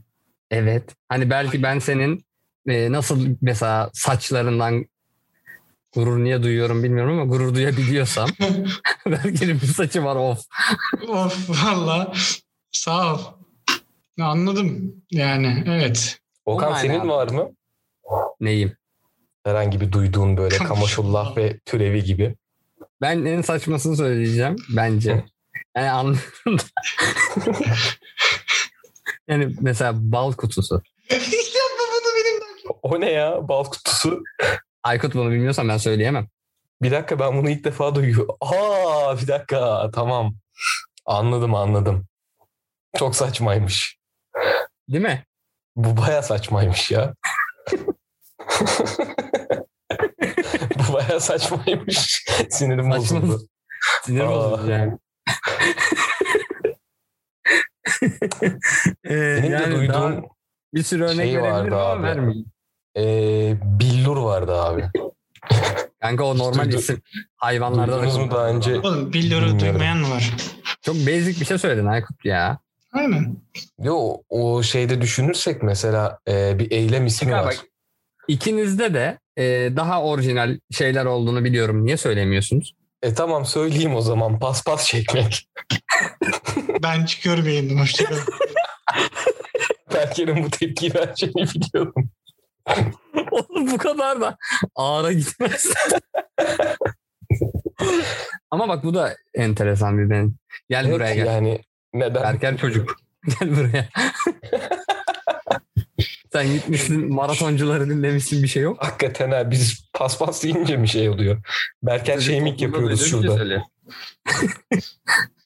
Evet. 0.50 0.94
Hani 1.08 1.30
belki 1.30 1.62
ben 1.62 1.78
senin 1.78 2.24
e, 2.68 2.92
nasıl 2.92 3.28
mesela 3.42 3.90
saçlarından 3.92 4.86
gurur 5.94 6.24
niye 6.24 6.42
duyuyorum 6.42 6.82
bilmiyorum 6.82 7.18
ama 7.18 7.24
gurur 7.24 7.54
duyabiliyorsam 7.54 8.30
Berker'in 9.06 9.60
bir 9.60 9.66
saçı 9.66 10.04
var 10.04 10.16
of. 10.16 10.40
of 11.08 11.64
valla. 11.64 12.12
Sağ 12.72 13.14
ol. 13.14 13.20
Anladım. 14.20 14.94
Yani 15.10 15.64
evet. 15.66 16.18
Okan 16.44 16.72
O 16.72 16.76
senin 16.76 17.08
var 17.08 17.28
mı? 17.30 17.50
Neyim? 18.40 18.76
Herhangi 19.44 19.80
bir 19.80 19.92
duyduğun 19.92 20.36
böyle 20.36 20.56
kamaşullah 20.56 21.36
ve 21.36 21.58
türevi 21.58 22.04
gibi. 22.04 22.34
Ben 23.00 23.24
en 23.24 23.42
saçmasını 23.42 23.96
söyleyeceğim 23.96 24.56
bence. 24.68 25.24
Yani 25.76 25.90
anladın? 25.90 26.20
Yani 29.28 29.54
mesela 29.60 29.92
bal 29.96 30.32
kutusu. 30.32 30.82
Yapma 31.10 31.84
bunu 31.94 32.14
benim. 32.16 32.42
O 32.82 33.00
ne 33.00 33.10
ya? 33.10 33.48
Bal 33.48 33.64
kutusu. 33.64 34.22
Aykut 34.82 35.14
bunu 35.14 35.30
bilmiyorsan 35.30 35.68
ben 35.68 35.76
söyleyemem. 35.76 36.28
Bir 36.82 36.90
dakika 36.90 37.18
ben 37.18 37.36
bunu 37.36 37.50
ilk 37.50 37.64
defa 37.64 37.94
duyuyorum. 37.94 38.36
Aa 38.40 39.18
bir 39.22 39.28
dakika 39.28 39.90
tamam. 39.94 40.34
Anladım 41.06 41.54
anladım. 41.54 42.06
Çok 42.98 43.16
saçmaymış. 43.16 43.98
Değil 44.88 45.04
mi? 45.04 45.24
Bu 45.76 45.96
baya 45.96 46.22
saçmaymış 46.22 46.90
ya. 46.90 47.14
Baya 51.08 51.20
saçmaymış. 51.20 52.24
Sinirim 52.50 52.92
Saçma. 52.92 53.22
bozuldu. 53.22 53.48
Sinir 54.04 54.20
Aa. 54.20 54.30
bozucu 54.30 54.70
yani. 54.70 54.92
Ee, 59.04 59.36
Benim 59.42 59.52
yani 59.52 59.66
de 59.66 59.76
duyduğum 59.76 60.24
bir 60.74 60.82
sürü 60.82 61.04
örnek 61.04 61.16
şey 61.30 61.42
vardı 61.42 61.74
ama 61.76 61.84
abi. 61.84 62.02
vermeyeyim. 62.02 62.46
eee 62.96 63.56
billur 63.62 64.16
vardı 64.16 64.54
abi. 64.62 64.84
Kanka 66.00 66.24
o 66.24 66.38
normal 66.38 66.64
Duydu- 66.64 66.76
isim. 66.76 67.02
Hayvanlarda 67.36 68.02
da 68.02 68.18
mu 68.18 68.30
daha 68.30 68.48
önce? 68.48 68.78
Oğlum 68.80 69.12
billuru 69.12 69.58
duymayan 69.60 69.98
mı 69.98 70.10
var? 70.10 70.32
Çok 70.82 70.94
basic 70.96 71.40
bir 71.40 71.44
şey 71.46 71.58
söyledin 71.58 71.86
Aykut 71.86 72.24
ya. 72.24 72.58
Aynen. 72.92 73.36
Yo 73.82 74.16
o 74.28 74.62
şeyde 74.62 75.00
düşünürsek 75.00 75.62
mesela 75.62 76.18
eee, 76.26 76.56
bir 76.58 76.70
eylem 76.70 77.06
ismi 77.06 77.26
Çıkar 77.26 77.38
var. 77.38 77.46
bak. 77.46 77.64
İkinizde 78.28 78.94
de 78.94 79.18
e, 79.36 79.76
daha 79.76 80.02
orijinal 80.02 80.58
şeyler 80.70 81.04
olduğunu 81.04 81.44
biliyorum. 81.44 81.84
Niye 81.84 81.96
söylemiyorsunuz? 81.96 82.74
E 83.02 83.14
tamam 83.14 83.44
söyleyeyim 83.44 83.94
o 83.94 84.00
zaman 84.00 84.38
paspas 84.38 84.86
çekmek. 84.86 85.48
Ben 86.82 87.04
çıkıyorum 87.04 87.44
yayından. 87.44 87.82
Hoşçakalın. 87.82 88.22
Berker'in 89.94 90.44
bu 90.44 90.50
tepkiyi 90.50 90.94
vereceğini 90.94 91.34
biliyordum. 91.34 92.10
Oğlum 93.30 93.70
bu 93.70 93.78
kadar 93.78 94.20
da 94.20 94.36
ağıra 94.74 95.12
gitmez. 95.12 95.72
Ama 98.50 98.68
bak 98.68 98.84
bu 98.84 98.94
da 98.94 99.16
enteresan 99.34 99.98
bir 99.98 100.10
benim. 100.10 100.36
Gel 100.68 100.84
Evet, 100.84 100.94
buraya 100.94 101.14
gel. 101.14 101.26
Yani 101.26 101.60
neden? 101.92 102.22
Erken 102.22 102.56
çocuk. 102.56 102.96
Gel 103.40 103.56
buraya. 103.56 103.88
Sen 106.34 106.52
gitmişsin 106.52 107.14
maratoncuları 107.14 107.90
dinlemişsin 107.90 108.42
bir 108.42 108.48
şey 108.48 108.62
yok. 108.62 108.84
Hakikaten 108.84 109.30
ha 109.30 109.50
biz 109.50 109.90
paspas 109.92 110.42
deyince 110.42 110.76
mi 110.76 110.88
şey 110.88 111.08
oluyor? 111.08 111.42
Berker 111.82 112.20
shaming 112.20 112.62
yapıyoruz 112.62 112.90
bir 112.90 112.96
şey 113.04 113.20
şurada. 113.20 113.42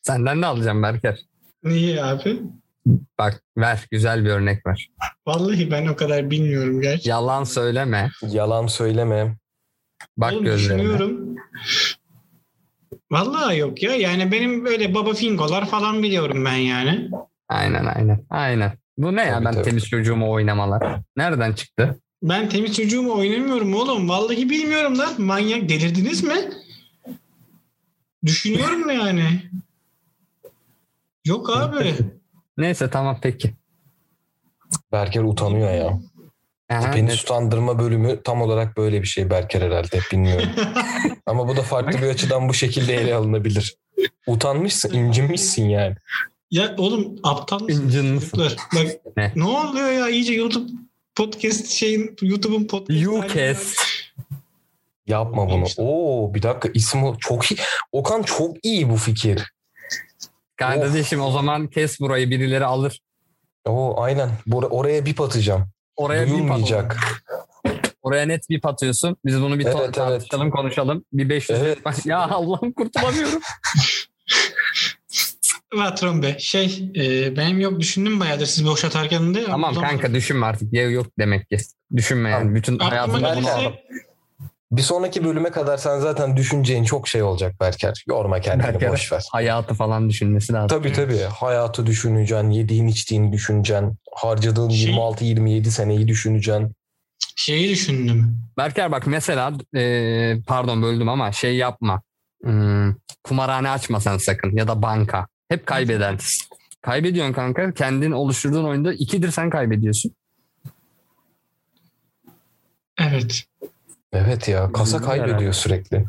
Senden 0.02 0.42
de 0.42 0.46
alacağım 0.46 0.82
Berker. 0.82 1.18
Niye 1.64 2.04
abi? 2.04 2.40
Bak 3.18 3.42
ver 3.56 3.86
güzel 3.90 4.24
bir 4.24 4.30
örnek 4.30 4.66
ver. 4.66 4.90
Vallahi 5.26 5.70
ben 5.70 5.86
o 5.86 5.96
kadar 5.96 6.30
bilmiyorum 6.30 6.80
gerçekten. 6.80 7.10
Yalan 7.10 7.44
söyleme. 7.44 8.10
Yalan 8.28 8.66
söyleme. 8.66 9.36
Bak 10.16 10.32
Oğlum 10.32 10.44
gözlerine. 10.44 10.82
düşünüyorum. 10.82 11.36
Vallahi 13.10 13.58
yok 13.58 13.82
ya. 13.82 13.94
Yani 13.96 14.32
benim 14.32 14.64
böyle 14.64 14.94
baba 14.94 15.12
fingolar 15.14 15.66
falan 15.66 16.02
biliyorum 16.02 16.44
ben 16.44 16.56
yani. 16.56 17.10
Aynen 17.48 17.84
aynen. 17.84 18.26
Aynen. 18.30 18.72
Bu 18.98 19.16
ne 19.16 19.24
ya 19.24 19.44
ben 19.44 19.52
tabii. 19.52 19.64
temiz 19.64 19.88
çocuğumu 19.88 20.30
oynamalar. 20.30 21.00
Nereden 21.16 21.52
çıktı? 21.52 22.00
Ben 22.22 22.48
temiz 22.48 22.76
çocuğumu 22.76 23.14
oynamıyorum 23.14 23.74
oğlum. 23.74 24.08
Vallahi 24.08 24.50
bilmiyorum 24.50 24.98
lan. 24.98 25.14
Manyak 25.18 25.68
delirdiniz 25.68 26.24
mi? 26.24 26.34
Düşünüyorum 28.24 28.90
yani. 28.90 29.42
Yok 31.24 31.50
abi. 31.56 31.94
Neyse 32.56 32.90
tamam 32.90 33.18
peki. 33.22 33.54
Berker 34.92 35.22
utanıyor 35.22 35.72
ya. 35.72 36.00
Aha, 36.70 36.92
Beni 36.92 37.06
ne- 37.06 37.10
tutandırma 37.16 37.78
bölümü 37.78 38.22
tam 38.22 38.42
olarak 38.42 38.76
böyle 38.76 39.02
bir 39.02 39.06
şey 39.06 39.30
Berker 39.30 39.62
herhalde 39.62 40.00
bilmiyorum. 40.12 40.48
Ama 41.26 41.48
bu 41.48 41.56
da 41.56 41.62
farklı 41.62 42.02
bir 42.02 42.06
açıdan 42.08 42.48
bu 42.48 42.54
şekilde 42.54 42.94
ele 42.94 43.14
alınabilir. 43.14 43.76
Utanmışsın, 44.26 44.94
incinmişsin 44.94 45.68
yani. 45.68 45.96
Ya 46.50 46.74
oğlum 46.78 47.16
aptal 47.22 47.60
mısınız 47.60 48.30
çocuklar? 48.30 48.56
Bak 48.74 49.16
Ne? 49.16 49.32
ne 49.36 49.44
oluyor 49.44 49.90
ya 49.92 50.08
iyice 50.08 50.32
YouTube 50.34 50.70
podcast 51.14 51.66
şeyin 51.66 52.16
YouTube'un 52.22 52.64
podcast. 52.66 53.32
Kes. 53.34 53.74
Yapma 55.06 55.50
bunu. 55.50 55.66
İşte. 55.66 55.82
Oo 55.82 56.34
bir 56.34 56.42
dakika 56.42 56.68
isim 56.74 57.16
çok 57.18 57.50
iyi. 57.50 57.58
Okan 57.92 58.22
çok 58.22 58.56
iyi 58.64 58.90
bu 58.90 58.96
fikir. 58.96 59.52
Kardeşim 60.56 61.20
o 61.22 61.30
zaman 61.30 61.66
kes 61.66 62.00
burayı 62.00 62.30
birileri 62.30 62.64
alır. 62.64 63.00
Oo 63.64 64.00
aynen. 64.02 64.30
Bora- 64.46 64.66
oraya 64.68 65.06
bip 65.06 65.20
atacağım. 65.20 65.64
Oraya 65.96 66.26
bir 66.26 66.30
Duyulmayacak. 66.30 66.96
Oraya 68.02 68.26
net 68.26 68.50
bir 68.50 68.60
atıyorsun. 68.64 69.16
Biz 69.24 69.40
bunu 69.40 69.58
bir 69.58 69.64
Evet, 69.64 69.74
to- 69.76 69.84
evet. 69.84 69.94
tartışalım 69.94 70.50
konuşalım. 70.50 71.04
Bir 71.12 71.28
500 71.28 71.58
Evet. 71.62 71.78
Ya 72.04 72.18
Allah'ım 72.28 72.72
kurtulamıyorum. 72.72 73.40
Patron 75.76 76.22
be 76.22 76.36
şey 76.38 76.90
e, 76.96 77.36
benim 77.36 77.60
yok 77.60 77.80
düşündüm 77.80 78.20
bayağıdır 78.20 78.46
siz 78.46 78.66
boş 78.66 78.84
atarken 78.84 79.34
de. 79.34 79.46
ama 79.52 79.72
tamam 79.72 79.90
kanka 79.90 80.14
düşünme 80.14 80.46
artık. 80.46 80.72
Ya 80.72 80.90
yok 80.90 81.06
demek 81.18 81.50
ki. 81.50 81.56
Düşünme 81.96 82.30
yani. 82.30 82.40
Tamam. 82.40 82.54
Bütün 82.54 82.78
hayatında 82.78 83.16
bunu 83.16 83.34
gelirse 83.34 83.84
Bir 84.72 84.82
sonraki 84.82 85.24
bölüme 85.24 85.50
kadar 85.50 85.76
sen 85.76 85.98
zaten 85.98 86.36
düşüneceğin 86.36 86.84
çok 86.84 87.08
şey 87.08 87.22
olacak 87.22 87.60
Berker. 87.60 88.04
Yorma 88.08 88.40
kendini 88.40 88.66
Berker. 88.72 88.92
boş 88.92 89.12
ver. 89.12 89.24
Hayatı 89.32 89.74
falan 89.74 90.08
düşünmesi 90.08 90.52
lazım. 90.52 90.68
Tabii 90.68 90.92
tabii. 90.92 91.18
Hayatı 91.18 91.86
düşüneceksin, 91.86 92.50
yediğin 92.50 92.86
içtiğini 92.86 93.32
düşüneceksin. 93.32 93.96
Harcadığın 94.16 94.68
Şey- 94.68 94.90
26-27 94.94 95.70
seneyi 95.70 96.08
düşüneceksin. 96.08 96.72
Şeyi 97.36 97.68
düşündüm. 97.68 98.38
Berker 98.56 98.92
bak 98.92 99.06
mesela 99.06 99.52
e, 99.76 100.34
pardon 100.46 100.82
böldüm 100.82 101.08
ama 101.08 101.32
şey 101.32 101.56
yapma. 101.56 102.02
Hmm, 102.44 102.94
kumarhane 103.24 103.70
açma 103.70 104.00
sen 104.00 104.16
sakın 104.18 104.56
ya 104.56 104.68
da 104.68 104.82
banka. 104.82 105.26
Hep 105.48 105.66
kaybeden. 105.66 106.18
Kaybediyorsun 106.82 107.32
kanka. 107.32 107.74
Kendin 107.74 108.10
oluşturduğun 108.10 108.64
oyunda 108.64 108.92
ikidir 108.92 109.30
sen 109.30 109.50
kaybediyorsun. 109.50 110.12
Evet. 112.98 113.44
Evet 114.12 114.48
ya 114.48 114.72
kasa 114.72 114.96
Üzüldü 114.96 115.08
kaybediyor 115.08 115.38
herhalde. 115.38 115.52
sürekli. 115.52 116.04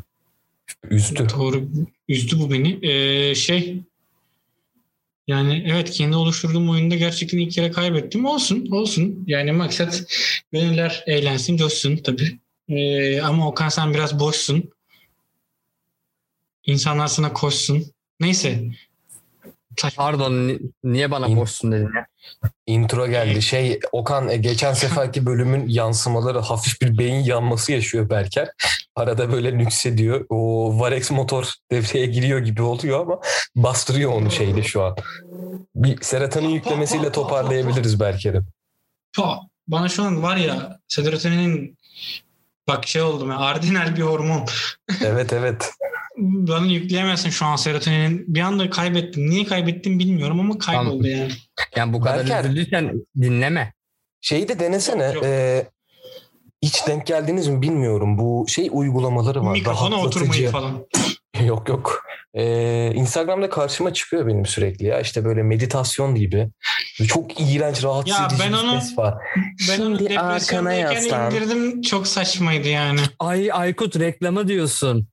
Üzdü. 0.90 1.26
Doğru. 1.36 1.68
Üzdü 2.08 2.38
bu 2.38 2.50
beni. 2.52 2.86
Ee, 2.86 3.34
şey 3.34 3.82
yani 5.26 5.64
evet 5.68 5.90
kendi 5.90 6.16
oluşturduğum 6.16 6.70
oyunda 6.70 6.96
gerçekten 6.96 7.38
ilk 7.38 7.52
kere 7.52 7.70
kaybettim. 7.70 8.24
Olsun. 8.24 8.70
Olsun. 8.70 9.24
Yani 9.26 9.52
maksat 9.52 10.04
gönüller 10.52 11.04
eğlensin, 11.06 11.56
coşsun 11.56 11.96
tabii. 11.96 12.38
Ee, 12.68 13.20
ama 13.20 13.48
Okan 13.48 13.68
sen 13.68 13.94
biraz 13.94 14.20
boşsun. 14.20 14.70
İnsanlar 16.66 17.06
sana 17.06 17.32
koşsun. 17.32 17.84
Neyse. 18.20 18.64
Pardon 19.96 20.48
ni- 20.48 20.58
niye 20.84 21.10
bana 21.10 21.26
İn- 21.26 21.36
boşsun 21.36 21.72
dedin 21.72 21.90
ya? 21.96 22.06
Intro 22.66 23.08
geldi. 23.08 23.42
Şey 23.42 23.80
Okan 23.92 24.28
e, 24.28 24.36
geçen 24.36 24.72
seferki 24.72 25.26
bölümün 25.26 25.68
yansımaları 25.68 26.38
hafif 26.38 26.80
bir 26.80 26.98
beyin 26.98 27.24
yanması 27.24 27.72
yaşıyor 27.72 28.10
Berker. 28.10 28.48
Arada 28.96 29.32
böyle 29.32 29.58
nüksediyor. 29.58 30.26
O 30.28 30.72
Varex 30.80 31.10
motor 31.10 31.52
devreye 31.72 32.06
giriyor 32.06 32.38
gibi 32.38 32.62
oluyor 32.62 33.00
ama 33.00 33.20
bastırıyor 33.56 34.12
onu 34.12 34.30
şeyde 34.30 34.62
şu 34.62 34.82
an. 34.82 34.96
Bir 35.74 36.02
serotonin 36.02 36.48
yüklemesiyle 36.48 37.12
toparlayabiliriz 37.12 38.00
Berker'i. 38.00 38.40
Pa, 39.16 39.40
Bana 39.68 39.88
şu 39.88 40.02
an 40.02 40.22
var 40.22 40.36
ya 40.36 40.78
serotoninin 40.88 41.78
bak 42.68 42.86
şey 42.86 43.02
oldu 43.02 43.28
ya 43.28 43.38
ardinal 43.38 43.96
bir 43.96 44.02
hormon. 44.02 44.46
Evet 45.04 45.32
evet. 45.32 45.70
Bana 46.20 46.66
yükleyemezsin 46.66 47.30
şu 47.30 47.46
an 47.46 47.56
serotoninin. 47.56 48.24
Bir 48.34 48.40
anda 48.40 48.70
kaybettim. 48.70 49.30
Niye 49.30 49.44
kaybettim 49.44 49.98
bilmiyorum 49.98 50.40
ama 50.40 50.58
kayboldu 50.58 51.06
yani. 51.06 51.32
Yani 51.76 51.92
bu 51.92 52.00
kadar 52.00 52.18
Berker. 52.18 52.44
üzüldüysen 52.44 52.92
dinleme. 53.20 53.72
Şeyi 54.20 54.48
de 54.48 54.58
denesene. 54.60 55.04
Yok, 55.04 55.14
yok. 55.14 55.24
e, 55.24 55.66
hiç 56.62 56.86
denk 56.86 57.06
geldiniz 57.06 57.48
mi 57.48 57.62
bilmiyorum. 57.62 58.18
Bu 58.18 58.44
şey 58.48 58.68
uygulamaları 58.72 59.44
var. 59.44 59.52
Mikrofona 59.52 59.96
oturmayı 60.00 60.50
falan. 60.50 60.86
Yok 61.44 61.68
yok. 61.68 62.04
Ee, 62.34 62.92
Instagram'da 62.94 63.50
karşıma 63.50 63.92
çıkıyor 63.92 64.26
benim 64.26 64.46
sürekli 64.46 64.86
ya. 64.86 65.00
İşte 65.00 65.24
böyle 65.24 65.42
meditasyon 65.42 66.14
gibi. 66.14 66.48
Çok 67.08 67.40
iğrenç, 67.40 67.84
rahatsız 67.84 68.18
Ya 68.18 68.26
edici 68.26 68.40
ben 68.42 68.52
bir 68.52 68.58
onu- 68.58 68.80
ses 68.80 68.98
var. 68.98 69.14
Ben 69.70 69.80
onu 69.80 69.98
Şimdi 69.98 70.18
arkana 70.18 70.30
depresyondayken 70.34 70.92
yaslan. 70.92 71.30
indirdim. 71.34 71.82
Çok 71.82 72.06
saçmaydı 72.06 72.68
yani. 72.68 73.00
Ay 73.18 73.52
Aykut 73.52 73.98
reklamı 73.98 74.48
diyorsun. 74.48 75.08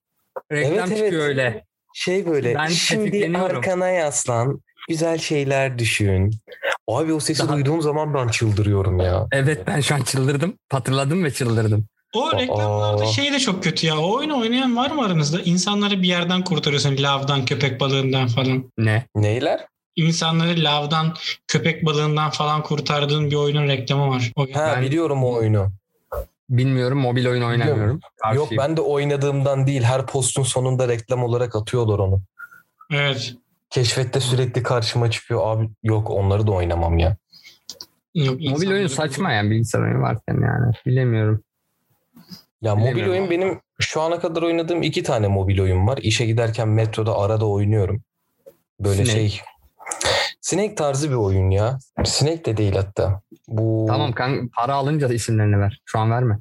Reklam 0.52 0.74
Evet, 0.74 0.88
evet. 0.88 0.98
çıkıyor 0.98 1.24
öyle. 1.28 1.64
Şey 1.94 2.26
böyle 2.26 2.56
Ben 2.56 2.68
şimdi 2.68 3.38
arkana 3.38 3.88
yaslan. 3.90 4.62
Güzel 4.90 5.18
şeyler 5.18 5.80
düşün. 5.80 6.32
Abi 6.88 7.14
o 7.14 7.20
sesi 7.20 7.48
Daha- 7.48 7.56
duyduğum 7.56 7.82
zaman 7.82 8.14
ben 8.14 8.28
çıldırıyorum 8.28 9.00
ya. 9.00 9.28
Evet 9.32 9.68
ben 9.68 9.80
şu 9.82 9.96
an 9.96 10.02
çıldırdım. 10.02 10.54
Hatırladım 10.72 11.24
ve 11.24 11.32
çıldırdım. 11.34 11.86
O 12.16 12.34
reklamlarda 12.34 13.04
Aa. 13.04 13.08
şey 13.08 13.34
de 13.34 13.40
çok 13.40 13.64
kötü 13.64 13.88
ya. 13.88 13.98
O 14.00 14.16
oyunu 14.18 14.40
oynayan 14.40 14.76
var 14.76 14.92
mı 14.92 15.06
aranızda? 15.06 15.42
İnsanları 15.42 16.02
bir 16.02 16.08
yerden 16.08 16.44
kurtarıyorsun. 16.44 16.96
Lavdan, 17.00 17.46
köpek 17.46 17.80
balığından 17.80 18.28
falan. 18.28 18.72
Ne? 18.78 19.06
Neyler? 19.16 19.66
İnsanları 19.96 20.64
lavdan, 20.64 21.14
köpek 21.48 21.86
balığından 21.86 22.30
falan 22.30 22.64
kurtardığın 22.64 23.32
bir 23.32 23.36
oyunun 23.36 23.68
reklamı 23.68 24.10
var. 24.10 24.32
O 24.36 24.42
Ha 24.54 24.74
Ben- 24.76 24.82
biliyorum 24.84 25.24
o 25.24 25.34
oyunu. 25.34 25.72
Bilmiyorum 26.50 27.00
mobil 27.00 27.28
oyun 27.28 27.42
oynamıyorum. 27.42 28.00
Yok 28.36 28.50
ben 28.58 28.78
de 28.78 28.82
oynadığımdan 28.82 29.68
değil 29.68 29.84
her 29.84 30.06
postun 30.06 30.44
sonunda 30.44 30.88
reklam 30.88 31.24
olarak 31.24 31.56
atıyorlar 31.56 32.00
onu. 32.00 32.22
Evet. 32.92 33.34
Keşfette 33.70 34.20
sürekli 34.20 34.64
karşıma 34.64 35.12
çıkıyor. 35.12 35.42
Abi 35.44 35.70
yok 35.84 36.10
onları 36.10 36.48
da 36.48 36.52
oynamam 36.52 36.98
ya. 36.98 37.18
Yok, 38.16 38.42
Mobil 38.42 38.72
oyun 38.72 38.88
saçma 38.88 39.32
yani 39.32 39.52
bilgisayar 39.52 39.82
oyunu 39.82 40.02
varken 40.02 40.42
yani. 40.42 40.74
Bilemiyorum. 40.86 41.44
Ya 42.62 42.76
mobil 42.76 43.08
oyun 43.10 43.30
benim 43.30 43.60
şu 43.80 44.02
ana 44.02 44.20
kadar 44.20 44.42
oynadığım 44.42 44.84
iki 44.84 45.04
tane 45.04 45.28
mobil 45.28 45.62
oyun 45.62 45.88
var. 45.88 46.00
İşe 46.02 46.26
giderken 46.26 46.68
metroda 46.68 47.18
arada 47.18 47.46
oynuyorum. 47.46 48.02
Böyle 48.80 49.06
Snake. 49.06 49.30
şey. 49.30 49.42
Snake 50.42 50.76
tarzı 50.76 51.10
bir 51.10 51.16
oyun 51.16 51.50
ya. 51.50 51.78
Snake 52.06 52.46
de 52.46 52.58
değil 52.58 52.74
hatta. 52.76 53.22
Bu 53.48 53.86
Tamam 53.90 54.12
kanka 54.12 54.48
para 54.58 54.74
alınca 54.74 55.10
da 55.10 55.14
isimlerini 55.14 55.60
ver. 55.60 55.82
Şu 55.86 56.00
an 56.00 56.12
verme. 56.12 56.40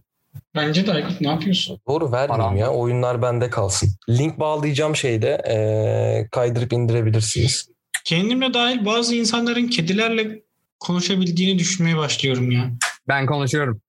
Bence 0.55 0.87
de 0.87 0.93
Aykut 0.93 1.21
ne 1.21 1.29
yapıyorsun? 1.29 1.81
Doğru 1.89 2.13
vermeyeyim 2.13 2.49
Para 2.51 2.59
ya. 2.59 2.71
Oyunlar 2.71 3.23
bende 3.23 3.51
kalsın. 3.51 3.91
Link 4.09 4.39
bağlayacağım 4.39 4.97
şeyde 4.97 5.43
eee, 5.49 6.29
kaydırıp 6.33 6.73
indirebilirsiniz. 6.73 7.69
Kendimle 8.05 8.55
dahil 8.55 8.85
bazı 8.87 9.15
insanların 9.15 9.67
kedilerle 9.67 10.43
konuşabildiğini 10.81 11.59
düşünmeye 11.59 11.97
başlıyorum 11.97 12.51
ya. 12.51 12.71
Ben 13.09 13.27
konuşuyorum. 13.27 13.81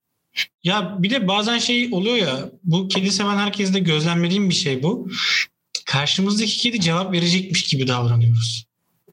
Ya 0.63 0.95
bir 0.99 1.09
de 1.09 1.27
bazen 1.27 1.57
şey 1.57 1.89
oluyor 1.91 2.15
ya 2.15 2.49
bu 2.63 2.87
kedi 2.87 3.11
seven 3.11 3.37
herkeste 3.37 3.79
gözlemlediğim 3.79 4.49
bir 4.49 4.55
şey 4.55 4.83
bu. 4.83 5.09
Karşımızdaki 5.85 6.57
kedi 6.57 6.79
cevap 6.81 7.11
verecekmiş 7.13 7.63
gibi 7.63 7.87
davranıyoruz. 7.87 8.66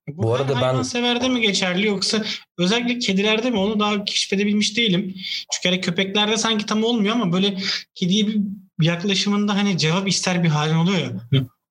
Bu, 0.09 0.23
Bu 0.23 0.35
arada 0.35 0.49
ben- 0.49 0.55
hayvanseverde 0.55 1.29
mi 1.29 1.41
geçerli 1.41 1.87
yoksa 1.87 2.25
özellikle 2.59 2.99
kedilerde 2.99 3.51
mi 3.51 3.59
onu 3.59 3.81
daha 3.81 4.05
keşfedebilmiş 4.05 4.77
değilim. 4.77 5.15
Çünkü 5.53 5.69
hani 5.69 5.81
köpeklerde 5.81 6.37
sanki 6.37 6.67
tam 6.67 6.85
olmuyor 6.85 7.15
ama 7.15 7.33
böyle 7.33 7.57
kediye 7.95 8.27
bir 8.27 8.41
yaklaşımında 8.87 9.55
hani 9.55 9.79
cevap 9.79 10.09
ister 10.09 10.43
bir 10.45 10.49
halin 10.49 10.75
oluyor 10.75 10.99
ya. 10.99 11.11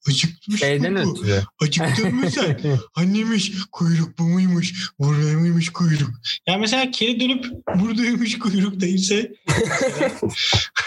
Acıkmış 0.07 0.59
Şeyden 0.59 0.93
mı 0.93 1.05
bu? 1.05 1.25
Acıktın 1.65 2.15
mı 2.15 2.31
sen? 2.31 2.59
Annemiş 2.95 3.51
kuyruk 3.71 4.19
bu 4.19 4.23
muymuş? 4.23 4.91
Burada 4.99 5.39
mıymış 5.39 5.69
kuyruk? 5.69 6.11
Ya 6.47 6.57
mesela 6.57 6.91
kedi 6.91 7.19
dönüp 7.19 7.45
buradaymış 7.75 8.39
kuyruk 8.39 8.81
değilse 8.81 9.31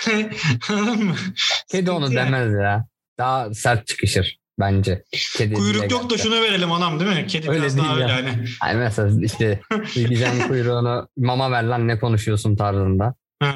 anladın 0.68 1.04
mı? 1.04 1.16
Kedi 1.70 1.90
onu 1.90 2.04
yani. 2.04 2.32
demez 2.32 2.52
ya. 2.52 2.88
Daha 3.18 3.54
sert 3.54 3.86
çıkışır 3.86 4.38
bence. 4.60 5.02
Kedi 5.36 5.54
Kuyruk 5.54 5.90
yok 5.90 6.10
da 6.10 6.18
şunu 6.18 6.34
verelim 6.34 6.72
anam 6.72 7.00
değil 7.00 7.16
mi? 7.16 7.26
Kedi 7.26 7.50
Öyle 7.50 7.60
biraz 7.60 7.78
daha 7.78 7.96
değil 7.96 8.02
öyle 8.02 8.12
ya. 8.12 8.16
hani. 8.16 8.44
Yani 8.64 8.78
mesela 8.78 9.24
işte 9.24 9.60
gideceksin 9.94 10.48
kuyruğunu 10.48 11.08
mama 11.16 11.50
ver 11.50 11.62
lan 11.62 11.88
ne 11.88 11.98
konuşuyorsun 11.98 12.56
tarzında. 12.56 13.14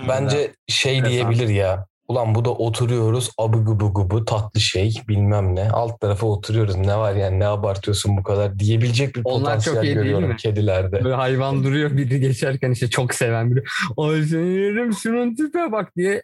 Bence 0.08 0.52
şey 0.68 1.04
diyebilir 1.04 1.48
ya. 1.48 1.86
Ulan 2.08 2.34
bu 2.34 2.44
da 2.44 2.50
oturuyoruz 2.50 3.30
abu 3.38 3.64
gubu 3.64 3.94
gubu 3.94 4.24
tatlı 4.24 4.60
şey 4.60 4.94
bilmem 5.08 5.56
ne. 5.56 5.70
Alt 5.70 6.00
tarafa 6.00 6.26
oturuyoruz 6.26 6.76
ne 6.76 6.96
var 6.96 7.14
yani 7.14 7.38
ne 7.40 7.46
abartıyorsun 7.46 8.16
bu 8.16 8.22
kadar 8.22 8.58
diyebilecek 8.58 9.16
bir 9.16 9.20
Onlar 9.24 9.36
çok 9.36 9.44
potansiyel 9.44 9.82
iyi 9.82 9.86
değil 9.86 9.96
görüyorum 9.96 10.28
mi? 10.28 10.36
kedilerde. 10.36 11.04
Böyle 11.04 11.14
hayvan 11.14 11.64
duruyor 11.64 11.96
biri 11.96 12.20
geçerken 12.20 12.70
işte 12.70 12.90
çok 12.90 13.14
seven 13.14 13.50
biri. 13.50 13.64
Ay 13.96 14.22
seni 14.22 14.48
yerim 14.48 14.92
şunun 14.92 15.34
tipe 15.34 15.72
bak 15.72 15.96
diye. 15.96 16.22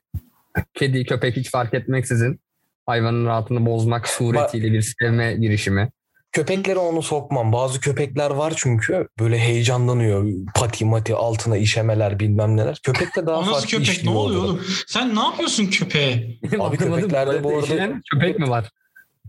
Kedi 0.74 1.04
köpek 1.04 1.36
hiç 1.36 1.50
fark 1.50 1.74
etmeksizin 1.74 2.40
hayvanın 2.86 3.26
rahatını 3.26 3.66
bozmak 3.66 4.08
suretiyle 4.08 4.72
bir 4.72 4.82
sevme 4.82 5.34
girişimi. 5.34 5.90
Köpeklere 6.32 6.78
onu 6.78 7.02
sokmam. 7.02 7.52
Bazı 7.52 7.80
köpekler 7.80 8.30
var 8.30 8.52
çünkü 8.56 9.08
böyle 9.20 9.38
heyecanlanıyor. 9.38 10.26
Pati 10.54 10.84
mati 10.84 11.14
altına 11.14 11.56
işemeler 11.56 12.18
bilmem 12.18 12.56
neler. 12.56 12.80
Köpekte 12.82 13.26
daha 13.26 13.36
O 13.36 13.40
nasıl 13.42 13.52
farklı 13.52 13.68
köpek? 13.68 14.04
Ne 14.04 14.10
oluyor 14.10 14.40
orada. 14.40 14.52
oğlum? 14.52 14.64
Sen 14.86 15.16
ne 15.16 15.20
yapıyorsun 15.20 15.66
köpeğe? 15.66 16.38
Abi 16.60 16.76
köpeklerde 16.76 17.44
bu 17.44 17.58
arada- 17.58 18.00
köpek 18.12 18.38
mi 18.38 18.50
var? 18.50 18.70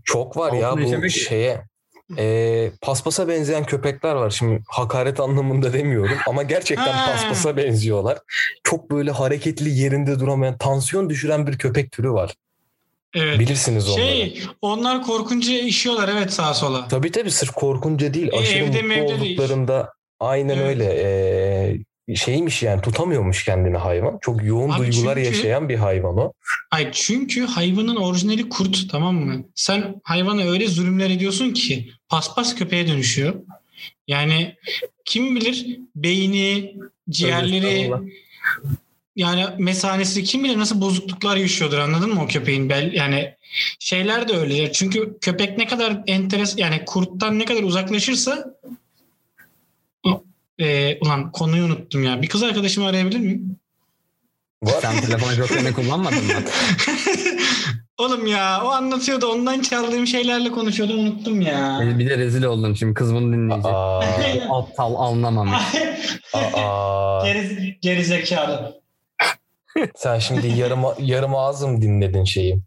Çok 0.04 0.36
var 0.36 0.52
ya 0.52 0.68
Altına 0.68 0.82
bu 0.82 0.88
işemek- 0.88 1.10
şeye. 1.10 1.64
E, 2.18 2.70
paspasa 2.82 3.28
benzeyen 3.28 3.64
köpekler 3.64 4.14
var. 4.14 4.30
Şimdi 4.30 4.62
hakaret 4.68 5.20
anlamında 5.20 5.72
demiyorum 5.72 6.16
ama 6.28 6.42
gerçekten 6.42 6.92
Ha. 6.92 7.12
paspasa 7.12 7.56
benziyorlar. 7.56 8.18
Çok 8.64 8.90
böyle 8.90 9.10
hareketli 9.10 9.70
yerinde 9.70 10.20
duramayan, 10.20 10.58
tansiyon 10.58 11.10
düşüren 11.10 11.46
bir 11.46 11.58
köpek 11.58 11.92
türü 11.92 12.10
var. 12.12 12.34
Evet. 13.14 13.38
Bilirsiniz 13.38 13.88
onları. 13.88 14.00
Şey 14.06 14.42
onlar 14.62 15.02
korkunca 15.02 15.52
işiyorlar 15.58 16.08
evet 16.08 16.32
sağa 16.32 16.54
sola. 16.54 16.88
Tabii 16.88 17.12
tabii 17.12 17.30
sırf 17.30 17.50
korkunca 17.50 18.14
değil. 18.14 18.28
E, 18.32 18.38
Aşırı 18.38 18.58
evde 18.64 18.82
mutlu 18.82 19.14
olduklarında 19.14 19.92
aynen 20.20 20.56
Evet. 20.56 20.66
öyle. 20.68 20.84
E, 22.08 22.16
şeymiş 22.16 22.62
yani 22.62 22.80
tutamıyormuş 22.82 23.44
kendini 23.44 23.76
hayvan. 23.76 24.18
Çok 24.20 24.44
yoğun 24.44 24.70
Abi 24.70 24.78
duygular 24.78 25.14
çünkü- 25.14 25.26
yaşayan 25.28 25.68
bir 25.68 25.76
hayvan 25.76 26.16
o. 26.18 26.32
Ay 26.70 26.88
çünkü 26.92 27.46
hayvanın 27.46 27.96
orijinali 27.96 28.48
kurt 28.48 28.90
tamam 28.90 29.14
mı? 29.16 29.44
Sen 29.54 30.00
hayvana 30.04 30.42
öyle 30.50 30.66
zulümler 30.68 31.10
ediyorsun 31.10 31.52
ki 31.52 31.90
paspas 32.08 32.54
köpeğe 32.54 32.86
dönüşüyor. 32.88 33.34
Yani 34.08 34.54
kim 35.04 35.36
bilir 35.36 35.78
beyni, 35.96 36.74
ciğerleri. 37.10 37.90
Yani 39.18 39.46
mesanesi 39.58 40.24
kim 40.24 40.44
bilir 40.44 40.58
nasıl 40.58 40.80
bozukluklar 40.80 41.36
yaşıyordur 41.36 41.78
anladın 41.78 42.14
mı 42.14 42.22
o 42.22 42.26
köpeğin 42.26 42.68
bel 42.68 42.92
yani 42.92 43.34
şeyler 43.78 44.28
de 44.28 44.36
öyle 44.36 44.72
çünkü 44.72 45.18
köpek 45.20 45.58
ne 45.58 45.66
kadar 45.66 46.02
enteres 46.06 46.54
yani 46.58 46.84
kurttan 46.86 47.38
ne 47.38 47.44
kadar 47.44 47.62
uzaklaşırsa 47.62 48.54
e, 50.60 50.98
ulan 51.00 51.32
konuyu 51.32 51.64
unuttum 51.64 52.04
ya 52.04 52.22
bir 52.22 52.28
kız 52.28 52.42
arkadaşımı 52.42 52.86
arayabilir 52.86 53.18
miyim? 53.18 53.56
Var. 54.62 54.74
Sen 54.82 55.00
telefon 55.00 55.32
jokerini 55.32 55.72
kullanmadın 55.72 56.24
mı? 56.26 56.32
Oğlum 57.98 58.26
ya 58.26 58.62
o 58.64 58.68
anlatıyordu 58.68 59.26
ondan 59.26 59.60
çaldığım 59.60 60.06
şeylerle 60.06 60.50
konuşuyordum 60.50 60.98
unuttum 60.98 61.40
ya. 61.40 61.80
Bir 61.98 62.10
de 62.10 62.18
rezil 62.18 62.44
oldun 62.44 62.74
şimdi 62.74 62.94
kız 62.94 63.14
bunu 63.14 63.32
dinleyecek. 63.32 63.72
Aa, 63.72 64.58
Aptal 64.58 64.94
anlamamış. 64.94 65.62
aa. 66.34 67.26
geri, 67.26 67.78
geri 67.82 68.04
zekalı. 68.04 68.87
Sen 69.96 70.18
şimdi 70.18 70.46
yarım, 70.46 70.80
yarım 70.98 71.34
ağzım 71.34 71.82
dinledin 71.82 72.24
şeyi. 72.24 72.60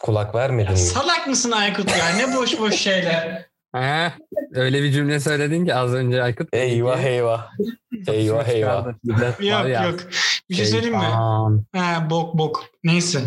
Kulak 0.00 0.34
vermedin 0.34 0.72
mi? 0.72 0.78
Salak 0.78 1.26
mısın 1.26 1.50
Aykut 1.50 1.90
ya 1.98 2.08
ne 2.16 2.36
boş 2.36 2.58
boş 2.60 2.74
şeyler. 2.74 3.46
He? 3.74 4.12
Öyle 4.54 4.82
bir 4.82 4.92
cümle 4.92 5.20
söyledin 5.20 5.64
ki 5.66 5.74
az 5.74 5.94
önce 5.94 6.22
Aykut. 6.22 6.48
Eyvah 6.52 7.00
eyvah. 7.00 7.50
Eyvah 8.08 8.48
eyvah. 8.48 8.86
Yok 9.40 9.68
yok. 9.84 10.00
Bir 10.50 10.54
şey 10.54 10.66
söyleyeyim 10.66 10.96
mi? 10.96 11.04
Ha, 11.72 12.06
bok 12.10 12.34
bok. 12.38 12.64
Neyse. 12.84 13.20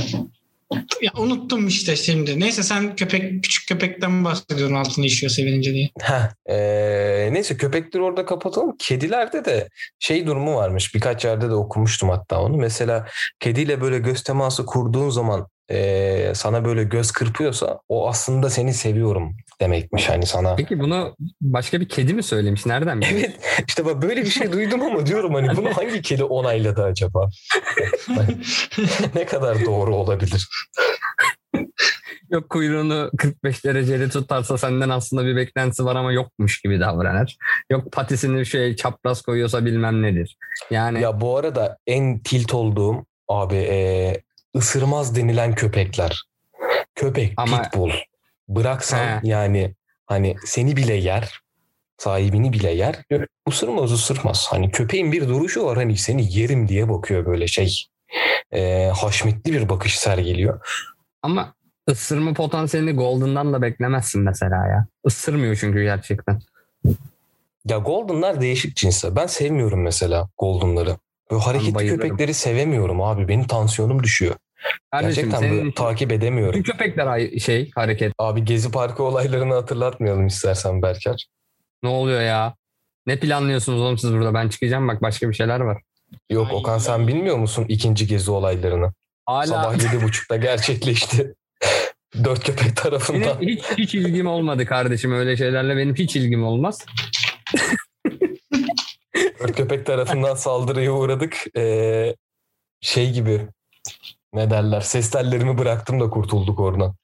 Ya 1.02 1.12
unuttum 1.18 1.68
işte 1.68 1.96
şimdi. 1.96 2.40
Neyse 2.40 2.64
sen 2.64 2.96
köpek 2.96 3.44
küçük 3.44 3.68
köpekten 3.68 4.26
bahsediyorsun 4.26 4.76
altını 4.76 5.06
işiyor 5.06 5.30
sevinince 5.30 5.74
diye. 5.74 5.90
Heh, 6.02 6.30
ee, 6.50 7.30
neyse 7.32 7.58
köpekleri 7.58 8.04
orada 8.04 8.26
kapatalım. 8.26 8.76
Kedilerde 8.80 9.46
de 9.46 9.70
şey 10.00 10.28
durumu 10.28 10.56
varmış. 10.56 10.96
Birkaç 10.96 11.26
yerde 11.26 11.50
de 11.50 11.54
okumuştum 11.54 12.10
hatta 12.10 12.42
onu. 12.42 12.58
Mesela 12.58 13.08
kediyle 13.40 13.82
böyle 13.82 14.00
göz 14.00 14.24
teması 14.24 14.66
kurduğun 14.66 15.10
zaman 15.10 15.48
ee, 15.72 16.32
sana 16.36 16.66
böyle 16.66 16.84
göz 16.84 17.12
kırpıyorsa 17.12 17.80
o 17.90 18.10
aslında 18.10 18.50
seni 18.50 18.74
seviyorum 18.74 19.38
demekmiş 19.62 20.10
hani 20.10 20.26
sana. 20.26 20.56
Peki 20.56 20.80
bunu 20.80 21.16
başka 21.42 21.82
bir 21.82 21.90
kedi 21.90 22.14
mi 22.14 22.24
söylemiş? 22.24 22.66
Nereden 22.66 23.02
biliyorsun? 23.02 23.34
Evet 23.44 23.64
işte 23.68 23.86
bak 23.86 24.02
böyle 24.02 24.22
bir 24.22 24.30
şey 24.30 24.52
duydum 24.52 24.82
ama 24.82 25.06
diyorum 25.06 25.34
hani 25.34 25.58
bunu 25.58 25.74
hangi 25.78 26.02
kedi 26.02 26.24
onayladı 26.24 26.84
acaba? 26.84 27.30
ne 29.16 29.26
kadar 29.26 29.66
doğru 29.66 29.96
olabilir? 29.96 30.48
Yok 32.30 32.50
kuyruğunu 32.50 33.12
45 33.18 33.66
dereceli 33.66 34.10
tutarsa 34.10 34.58
senden 34.58 34.90
aslında 34.90 35.26
bir 35.26 35.36
beklentisi 35.36 35.86
var 35.86 35.96
ama 35.96 36.12
yokmuş 36.12 36.62
gibi 36.62 36.80
davranır. 36.80 37.38
Yok 37.72 37.92
patisini 37.92 38.46
şey 38.46 38.76
çapraz 38.76 39.22
koyuyorsa 39.22 39.66
bilmem 39.66 40.02
nedir. 40.02 40.38
Yani 40.72 41.02
Ya 41.02 41.22
bu 41.22 41.38
arada 41.38 41.78
en 41.88 42.20
tilt 42.20 42.54
olduğum 42.54 43.06
abi 43.28 43.56
ee, 43.56 44.22
ısırmaz 44.56 45.16
denilen 45.16 45.56
köpekler. 45.56 46.24
Köpek 46.96 47.34
Ama- 47.38 47.62
pitbull. 47.62 47.92
Bıraksan 48.50 49.08
He. 49.08 49.20
yani 49.24 49.76
hani 50.06 50.36
seni 50.46 50.78
bile 50.78 50.94
yer. 50.94 51.40
Sahibini 51.98 52.54
bile 52.54 52.72
yer. 52.72 53.04
Isırmaz 53.48 53.92
ısırmaz. 53.92 54.48
Hani 54.50 54.72
köpeğin 54.72 55.12
bir 55.12 55.28
duruşu 55.28 55.66
var 55.66 55.78
hani 55.78 55.98
seni 55.98 56.38
yerim 56.38 56.68
diye 56.68 56.90
bakıyor 56.90 57.26
böyle 57.26 57.48
şey. 57.48 57.86
Ee, 58.52 58.92
haşmetli 58.96 59.54
bir 59.54 59.70
bakış 59.70 60.00
sergiliyor. 60.00 60.60
ama 61.22 61.54
ısırma 61.90 62.34
potansiyelini 62.34 62.94
Golden'dan 62.94 63.54
da 63.54 63.62
beklemezsin 63.62 64.22
mesela 64.22 64.68
ya. 64.68 64.88
Isırmıyor 65.06 65.56
çünkü 65.56 65.84
gerçekten. 65.84 66.42
Ya 67.66 67.78
Golden'lar 67.78 68.42
değişik 68.42 68.76
cinsler. 68.76 69.16
Ben 69.16 69.28
sevmiyorum 69.28 69.82
mesela 69.82 70.30
Golden'ları. 70.38 70.98
Böyle 71.32 71.42
hareketli 71.42 71.88
köpekleri 71.88 72.34
sevemiyorum 72.34 73.02
abi. 73.02 73.28
Benim 73.28 73.48
tansiyonum 73.48 74.04
düşüyor. 74.04 74.36
Kardeşim 74.92 75.24
Gerçekten 75.24 75.40
senin 75.40 75.72
takip 75.72 76.12
edemiyorum. 76.12 76.60
bütün 76.60 76.72
köpekler 76.72 77.40
şey 77.40 77.72
hareket. 77.76 78.14
Abi 78.20 78.46
Gezi 78.46 78.72
Parkı 78.72 79.04
olaylarını 79.04 79.54
hatırlatmayalım 79.54 80.28
istersen 80.28 80.82
Berker. 80.82 81.28
Ne 81.84 81.90
oluyor 81.90 82.22
ya? 82.22 82.56
Ne 83.08 83.20
planlıyorsunuz 83.20 83.82
oğlum 83.82 83.98
siz 83.98 84.14
burada? 84.14 84.34
Ben 84.34 84.50
çıkacağım 84.50 84.88
bak 84.88 85.02
başka 85.02 85.30
bir 85.30 85.34
şeyler 85.34 85.60
var. 85.60 85.82
Yok 86.30 86.48
Ay 86.50 86.56
Okan 86.56 86.74
ya. 86.74 86.80
sen 86.80 87.08
bilmiyor 87.08 87.38
musun 87.38 87.66
ikinci 87.70 88.08
Gezi 88.08 88.32
olaylarını? 88.32 88.94
Hala 89.26 89.46
Sabah 89.46 89.74
yedi 89.84 90.04
buçukta 90.04 90.36
gerçekleşti. 90.48 91.34
Dört 92.24 92.44
köpek 92.44 92.66
benim 92.66 92.76
tarafından. 92.76 93.42
hiç, 93.42 93.64
hiç 93.78 93.96
ilgim 93.96 94.28
olmadı 94.28 94.66
kardeşim 94.66 95.12
öyle 95.12 95.38
şeylerle 95.38 95.78
benim 95.78 95.96
hiç 95.96 96.16
ilgim 96.16 96.44
olmaz. 96.44 96.86
Dört 99.40 99.56
köpek 99.58 99.86
tarafından 99.86 100.36
saldırıya 100.36 100.92
uğradık. 100.92 101.58
Ee, 101.58 102.16
şey 102.82 103.12
gibi 103.12 103.48
ne 104.34 104.50
derler 104.50 104.82
ses 104.82 105.10
tellerimi 105.10 105.58
bıraktım 105.58 106.00
da 106.00 106.10
kurtulduk 106.10 106.60
oradan. 106.60 106.96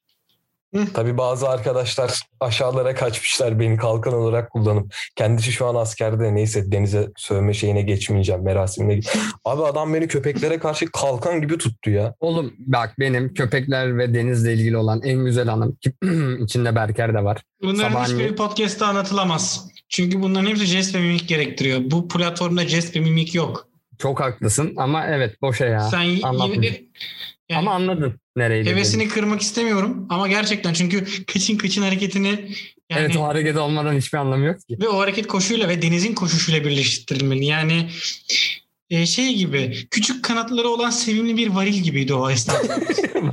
Hı. 0.75 0.85
Tabii 0.93 1.17
bazı 1.17 1.49
arkadaşlar 1.49 2.19
aşağılara 2.39 2.95
kaçmışlar 2.95 3.59
beni 3.59 3.77
kalkan 3.77 4.13
olarak 4.13 4.51
kullanıp. 4.51 4.95
Kendisi 5.15 5.51
şu 5.51 5.65
an 5.67 5.75
askerde 5.75 6.35
neyse 6.35 6.71
denize 6.71 7.09
sövme 7.17 7.53
şeyine 7.53 7.81
geçmeyeceğim 7.81 8.43
merasimine. 8.43 8.99
Abi 9.45 9.63
adam 9.63 9.93
beni 9.93 10.07
köpeklere 10.07 10.59
karşı 10.59 10.85
kalkan 10.91 11.41
gibi 11.41 11.57
tuttu 11.57 11.89
ya. 11.89 12.13
Oğlum 12.19 12.53
bak 12.59 12.93
benim 12.99 13.33
köpekler 13.33 13.97
ve 13.97 14.13
denizle 14.13 14.53
ilgili 14.53 14.77
olan 14.77 15.01
en 15.03 15.25
güzel 15.25 15.47
anım 15.47 15.75
ki 15.75 15.93
içinde 16.43 16.75
Berker 16.75 17.13
de 17.13 17.23
var. 17.23 17.41
Bunların 17.61 17.91
Sabahleyin- 17.91 18.03
hiçbiri 18.05 18.35
podcast'ta 18.35 18.87
anlatılamaz. 18.87 19.67
Çünkü 19.89 20.21
bunların 20.21 20.47
hepsi 20.49 20.65
jest 20.65 20.95
ve 20.95 20.99
mimik 20.99 21.27
gerektiriyor. 21.27 21.79
Bu 21.83 22.07
platformda 22.07 22.67
jest 22.67 22.95
ve 22.95 22.99
mimik 22.99 23.35
yok. 23.35 23.67
Çok 23.99 24.19
haklısın 24.19 24.73
ama 24.77 25.07
evet 25.07 25.41
boşa 25.41 25.65
ya. 25.65 25.79
Sen 25.79 26.19
anlatmış. 26.23 26.55
yine 26.57 26.63
de 26.73 26.83
yani 27.49 27.59
ama 27.59 27.71
anladın 27.71 28.19
nereye 28.35 28.63
hevesini 28.65 29.07
kırmak 29.07 29.41
istemiyorum 29.41 30.07
ama 30.09 30.27
gerçekten 30.27 30.73
çünkü 30.73 31.25
kıçın 31.25 31.57
kıçın 31.57 31.81
hareketini 31.81 32.27
yani 32.89 33.01
Evet 33.05 33.17
o 33.17 33.23
hareket 33.23 33.57
olmadan 33.57 33.95
hiçbir 33.97 34.17
anlamı 34.17 34.45
yok 34.45 34.59
ki. 34.69 34.77
ve 34.81 34.87
o 34.87 34.99
hareket 34.99 35.27
koşuyla 35.27 35.69
ve 35.69 35.81
denizin 35.81 36.13
koşuşuyla 36.15 36.63
birleştirilmeli. 36.63 37.45
Yani 37.45 37.89
e, 38.89 39.05
şey 39.05 39.35
gibi 39.35 39.87
küçük 39.91 40.23
kanatları 40.23 40.67
olan 40.67 40.89
sevimli 40.89 41.37
bir 41.37 41.47
varil 41.47 41.73
gibiydi 41.83 42.13
o 42.13 42.29
esnada. 42.31 42.79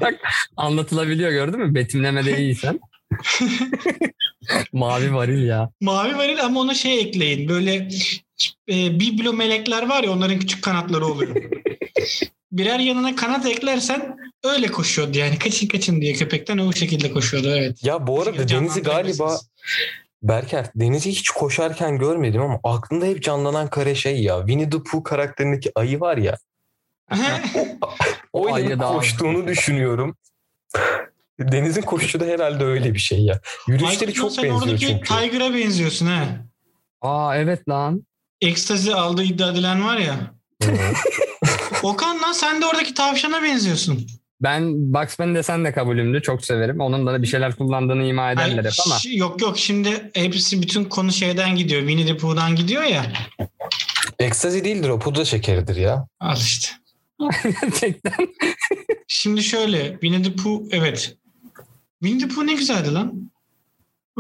Bak 0.01 0.15
anlatılabiliyor 0.57 1.31
gördün 1.31 1.61
mü? 1.61 1.75
Betimlemede 1.75 2.39
iyiysen. 2.39 2.81
Mavi 4.73 5.15
varil 5.15 5.47
ya. 5.47 5.71
Mavi 5.81 6.17
varil 6.17 6.45
ama 6.45 6.61
ona 6.61 6.75
şey 6.75 7.01
ekleyin. 7.01 7.49
Böyle 7.49 7.89
e, 8.69 9.01
biblo 9.01 9.33
melekler 9.33 9.89
var 9.89 10.05
ya 10.05 10.13
onların 10.13 10.39
küçük 10.39 10.65
kanatları 10.65 11.07
oluyor. 11.07 11.37
Birer 12.53 12.79
yanına 12.79 13.17
kanat 13.17 13.47
eklersen 13.47 14.17
öyle 14.45 14.67
koşuyordu 14.67 15.19
yani. 15.19 15.39
Kaçın 15.39 15.67
kaçın 15.67 16.01
diye 16.01 16.13
köpekten 16.13 16.59
o 16.59 16.73
şekilde 16.73 17.13
koşuyordu 17.13 17.49
evet. 17.57 17.85
Ya 17.85 18.07
bu 18.07 18.23
arada 18.23 18.49
Deniz'i 18.49 18.83
galiba 18.83 19.39
Berker 20.23 20.67
Deniz'i 20.75 21.11
hiç 21.11 21.31
koşarken 21.31 21.99
görmedim 21.99 22.43
ama 22.43 22.61
aklımda 22.65 23.07
hep 23.07 23.23
canlanan 23.23 23.71
kare 23.71 23.95
şey 23.95 24.23
ya. 24.23 24.39
Winnie 24.39 24.71
the 24.71 24.83
Pooh 24.83 25.05
karakterindeki 25.05 25.73
ayı 25.75 26.01
var 26.01 26.17
ya. 26.17 26.39
O 27.53 27.69
O 28.33 28.55
ayı 28.55 28.79
koştuğunu 28.79 29.47
düşünüyorum. 29.47 30.17
Deniz'in 31.41 31.83
koşuşu 31.83 32.21
da 32.21 32.25
herhalde 32.25 32.65
öyle 32.65 32.95
bir 32.95 32.99
şey 32.99 33.25
ya. 33.25 33.41
Yürüyüşleri 33.69 34.01
Aykut, 34.01 34.15
çok 34.15 34.33
sen 34.33 34.45
benziyor 34.45 34.63
oradaki 34.63 34.87
çünkü. 34.87 35.15
Tiger'a 35.15 35.55
benziyorsun 35.55 36.07
ha. 36.07 36.27
Aa 37.01 37.37
evet 37.37 37.69
lan. 37.69 38.07
Ekstazi 38.41 38.95
aldığı 38.95 39.23
iddia 39.23 39.51
edilen 39.51 39.85
var 39.85 39.97
ya. 39.97 40.17
Okan 41.83 42.23
lan 42.23 42.33
sen 42.33 42.63
de 42.63 42.67
oradaki 42.67 42.95
tavşana 42.95 43.43
benziyorsun. 43.43 44.07
Ben 44.43 44.93
Bugs 44.93 45.19
Bunny 45.19 45.35
desen 45.35 45.65
de 45.65 45.73
kabulümdü. 45.73 46.23
Çok 46.23 46.45
severim. 46.45 46.81
Onun 46.81 47.07
da 47.07 47.23
bir 47.23 47.27
şeyler 47.27 47.57
kullandığını 47.57 48.05
ima 48.05 48.33
ederler 48.33 48.65
hep 48.65 48.73
ama. 48.87 48.99
Yok 49.13 49.43
yok 49.43 49.59
şimdi 49.59 50.11
hepsi 50.15 50.63
bütün 50.63 50.85
konu 50.85 51.13
şeyden 51.13 51.57
gidiyor. 51.57 51.81
Winnie 51.81 52.07
the 52.07 52.17
Pooh'dan 52.17 52.57
gidiyor 52.57 52.83
ya. 52.83 53.13
Ekstazi 54.19 54.65
değildir 54.65 54.89
o 54.89 54.99
pudra 54.99 55.25
şekeridir 55.25 55.77
ya. 55.77 56.07
Al 56.21 56.37
işte. 56.37 56.69
Gerçekten. 57.63 58.29
Şimdi 59.09 59.43
şöyle 59.43 59.93
Winnie 59.93 60.23
the 60.23 60.33
Pooh 60.43 60.63
evet. 60.71 61.17
Winnie 62.03 62.29
the 62.29 62.35
Pooh 62.35 62.45
ne 62.45 62.55
güzeldi 62.55 62.95
lan. 62.95 63.31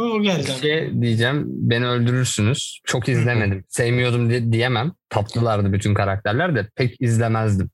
O, 0.01 0.22
geldi. 0.22 0.48
Bir 0.48 0.61
şey 0.61 1.03
diyeceğim. 1.03 1.44
Beni 1.46 1.86
öldürürsünüz. 1.86 2.80
Çok 2.84 3.09
izlemedim. 3.09 3.64
Sevmiyordum 3.68 4.30
diye 4.30 4.53
diyemem. 4.53 4.92
Tatlılardı 5.11 5.72
bütün 5.72 5.94
karakterler 5.94 6.55
de 6.55 6.68
pek 6.76 7.01
izlemezdim. 7.01 7.70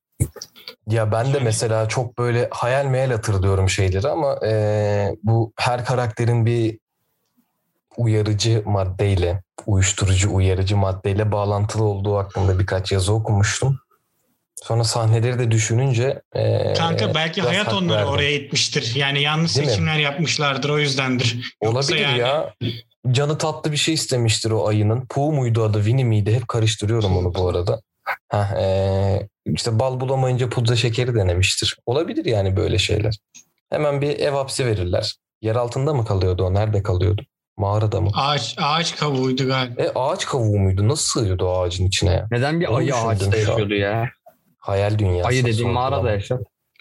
Ya 0.88 1.12
ben 1.12 1.34
de 1.34 1.40
mesela 1.40 1.88
çok 1.88 2.18
böyle 2.18 2.48
hayal 2.50 2.86
meyal 2.86 3.10
hatırlıyorum 3.10 3.68
şeyleri 3.68 4.08
ama 4.08 4.38
eee, 4.42 5.16
bu 5.22 5.52
her 5.56 5.84
karakterin 5.84 6.46
bir 6.46 6.78
uyarıcı 7.96 8.62
maddeyle, 8.66 9.42
uyuşturucu 9.66 10.34
uyarıcı 10.34 10.76
maddeyle 10.76 11.32
bağlantılı 11.32 11.84
olduğu 11.84 12.16
hakkında 12.16 12.58
birkaç 12.58 12.92
yazı 12.92 13.12
okumuştum. 13.12 13.78
Sonra 14.62 14.84
sahneleri 14.84 15.38
de 15.38 15.50
düşününce 15.50 16.22
eee, 16.34 16.74
Kanka 16.78 17.14
belki 17.14 17.42
hayat 17.42 17.74
onları 17.74 17.98
verdim. 17.98 18.12
oraya 18.12 18.30
itmiştir. 18.30 18.92
Yani 18.96 19.22
yanlış 19.22 19.56
Değil 19.56 19.66
mi? 19.66 19.70
seçimler 19.72 19.98
yapmışlardır 19.98 20.68
o 20.68 20.78
yüzdendir. 20.78 21.56
Yoksa 21.64 21.78
Olabilir 21.78 21.96
yani- 22.06 22.18
ya. 22.18 22.54
Canı 23.10 23.38
tatlı 23.38 23.72
bir 23.72 23.76
şey 23.76 23.94
istemiştir 23.94 24.50
o 24.50 24.66
ayının. 24.68 25.06
Pooh 25.10 25.32
muydu 25.32 25.64
adı, 25.64 25.78
Winnie 25.78 26.04
miydi? 26.04 26.34
Hep 26.34 26.48
karıştırıyorum 26.48 27.16
onu 27.16 27.34
bu 27.34 27.48
arada. 27.48 27.80
Ha, 28.28 28.48
ee, 28.60 29.28
işte 29.46 29.78
bal 29.78 30.00
bulamayınca 30.00 30.48
pudra 30.48 30.76
şekeri 30.76 31.14
denemiştir. 31.14 31.76
Olabilir 31.86 32.24
yani 32.24 32.56
böyle 32.56 32.78
şeyler. 32.78 33.14
Hemen 33.70 34.00
bir 34.00 34.18
ev 34.18 34.32
hapsi 34.32 34.66
verirler. 34.66 35.14
Yer 35.42 35.56
altında 35.56 35.94
mı 35.94 36.04
kalıyordu 36.04 36.44
o? 36.44 36.54
Nerede 36.54 36.82
kalıyordu? 36.82 37.22
Mağarada 37.56 38.00
mı? 38.00 38.10
Ağaç, 38.14 38.54
ağaç 38.58 38.96
kavuğuydu 38.96 39.46
galiba. 39.46 39.82
E 39.82 39.90
ağaç 39.94 40.26
kavuğu 40.26 40.58
muydu? 40.58 40.88
Nasıl 40.88 41.20
sığıyordu 41.20 41.46
o 41.46 41.60
ağacın 41.60 41.86
içine 41.86 42.12
ya? 42.12 42.26
Neden 42.30 42.60
bir 42.60 42.66
Onu 42.66 42.76
ayı 42.76 42.94
ağaçta 42.96 43.36
yaşıyordu 43.36 43.74
ya? 43.74 44.10
Hayal 44.66 44.98
dünyası. 44.98 45.28
Ayı 45.28 45.44
dediğin 45.44 45.70
mağarada 45.70 46.10
yaşar. 46.10 46.38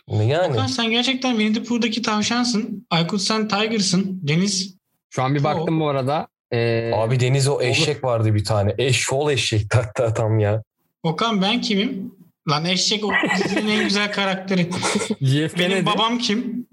Yani 0.10 0.54
Okan 0.54 0.68
sen 0.68 0.90
gerçekten 0.92 1.30
Winnie 1.32 1.54
the 1.54 1.64
Pooh'daki 1.64 2.02
tavşansın. 2.02 2.88
Aykut 2.90 3.22
sen 3.22 3.48
Tiger'sın. 3.48 4.20
Deniz 4.24 4.76
Şu 5.10 5.24
an 5.24 5.36
bir 5.36 5.44
baktım 5.44 5.80
bu 5.80 5.90
arada. 5.90 6.28
Ee, 6.52 6.92
abi 6.94 7.20
Deniz 7.20 7.48
o 7.48 7.62
eşek 7.62 8.04
vardı 8.04 8.36
bir 8.36 8.44
tane. 8.44 8.76
Eşşoğlu 8.78 9.32
eşek 9.32 9.62
hatta 9.76 10.14
tam 10.14 10.40
ya. 10.40 10.64
Okan 11.04 11.42
ben 11.42 11.62
kimim? 11.62 12.12
Lan 12.50 12.66
eşek 12.66 13.06
o 13.06 13.10
dizinin 13.38 13.68
en 13.68 13.84
güzel 13.84 14.12
karakteri. 14.12 14.64
GF 15.22 15.22
Benim 15.22 15.50
Kennedy. 15.56 15.86
babam 15.86 16.18
kim? 16.18 16.68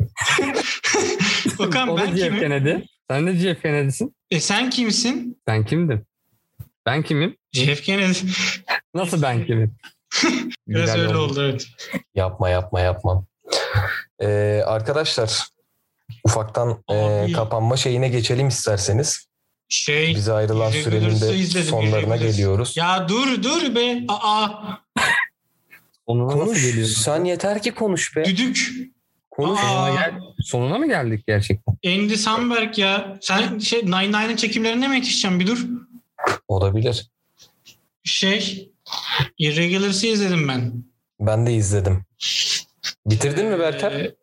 Okan 1.58 1.88
o 1.88 1.96
ben 1.98 2.10
GF 2.14 2.22
kimim? 2.22 2.40
Kennedy. 2.40 2.74
Sen 3.10 3.26
de 3.26 3.32
GF 3.32 3.62
Kennedy'sin. 3.62 4.14
E 4.30 4.40
sen 4.40 4.70
kimsin? 4.70 5.38
Sen 5.48 5.64
kimdin? 5.64 6.00
Ben 6.86 7.02
kimim? 7.02 7.36
JF 7.52 7.82
Kennedy. 7.82 8.18
Nasıl 8.94 9.22
ben 9.22 9.46
kimim? 9.46 9.74
Biraz 10.68 10.96
öyle 10.96 11.16
oldu. 11.16 11.18
oldu 11.32 11.42
evet. 11.42 11.66
Yapma 12.14 12.48
yapma 12.48 12.80
yapma. 12.80 13.24
Ee, 14.22 14.62
arkadaşlar 14.66 15.46
ufaktan 16.24 16.82
e, 16.90 17.26
kapanma 17.32 17.76
şeyine 17.76 18.08
geçelim 18.08 18.48
isterseniz. 18.48 19.26
Şey 19.68 20.14
Bize 20.14 20.32
ayrılan 20.32 20.70
sürenin 20.70 21.20
de 21.54 21.62
sonlarına 21.62 22.16
geliyoruz. 22.16 22.76
ya 22.76 23.08
dur 23.08 23.42
dur 23.42 23.74
be. 23.74 24.00
Aa 24.08 24.48
Sonuna 26.08 26.26
nasıl 26.32 26.44
Konuş. 26.46 26.62
geliyorsun? 26.62 27.02
Sen 27.02 27.24
yeter 27.24 27.62
ki 27.62 27.70
konuş 27.74 28.16
be. 28.16 28.24
düdük. 28.24 28.72
Konuş. 29.30 29.60
Aa. 29.60 29.66
Sonuna, 29.66 29.90
gel- 30.00 30.20
sonuna 30.42 30.78
mı 30.78 30.86
geldik 30.88 31.24
gerçekten? 31.26 31.76
Andy 31.86 32.16
Samberg 32.16 32.78
ya. 32.78 33.18
Sen 33.20 33.58
şey 33.58 33.82
Nine 33.86 34.06
Nine'ın 34.08 34.36
çekimlerine 34.36 34.88
mi 34.88 34.96
yetişeceksin 34.96 35.40
bir 35.40 35.46
dur. 35.46 35.64
Olabilir. 36.48 37.10
Şey 38.04 38.71
Irregulars'ı 39.38 40.06
izledim 40.06 40.48
ben. 40.48 40.84
Ben 41.20 41.46
de 41.46 41.54
izledim. 41.54 42.04
Bitirdin 43.06 43.46
mi 43.46 43.58
Berker? 43.58 43.92
Ee, 43.92 44.14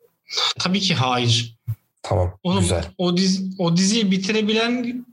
tabii 0.59 0.79
ki 0.79 0.95
hayır. 0.95 1.57
Tamam. 2.03 2.39
Oğlum 2.43 2.59
Güzel. 2.61 2.85
o 2.97 3.17
dizi, 3.17 3.43
o 3.57 3.77
diziyi 3.77 4.11
bitirebilen 4.11 5.05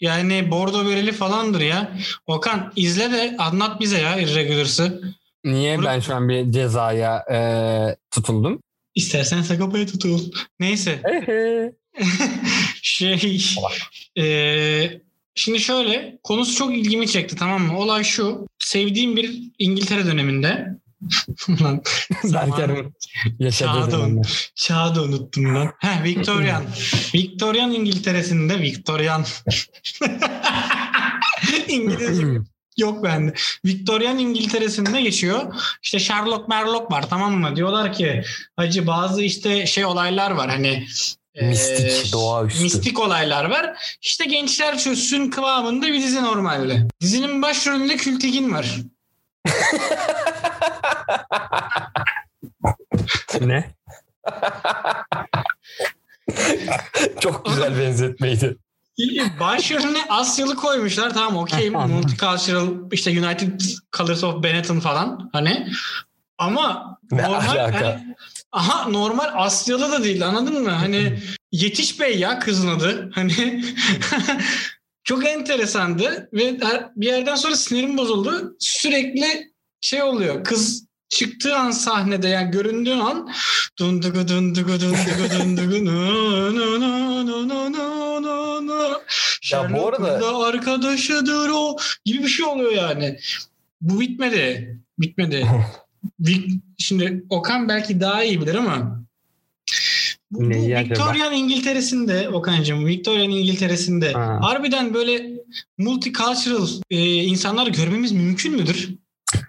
yani 0.00 0.50
bordo 0.50 0.86
vereli 0.86 1.12
falandır 1.12 1.60
ya. 1.60 1.96
Okan 2.26 2.72
izle 2.76 3.12
de 3.12 3.36
anlat 3.38 3.80
bize 3.80 3.98
ya 3.98 4.18
Irregulars'ı. 4.20 5.14
Niye 5.44 5.78
Bunu- 5.78 5.86
ben 5.86 6.00
şu 6.00 6.14
an 6.14 6.28
bir 6.28 6.52
cezaya 6.52 7.24
e, 7.32 7.38
tutuldum? 8.10 8.62
İstersen 8.94 9.42
Sagopa'ya 9.42 9.86
tutul. 9.86 10.30
Neyse. 10.60 11.02
Şey 12.82 13.40
eee, 14.16 15.00
şimdi 15.36 15.60
şöyle 15.60 16.18
konusu 16.22 16.54
çok 16.54 16.76
ilgimi 16.76 17.08
çekti 17.08 17.36
tamam 17.36 17.62
mı? 17.62 17.78
Olay 17.78 18.04
şu. 18.04 18.46
Sevdiğim 18.58 19.16
bir 19.16 19.42
İngiltere 19.58 20.06
döneminde 20.06 20.66
Lan, 21.62 21.82
Berker'in 22.24 22.94
yaşadığı. 23.38 24.22
Çağı 24.54 24.94
da 24.94 25.02
unuttum 25.02 25.54
lan. 25.54 25.72
Heh, 25.78 26.04
Victorian. 26.04 26.64
Victorian 27.14 27.72
İngiltere'sinde 27.72 28.60
Victorian. 28.60 29.24
İngilizce 31.68 32.26
yok 32.76 33.04
bende. 33.04 33.34
Victorian 33.64 34.18
İngiltere'sinde 34.18 35.02
geçiyor. 35.02 35.54
İşte 35.82 35.98
Sherlock 35.98 36.48
Merlock 36.48 36.92
var 36.92 37.08
tamam 37.10 37.38
mı? 37.38 37.56
Diyorlar 37.56 37.92
ki 37.92 38.22
hacı 38.56 38.86
bazı 38.86 39.22
işte 39.22 39.66
şey 39.66 39.84
olaylar 39.84 40.30
var 40.30 40.50
hani 40.50 40.86
Mistik, 41.42 42.08
e, 42.08 42.12
doğaüstü. 42.12 42.62
Mistik 42.62 43.00
olaylar 43.00 43.44
var. 43.44 43.96
İşte 44.02 44.24
gençler 44.24 44.78
çözsün 44.78 45.30
kıvamında 45.30 45.86
bir 45.86 46.02
dizi 46.02 46.22
normalde. 46.22 46.88
Dizinin 47.00 47.42
başrolünde 47.42 47.96
Kültigin 47.96 48.52
var. 48.52 48.76
ne? 53.40 53.74
Çok 57.20 57.46
güzel 57.46 57.78
benzetmeydi. 57.80 58.56
Başrolüne 59.40 59.98
Asyalı 60.08 60.56
koymuşlar. 60.56 61.14
Tamam 61.14 61.36
okey. 61.36 61.70
Multicultural 61.70 62.68
işte 62.92 63.10
United 63.10 63.60
Colors 63.96 64.24
of 64.24 64.42
Benetton 64.42 64.80
falan. 64.80 65.30
Hani 65.32 65.68
ama 66.38 66.98
Ne 67.10 67.22
normal 67.22 67.48
alaka? 67.48 67.86
hani, 67.86 68.14
aha 68.56 68.88
normal 68.88 69.30
Asyalı 69.34 69.92
da 69.92 70.04
değil 70.04 70.26
anladın 70.26 70.62
mı? 70.62 70.70
Hani 70.70 71.18
Yetiş 71.52 72.00
Bey 72.00 72.18
ya 72.18 72.38
kızın 72.38 72.68
adı. 72.68 73.10
Hani 73.14 73.64
çok 75.04 75.26
enteresandı 75.26 76.28
ve 76.32 76.60
bir 76.96 77.06
yerden 77.06 77.34
sonra 77.34 77.56
sinirim 77.56 77.98
bozuldu. 77.98 78.56
Sürekli 78.60 79.52
şey 79.80 80.02
oluyor. 80.02 80.44
Kız 80.44 80.86
çıktığı 81.08 81.56
an 81.56 81.70
sahnede 81.70 82.28
yani 82.28 82.50
göründüğü 82.50 82.94
an 82.94 83.32
dundugu 83.78 84.28
dundugu 84.28 84.80
dundugu 84.80 85.40
dundugu 85.40 85.84
no 85.84 86.54
no 86.56 86.80
no 86.80 87.26
no 87.26 87.48
no 87.48 87.72
no 87.72 88.22
no 88.22 88.66
no 88.66 89.02
Ya 89.52 89.72
bu 89.72 89.88
arada- 89.88 90.46
arkadaşıdır 90.46 91.50
o 91.54 91.76
gibi 92.04 92.22
bir 92.22 92.28
şey 92.28 92.46
oluyor 92.46 92.72
yani. 92.72 93.18
Bu 93.80 94.00
bitmedi. 94.00 94.76
Bitmedi. 94.98 95.46
Şimdi 96.78 97.24
Okan 97.30 97.68
belki 97.68 98.00
daha 98.00 98.24
iyi 98.24 98.40
bilir 98.40 98.54
ama 98.54 99.06
bu, 100.30 100.40
bu 100.40 100.50
Neyi 100.50 100.76
acaba? 100.76 100.90
Victorian 100.90 101.32
İngiltere'sinde 101.32 102.28
Okan'cığım 102.28 102.86
Victorian 102.86 103.30
İngiltere'sinde 103.30 104.12
Ha. 104.12 104.38
harbiden 104.42 104.94
böyle 104.94 105.30
multicultural 105.78 106.68
e, 106.90 107.22
insanlar 107.22 107.66
görmemiz 107.66 108.12
mümkün 108.12 108.56
müdür? 108.56 108.94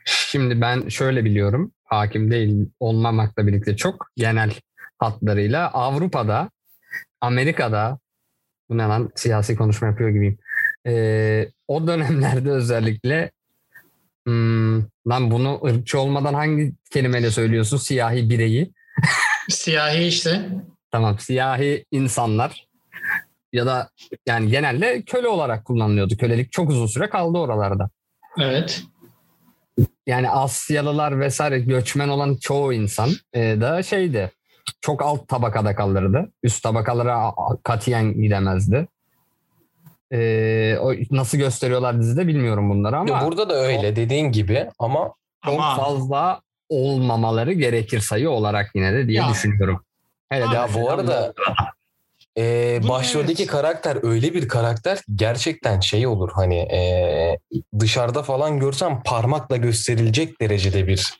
Şimdi 0.05 0.62
ben 0.62 0.89
şöyle 0.89 1.26
biliyorum. 1.26 1.72
Hakim 1.84 2.32
değil 2.32 2.70
olmamakla 2.80 3.47
birlikte 3.47 3.76
çok 3.76 4.08
genel 4.16 4.53
hatlarıyla 4.97 5.72
Avrupa'da, 5.72 6.49
Amerika'da 7.22 7.99
bu 8.70 8.78
ne 8.78 8.84
lan 8.84 9.12
siyasi 9.16 9.55
konuşma 9.55 9.88
yapıyor 9.88 10.10
gibiyim. 10.10 10.38
Ee, 10.88 11.51
o 11.68 11.88
dönemlerde 11.88 12.51
özellikle 12.51 13.32
hmm, 14.28 14.78
lan 15.07 15.32
bunu 15.32 15.61
ırkçı 15.65 15.99
olmadan 15.99 16.34
hangi 16.34 16.73
kelimeyle 16.91 17.32
söylüyorsun? 17.32 17.78
Siyahi 17.78 18.30
bireyi. 18.30 18.71
Siyahi 19.49 20.03
işte. 20.03 20.49
Tamam 20.91 21.19
siyahi 21.19 21.86
insanlar 21.91 22.67
ya 23.53 23.65
da 23.65 23.89
yani 24.25 24.51
genelde 24.51 25.01
köle 25.01 25.28
olarak 25.28 25.65
kullanılıyordu. 25.65 26.17
Kölelik 26.17 26.51
çok 26.51 26.69
uzun 26.69 26.88
süre 26.88 27.09
kaldı 27.09 27.38
oralarda. 27.38 27.89
Evet. 28.39 28.84
yani 30.07 30.30
Asyalılar 30.30 31.19
vesaire 31.19 31.59
göçmen 31.59 32.07
olan 32.07 32.36
çoğu 32.36 32.73
insan 32.73 33.09
e, 33.34 33.61
da 33.61 33.84
şeydi 33.84 34.32
çok 34.82 35.01
alt 35.01 35.28
tabakada 35.28 35.75
kalırdı. 35.75 36.32
Üst 36.43 36.63
tabakalara 36.63 37.34
katiyen 37.63 38.21
gidemezdi. 38.21 38.88
E, 40.14 40.78
o 40.82 40.93
nasıl 41.12 41.38
gösteriyorlar 41.38 42.01
dizide 42.01 42.28
bilmiyorum 42.28 42.70
bunları 42.70 42.97
ama 42.97 43.26
Burada 43.26 43.49
da 43.49 43.53
öyle 43.55 43.95
dediğin 43.95 44.32
gibi 44.32 44.68
ama 44.80 45.14
çok 45.45 45.53
Ama 45.53 45.76
fazla 45.76 46.41
olmamaları 46.70 47.53
gerekir 47.53 47.99
sayı 47.99 48.30
olarak 48.30 48.72
yine 48.76 48.93
de 48.93 49.08
diye 49.08 49.22
Ya. 49.22 49.30
düşünüyorum. 49.30 49.84
Hele 50.30 50.43
Ya 50.43 50.68
bu 50.76 50.89
arada 50.91 51.34
e, 52.38 52.80
başroldeki 52.89 53.43
evet. 53.43 53.51
karakter 53.51 53.97
öyle 54.03 54.34
bir 54.34 54.47
karakter 54.47 54.99
gerçekten 55.16 55.80
şey 55.80 56.08
olur 56.08 56.30
hani 56.36 56.55
e, 56.58 57.39
dışarıda 57.80 58.24
falan 58.24 58.60
görsem 58.60 59.01
parmakla 59.05 59.58
gösterilecek 59.58 60.41
derecede 60.41 60.88
bir 60.88 61.14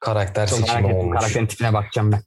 karakter 0.00 0.46
çok 0.48 0.58
seçimi 0.58 0.78
ettim. 0.86 0.96
olmuş. 0.96 1.18
Karakterin 1.20 1.46
tipine 1.46 1.72
bakacağım 1.72 2.12
ben. 2.12 2.20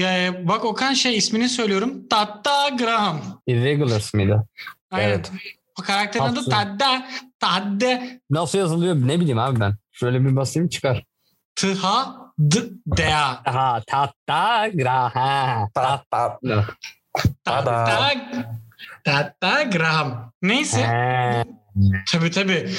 ya, 0.00 0.34
bak 0.48 0.64
Okan 0.64 0.92
şey 0.92 1.16
ismini 1.16 1.48
söylüyorum. 1.48 2.08
Tadda 2.10 2.68
Graham. 2.78 3.20
Irregulars 3.46 4.14
mıydı? 4.14 4.46
Aynen. 4.94 5.08
Evet. 5.08 5.32
O 5.80 5.82
karakterin 5.82 6.24
adı. 6.24 6.50
Tadda. 6.50 7.06
Tadda. 7.40 8.00
Nasıl 8.30 8.58
yazılıyor 8.58 8.94
ne 8.94 9.20
bileyim 9.20 9.38
abi 9.38 9.60
ben. 9.60 9.74
Şöyle 9.92 10.20
bir 10.24 10.36
basayım 10.36 10.68
çıkar. 10.68 11.04
Tıha 11.56 12.16
D 12.38 12.58
Dea. 12.86 13.42
Aha 13.46 13.82
tatta 13.86 14.68
graha. 14.68 15.68
Ta- 15.74 16.04
ta- 16.10 16.38
Tada. 16.40 16.64
Tadda. 17.44 17.90
Tadda 19.04 19.62
Graham. 19.62 20.32
Neyse. 20.42 20.80
He. 20.86 21.44
Tabii 22.12 22.30
tabii. 22.30 22.70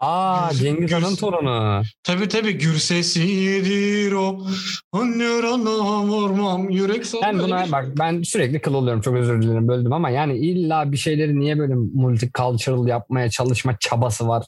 Aa 0.00 0.48
Gürse- 0.50 0.62
Cengiz 0.64 0.92
Han'ın 0.92 1.16
torunu. 1.16 1.82
Tabii 2.04 2.28
tabii 2.28 2.58
gür 2.58 2.78
sesidir 2.78 4.12
o. 4.12 4.46
Anne 4.92 5.24
anam 5.48 6.12
ormam 6.12 6.70
yürek 6.70 7.06
sana. 7.06 7.22
Ben 7.22 7.38
buna 7.38 7.72
bak 7.72 7.86
ben 7.98 8.22
sürekli 8.22 8.60
kıl 8.60 8.74
oluyorum 8.74 9.00
çok 9.00 9.14
özür 9.16 9.42
dilerim 9.42 9.68
böldüm 9.68 9.92
ama 9.92 10.10
yani 10.10 10.38
illa 10.38 10.92
bir 10.92 10.96
şeyleri 10.96 11.38
niye 11.40 11.58
böyle 11.58 11.74
multicultural 11.74 12.86
yapmaya 12.88 13.30
çalışma 13.30 13.76
çabası 13.80 14.28
var. 14.28 14.46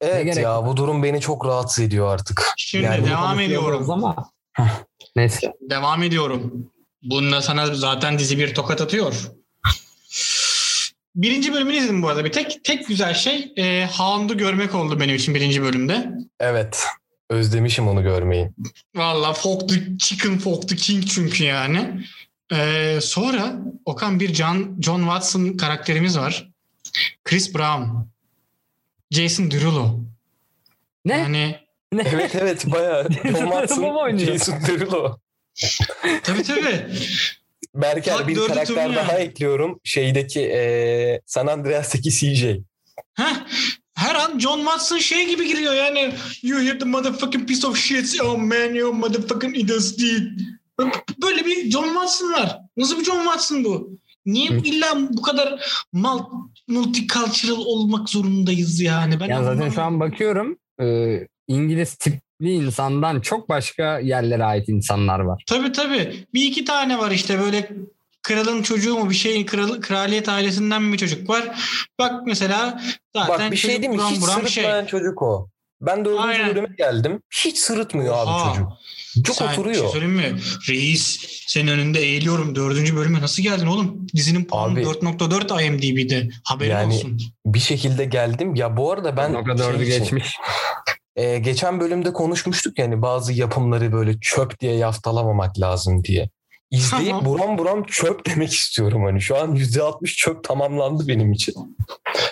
Evet 0.00 0.36
ya 0.36 0.66
bu 0.66 0.76
durum 0.76 1.02
beni 1.02 1.20
çok 1.20 1.46
rahatsız 1.46 1.84
ediyor 1.84 2.12
artık. 2.14 2.42
Şimdi 2.56 2.84
Yani 2.84 3.06
devam 3.06 3.40
ediyorum. 3.40 3.90
Ama. 3.90 4.16
Neyse. 5.16 5.52
Devam 5.70 6.02
ediyorum. 6.02 6.70
Bunda 7.02 7.42
sana 7.42 7.66
zaten 7.66 8.18
dizi 8.18 8.38
bir 8.38 8.54
tokat 8.54 8.80
atıyor. 8.80 9.30
Birinci 11.18 11.52
bölümünü 11.52 11.76
izledim 11.76 12.02
bu 12.02 12.08
arada. 12.08 12.24
Bir 12.24 12.32
tek 12.32 12.64
tek 12.64 12.88
güzel 12.88 13.14
şey 13.14 13.52
e, 13.56 13.86
Hound'u 13.86 14.38
görmek 14.38 14.74
oldu 14.74 15.00
benim 15.00 15.14
için 15.16 15.34
birinci 15.34 15.62
bölümde. 15.62 16.10
Evet. 16.40 16.84
Özlemişim 17.30 17.88
onu 17.88 18.02
görmeyi. 18.02 18.50
Valla 18.94 19.32
Folk 19.32 19.68
the 19.68 19.98
Chicken, 19.98 20.38
Folk 20.38 20.68
the 20.68 20.76
King 20.76 21.04
çünkü 21.06 21.44
yani. 21.44 22.06
E, 22.52 22.98
sonra 23.02 23.58
Okan 23.84 24.20
bir 24.20 24.34
John, 24.34 24.76
John 24.80 25.00
Watson 25.00 25.56
karakterimiz 25.56 26.18
var. 26.18 26.48
Chris 27.24 27.54
Brown. 27.54 27.84
Jason 29.10 29.50
Derulo. 29.50 30.00
Ne? 31.04 31.18
Yani 31.18 31.56
ne? 31.92 32.02
Evet 32.06 32.34
evet 32.34 32.66
bayağı. 32.66 33.08
John 33.24 33.32
Watson, 33.34 33.82
oynuyor? 33.82 34.32
Jason 34.32 34.54
Derulo. 34.66 35.18
tabii 36.22 36.42
tabii. 36.42 36.86
Berker 37.82 38.14
Bak, 38.18 38.28
bir 38.28 38.34
karakter 38.36 38.66
turnuyor. 38.66 38.94
daha 38.94 39.18
ekliyorum. 39.18 39.80
Şeydeki 39.84 40.40
eee 40.40 41.20
San 41.26 41.46
Andreas'taki 41.46 42.10
CJ. 42.10 42.44
Heh, 43.14 43.34
her 43.94 44.14
an 44.14 44.38
John 44.38 44.58
Watson 44.58 44.98
şey 44.98 45.28
gibi 45.28 45.48
giriyor 45.48 45.74
yani. 45.74 46.12
You 46.42 46.60
hit 46.60 46.80
the 46.80 46.86
motherfucking 46.86 47.48
piece 47.48 47.66
of 47.66 47.78
shit. 47.78 48.20
Oh 48.22 48.38
man 48.38 48.74
you 48.74 48.92
motherfucking 48.92 49.56
idiot. 49.58 49.82
Böyle 51.22 51.46
bir 51.46 51.70
John 51.70 51.84
Watson 51.84 52.32
var. 52.32 52.58
Nasıl 52.76 53.00
bir 53.00 53.04
John 53.04 53.22
Watson 53.24 53.64
bu? 53.64 53.98
Niye 54.26 54.48
illa 54.64 54.86
bu 55.10 55.22
kadar 55.22 55.64
mal, 55.92 56.24
multicultural 56.68 57.56
olmak 57.58 58.08
zorundayız 58.08 58.80
yani? 58.80 59.20
Ben 59.20 59.28
Ya 59.28 59.44
zaten 59.44 59.70
şu 59.70 59.82
an 59.82 60.00
bakıyorum 60.00 60.58
e, 60.82 61.18
İngiliz 61.48 61.96
tipli 62.38 62.52
insandan 62.52 63.20
çok 63.20 63.48
başka 63.48 63.98
yerlere 63.98 64.44
ait 64.44 64.68
insanlar 64.68 65.20
var. 65.20 65.42
Tabii 65.46 65.72
tabii. 65.72 66.26
Bir 66.34 66.42
iki 66.42 66.64
tane 66.64 66.98
var 66.98 67.10
işte 67.10 67.38
böyle 67.40 67.70
kralın 68.22 68.62
çocuğu 68.62 68.96
mu 68.98 69.10
bir 69.10 69.14
şeyin 69.14 69.46
kral, 69.46 69.80
kraliyet 69.80 70.28
ailesinden 70.28 70.92
bir 70.92 70.98
çocuk 70.98 71.28
var. 71.30 71.44
Bak 71.98 72.26
mesela 72.26 72.80
zaten 73.16 73.38
Bak 73.46 73.52
bir 73.52 73.56
şey 73.56 73.70
değil 73.82 73.88
mi? 73.90 73.96
buram 73.98 74.12
Hiç 74.12 74.20
buram 74.20 74.40
sırıtmayan 74.46 74.86
çocuk 74.86 75.22
o. 75.22 75.48
Ben 75.80 76.04
dördüncü 76.04 76.22
Aynen. 76.22 76.50
bölüme 76.50 76.68
geldim. 76.78 77.20
Hiç 77.44 77.58
sırıtmıyor 77.58 78.14
Oha. 78.14 78.42
abi 78.44 78.48
çocuk. 78.56 78.72
Çok 79.24 79.36
Sen 79.36 79.48
bir 79.48 79.54
şey 79.54 79.60
oturuyor. 79.62 79.88
söyleyeyim 79.92 80.14
mi? 80.14 80.32
Reis 80.68 81.18
senin 81.46 81.68
önünde 81.68 82.00
eğiliyorum. 82.00 82.54
Dördüncü 82.54 82.96
bölüme 82.96 83.20
nasıl 83.20 83.42
geldin 83.42 83.66
oğlum? 83.66 84.06
Dizinin 84.14 84.44
puanı 84.44 84.72
Abi- 84.72 84.82
4.4 84.82 85.62
IMDb'de. 85.64 86.28
Haberin 86.44 86.70
Yani 86.70 86.94
olsun. 86.94 87.20
bir 87.46 87.58
şekilde 87.58 88.04
geldim. 88.04 88.54
Ya 88.54 88.76
bu 88.76 88.92
arada 88.92 89.16
ben 89.16 89.34
o 89.34 89.44
kadar 89.44 89.74
şey 89.74 89.88
için- 89.88 89.98
geçmiş. 89.98 90.36
e, 91.18 91.38
geçen 91.38 91.80
bölümde 91.80 92.12
konuşmuştuk 92.12 92.78
yani 92.78 93.02
bazı 93.02 93.32
yapımları 93.32 93.92
böyle 93.92 94.20
çöp 94.20 94.60
diye 94.60 94.76
yaftalamamak 94.76 95.60
lazım 95.60 96.04
diye. 96.04 96.28
İzleyip 96.70 97.08
Tamam. 97.08 97.24
buram 97.24 97.58
buram 97.58 97.84
çöp 97.84 98.26
demek 98.26 98.52
istiyorum 98.52 99.04
hani. 99.04 99.20
Şu 99.20 99.36
an 99.36 99.56
%60 99.56 100.16
çöp 100.16 100.44
tamamlandı 100.44 101.08
benim 101.08 101.32
için. 101.32 101.76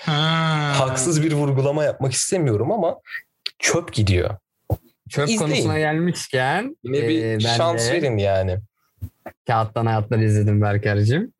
Ha. 0.02 0.72
Haksız 0.78 1.22
bir 1.22 1.32
vurgulama 1.32 1.84
yapmak 1.84 2.12
istemiyorum 2.12 2.72
ama 2.72 2.96
çöp 3.58 3.92
gidiyor. 3.92 4.36
Çöp 5.08 5.24
İzleyin. 5.24 5.40
konusuna 5.40 5.78
gelmişken 5.78 6.76
Yine 6.84 7.08
bir 7.08 7.24
e, 7.24 7.40
şans 7.40 7.88
de 7.88 7.92
verin 7.92 8.18
yani. 8.18 8.58
Kağıttan 9.46 9.86
Hayatlar 9.86 10.18
izledim 10.18 10.60
Berker'cim. 10.60 11.32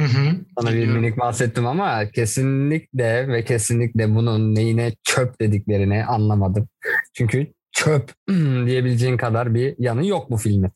Hı 0.00 0.04
hı. 0.04 0.36
Sana 0.60 0.74
bir 0.74 0.86
minik 0.86 1.18
bahsettim 1.18 1.66
ama 1.66 2.10
kesinlikle 2.10 3.28
ve 3.28 3.44
kesinlikle 3.44 4.14
bunun 4.14 4.54
neyine 4.54 4.92
çöp 5.04 5.40
dediklerini 5.40 6.04
anlamadım. 6.04 6.68
Çünkü 7.14 7.52
çöp 7.72 8.12
diyebileceğin 8.66 9.16
kadar 9.16 9.54
bir 9.54 9.74
yanı 9.78 10.06
yok 10.06 10.30
bu 10.30 10.36
filmin. 10.36 10.70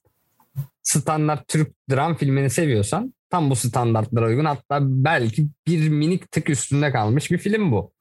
Standart 0.83 1.49
Türk 1.49 1.68
dram 1.91 2.16
filmini 2.16 2.51
seviyorsan 2.51 3.14
tam 3.31 3.51
bu 3.51 3.57
standartlara 3.57 4.27
uygun 4.27 4.45
hatta 4.45 4.79
belki 4.83 5.49
bir 5.66 5.89
minik 5.89 6.31
tık 6.33 6.51
üstünde 6.51 6.93
kalmış 6.93 7.31
bir 7.31 7.39
film 7.39 7.73
bu. 7.73 7.93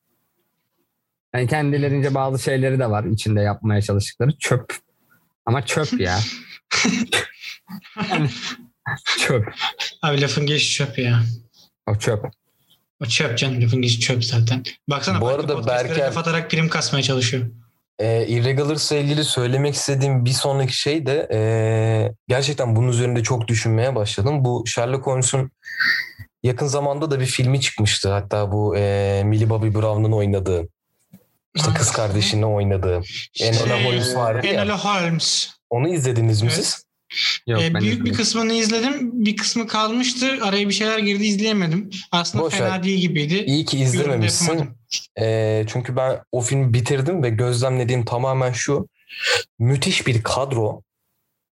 Yani 1.36 1.48
kendilerince 1.48 2.14
bazı 2.14 2.44
şeyleri 2.44 2.80
de 2.80 2.90
var 2.90 3.04
içinde 3.04 3.42
yapmaya 3.42 3.82
çalıştıkları 3.82 4.38
çöp. 4.38 4.74
Ama 5.46 5.66
çöp 5.66 6.00
ya. 6.00 6.20
Yani 8.10 8.30
çöp. 9.28 9.54
Abi 10.02 10.22
lafın 10.22 10.46
geçi 10.46 10.70
çöp 10.72 11.00
ya. 11.00 11.22
O 11.88 11.96
çöp. 11.96 12.26
O 13.04 13.06
çöp 13.06 13.38
canım 13.38 13.62
lafın 13.64 13.82
geçi 13.82 14.00
çöp 14.00 14.26
zaten. 14.26 14.64
Baksana 14.90 15.22
Bu 15.22 15.28
arada 15.28 15.54
Berker- 15.54 16.00
laf 16.00 16.18
atarak 16.18 16.52
prim 16.52 16.70
kasmaya 16.70 17.04
çalışıyor. 17.04 17.48
E, 18.00 18.28
Irregulars'la 18.28 18.96
ilgili 18.96 19.24
söylemek 19.24 19.76
istediğim 19.76 20.26
bir 20.26 20.32
sonraki 20.32 20.74
şey 20.78 21.06
de 21.06 21.28
e, 21.34 21.40
gerçekten 22.28 22.76
bunun 22.76 22.88
üzerinde 22.88 23.24
çok 23.24 23.48
düşünmeye 23.48 23.96
başladım. 23.96 24.46
Bu 24.46 24.64
Sherlock 24.68 25.06
Holmes'un 25.08 25.52
yakın 26.44 26.68
zamanda 26.68 27.12
da 27.12 27.20
bir 27.20 27.26
filmi 27.26 27.62
çıkmıştı. 27.62 28.12
Hatta 28.12 28.52
bu 28.52 28.78
e, 28.78 29.22
Millie 29.26 29.50
Bobby 29.50 29.68
Brown'un 29.68 30.12
oynadığı, 30.12 30.68
işte 31.56 31.74
kız 31.78 31.92
kardeşinin 31.92 32.44
oynadığı. 32.44 33.02
Enola 33.42 33.84
Holmes 33.86 34.16
vardı 34.16 34.48
ya. 34.48 34.54
Enola 34.54 34.86
Holmes. 34.86 35.50
Onu 35.70 35.90
izlediniz 35.94 36.42
mi 36.42 36.50
Evet. 36.54 36.66
siz? 36.66 36.84
Yok, 37.48 37.62
Ee, 37.62 37.74
ben 37.74 37.82
büyük 37.82 38.06
bir 38.06 38.14
kısmını 38.14 38.54
izledim. 38.54 39.26
Bir 39.26 39.38
kısmı 39.38 39.68
kalmıştı. 39.68 40.38
Araya 40.42 40.70
bir 40.70 40.74
şeyler 40.74 41.00
girdi 41.00 41.26
izleyemedim. 41.26 41.90
Aslında 42.12 42.44
Boş 42.44 42.54
fena 42.54 42.72
ver. 42.72 42.84
değil 42.84 43.00
gibiydi. 43.02 43.44
İyi 43.48 43.66
ki 43.66 43.80
izlememişsin. 43.80 44.70
E, 45.20 45.66
çünkü 45.68 45.96
ben 45.96 46.20
o 46.32 46.42
filmi 46.42 46.74
bitirdim 46.74 47.24
ve 47.24 47.30
gözlemlediğim 47.30 48.06
tamamen 48.06 48.52
şu. 48.52 48.88
Müthiş 49.60 50.08
bir 50.08 50.24
kadro. 50.24 50.82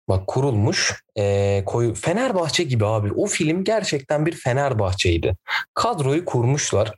Bak 0.10 0.28
kurulmuş. 0.28 1.04
E, 1.18 1.64
koyu 1.66 1.94
Fenerbahçe 1.94 2.64
gibi 2.64 2.86
abi. 2.86 3.12
O 3.12 3.26
film 3.28 3.64
gerçekten 3.64 4.26
bir 4.26 4.32
Fenerbahçe'ydi. 4.36 5.36
Kadroyu 5.74 6.26
kurmuşlar. 6.26 6.94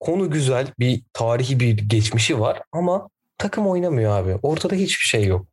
Konu 0.00 0.30
güzel. 0.30 0.66
Bir 0.78 1.02
tarihi 1.12 1.60
bir 1.60 1.78
geçmişi 1.88 2.40
var 2.40 2.60
ama 2.72 3.08
takım 3.38 3.66
oynamıyor 3.66 4.16
abi. 4.18 4.36
Ortada 4.42 4.74
hiçbir 4.74 5.04
şey 5.04 5.24
yok. 5.24 5.46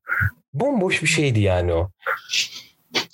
Bomboş 0.53 1.01
bir 1.03 1.07
şeydi 1.07 1.39
yani 1.39 1.73
o. 1.73 1.89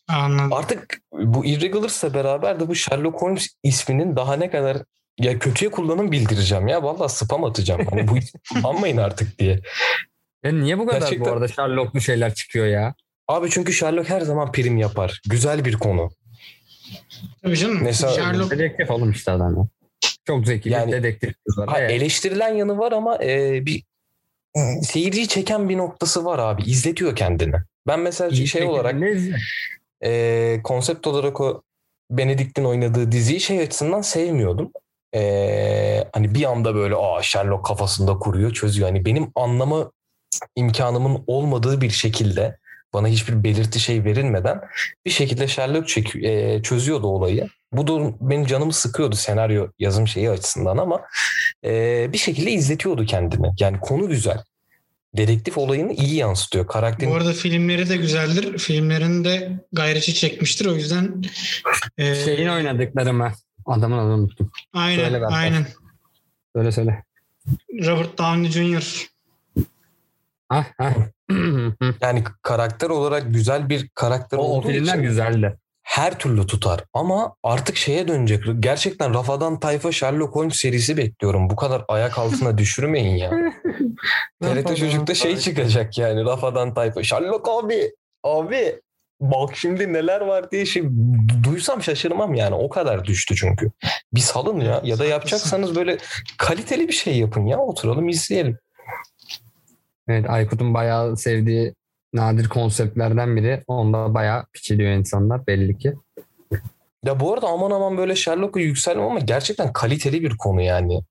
Anladım. 0.08 0.54
Artık 0.54 0.98
bu 1.12 1.46
Irregulars'la 1.46 2.14
beraber 2.14 2.60
de 2.60 2.68
bu 2.68 2.76
Sherlock 2.76 3.22
Holmes 3.22 3.48
isminin 3.64 4.16
daha 4.16 4.36
ne 4.36 4.50
kadar 4.50 4.78
ya 5.20 5.40
kötüye 5.40 5.72
kullanım 5.72 6.12
bildireceğim 6.12 6.68
ya. 6.68 6.84
Vallahi 6.84 7.12
spam 7.14 7.44
atacağım. 7.44 7.86
Hani 7.90 8.08
bu 8.08 8.16
kullanmayın 8.54 8.98
artık 8.98 9.40
diye. 9.40 9.60
Ya 10.44 10.52
niye 10.52 10.78
bu 10.80 10.86
kadar 10.88 11.00
Gerçekten- 11.02 11.26
bu 11.26 11.32
arada 11.32 11.48
Sherlock'lu 11.48 12.02
şeyler 12.02 12.34
çıkıyor 12.34 12.66
ya? 12.66 12.94
Abi 13.28 13.50
çünkü 13.50 13.74
Sherlock 13.74 14.10
her 14.10 14.22
zaman 14.22 14.52
prim 14.52 14.78
yapar. 14.78 15.22
Güzel 15.30 15.66
bir 15.66 15.74
konu. 15.74 16.10
Tabii 17.44 17.58
canım. 17.58 17.80
Mesela- 17.84 18.14
Sherlock 18.14 18.52
Dedektif 18.52 18.92
oğlum 18.92 19.12
işte 19.12 19.32
adam 19.32 19.58
ya. 19.58 19.68
Çok 20.28 20.46
zeki 20.48 20.70
Yani- 20.70 20.88
bir 20.92 20.98
dedektif. 20.98 21.34
Ha, 21.68 21.80
Evet. 21.80 21.92
eleştirilen 21.92 22.54
yanı 22.56 22.78
var 22.78 22.92
ama 22.92 23.24
e, 23.24 23.66
bir 23.66 23.84
seyirciyi 24.82 25.28
çeken 25.28 25.70
bir 25.70 25.78
noktası 25.78 26.26
var 26.26 26.40
abi. 26.40 26.64
İzletiyor 26.64 27.16
kendini. 27.16 27.56
Ben 27.88 28.00
mesela 28.00 28.30
İyi 28.30 28.48
şey 28.48 28.64
olarak 28.64 28.96
e, 30.04 30.60
konsept 30.64 31.08
olarak 31.08 31.42
o 31.42 31.62
Benedict'in 32.12 32.64
oynadığı 32.64 33.12
diziyi 33.12 33.40
şey 33.40 33.60
açısından 33.60 34.02
sevmiyordum. 34.02 34.72
E, 35.16 36.08
hani 36.14 36.36
bir 36.36 36.44
anda 36.44 36.76
böyle 36.76 36.96
aa 36.96 37.22
Sherlock 37.22 37.66
kafasında 37.66 38.18
kuruyor 38.20 38.54
çözüyor. 38.54 38.88
Hani 38.90 39.06
benim 39.06 39.32
anlama 39.36 39.92
imkanımın 40.56 41.24
olmadığı 41.28 41.82
bir 41.82 41.90
şekilde 41.90 42.58
bana 42.94 43.08
hiçbir 43.08 43.44
belirti 43.44 43.80
şey 43.80 44.04
verilmeden 44.04 44.62
bir 45.06 45.12
şekilde 45.12 45.48
Sherlock 45.48 45.88
çek, 45.88 46.16
e, 46.16 46.62
çözüyordu 46.64 47.08
olayı. 47.08 47.48
Bu 47.72 47.88
durum 47.88 48.18
benim 48.22 48.46
canımı 48.46 48.74
sıkıyordu 48.74 49.16
senaryo 49.16 49.68
yazım 49.80 50.08
şeyi 50.08 50.30
açısından 50.30 50.78
ama 50.78 51.02
e, 51.66 52.14
bir 52.14 52.18
şekilde 52.18 52.52
izletiyordu 52.52 53.06
kendini. 53.06 53.48
Yani 53.60 53.80
konu 53.80 54.10
güzel. 54.10 54.44
Dedektif 55.18 55.58
olayını 55.58 55.94
iyi 55.94 56.16
yansıtıyor. 56.16 56.68
Karakterin 56.68 57.12
Bu 57.12 57.16
arada 57.16 57.34
filmleri 57.34 57.90
de 57.90 57.98
güzeldir. 57.98 58.58
Filmlerini 58.58 59.26
de 59.26 59.52
gayreçi 59.72 60.14
çekmiştir. 60.14 60.66
O 60.66 60.76
yüzden 60.76 61.24
e, 61.98 62.16
Şeyin 62.16 62.48
oynadıkları 62.48 63.14
mı? 63.14 63.32
Adamın 63.66 63.98
adını 63.98 64.14
unuttum. 64.14 64.52
aynen 64.74 65.10
Söyle 65.10 65.26
aynen. 65.26 65.68
Söyle 66.56 66.72
söyle. 66.72 67.04
Robert 67.86 68.18
Downey 68.18 68.52
Jr. 68.52 69.08
Ah, 70.50 70.66
ah. 70.80 70.94
yani 72.02 72.24
karakter 72.42 72.90
olarak 72.90 73.34
güzel 73.34 73.70
bir 73.70 73.90
karakter 73.90 74.38
o, 74.38 74.42
o 74.42 74.44
olduğu 74.46 74.68
filmler 74.68 74.94
için 74.94 75.02
güzeldi. 75.02 75.58
her 75.84 76.20
türlü 76.20 76.48
tutar. 76.48 76.84
Ama 76.94 77.36
artık 77.44 77.78
şeye 77.78 78.08
dönecek. 78.08 78.44
Gerçekten 78.60 79.14
Rafadan 79.14 79.60
Tayfa 79.60 79.92
Sherlock 79.92 80.36
Holmes 80.36 80.56
serisi 80.56 80.98
bekliyorum. 80.98 81.50
Bu 81.50 81.56
kadar 81.56 81.86
ayak 81.88 82.20
altına 82.20 82.58
düşürmeyin 82.58 83.16
ya. 83.16 83.32
TRT 84.44 84.78
Çocuk'ta 84.78 85.16
şey 85.16 85.38
çıkacak 85.38 85.98
yani 85.98 86.26
Rafadan 86.26 86.74
Tayfa. 86.74 87.04
Sherlock 87.04 87.50
abi, 87.50 87.92
abi 88.24 88.80
bak 89.22 89.56
şimdi 89.56 89.94
neler 89.94 90.22
var 90.22 90.52
diye 90.52 90.66
şey 90.66 90.84
duysam 91.44 91.84
şaşırmam 91.84 92.34
yani. 92.34 92.56
O 92.56 92.70
kadar 92.70 93.06
düştü 93.06 93.36
çünkü. 93.36 93.72
Bir 94.14 94.22
salın 94.22 94.60
ya 94.60 94.82
ya 94.84 95.00
da 95.00 95.06
yapacaksanız 95.06 95.76
böyle 95.76 95.98
kaliteli 96.38 96.88
bir 96.88 96.94
şey 96.94 97.18
yapın 97.18 97.46
ya. 97.46 97.60
Oturalım 97.60 98.10
izleyelim. 98.10 98.58
Evet 100.08 100.30
Aykut'un 100.30 100.74
bayağı 100.74 101.18
sevdiği 101.18 101.74
nadir 102.14 102.48
konseptlerden 102.50 103.36
biri. 103.36 103.64
Onda 103.68 104.14
bayağı 104.14 104.46
piçiliyor 104.54 104.92
insanlar 104.92 105.48
belli 105.48 105.78
ki. 105.78 105.94
Ya 107.06 107.20
bu 107.20 107.34
arada 107.34 107.48
aman 107.48 107.72
aman 107.72 107.98
böyle 107.98 108.16
Sherlock'a 108.16 108.60
yükselmem 108.60 109.06
ama 109.06 109.20
gerçekten 109.20 109.74
kaliteli 109.74 110.22
bir 110.22 110.38
konu 110.38 110.62
yani. 110.62 111.02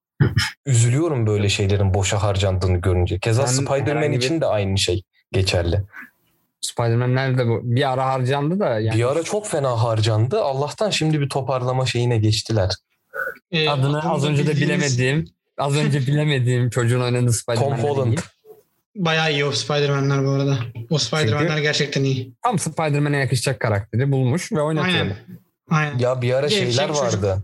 Üzülüyorum 0.66 1.26
böyle 1.26 1.49
şeylerin 1.49 1.95
boşa 1.95 2.22
harcandığını 2.22 2.76
görünce. 2.78 3.18
Keza 3.18 3.42
Ben 3.42 3.47
Spider-Man 3.47 4.12
bir- 4.12 4.16
için 4.16 4.40
de 4.40 4.47
aynı 4.47 4.78
şey 4.78 5.03
geçerli. 5.32 5.80
Spider-Man 6.61 7.14
nerede 7.14 7.47
bu? 7.49 7.61
Bir 7.64 7.92
ara 7.92 8.07
harcandı 8.07 8.61
da 8.61 8.78
yani 8.80 8.99
Bir 8.99 9.12
ara 9.12 9.22
çok 9.22 9.47
fena 9.47 9.82
harcandı. 9.82 10.40
Allah'tan 10.42 10.90
şimdi 10.90 11.20
bir 11.20 11.28
toparlama 11.28 11.86
şeyine 11.86 12.18
geçtiler. 12.18 12.70
Ee, 13.53 13.68
adını 13.68 14.12
az 14.12 14.24
önce 14.24 14.47
de 14.47 14.51
bildiğimiz- 14.51 14.99
bilemediğim 14.99 15.24
az 15.59 15.76
önce 15.76 16.01
bilemediğim 16.01 16.70
çocuğun 16.70 17.01
oynadığı 17.01 17.20
Tom 17.26 17.32
Spider-Man. 17.32 17.78
Holland. 17.78 18.18
Bayağı 18.97 19.32
iyi 19.32 19.45
o 19.45 19.53
Spider-Man'ler 19.53 20.24
bu 20.26 20.30
arada. 20.30 20.59
O 20.90 20.99
Spider-Man'ler 20.99 21.49
Çünkü- 21.49 21.62
gerçekten 21.62 22.05
iyi. 22.05 22.32
Tam 22.42 22.59
Spider-Man'e 22.59 23.16
yakışacak 23.18 23.61
karakteri 23.61 24.12
bulmuş 24.12 24.53
ve 24.53 24.61
oynatıyor. 24.62 24.99
Aynen. 24.99 25.16
Aynen. 25.70 25.99
Ya 25.99 26.22
bir 26.22 26.34
ara 26.34 26.47
Gevşek 26.47 26.68
şeyler 26.72 26.88
çocuk. 26.88 27.03
vardı. 27.03 27.42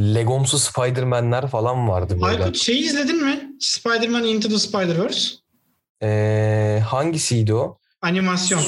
Legomsu 0.00 0.58
Spider-Man'ler 0.58 1.46
falan 1.46 1.88
vardı 1.88 2.14
böyle. 2.22 2.26
Aykut 2.44 2.56
şeyi 2.56 2.82
izledin 2.84 3.24
mi? 3.24 3.50
Spider-Man 3.60 4.24
Into 4.24 4.48
the 4.48 4.54
Spider-Verse. 4.58 5.28
Ee, 6.02 6.80
hangisiydi 6.86 7.54
o? 7.54 7.78
Animasyon. 8.02 8.62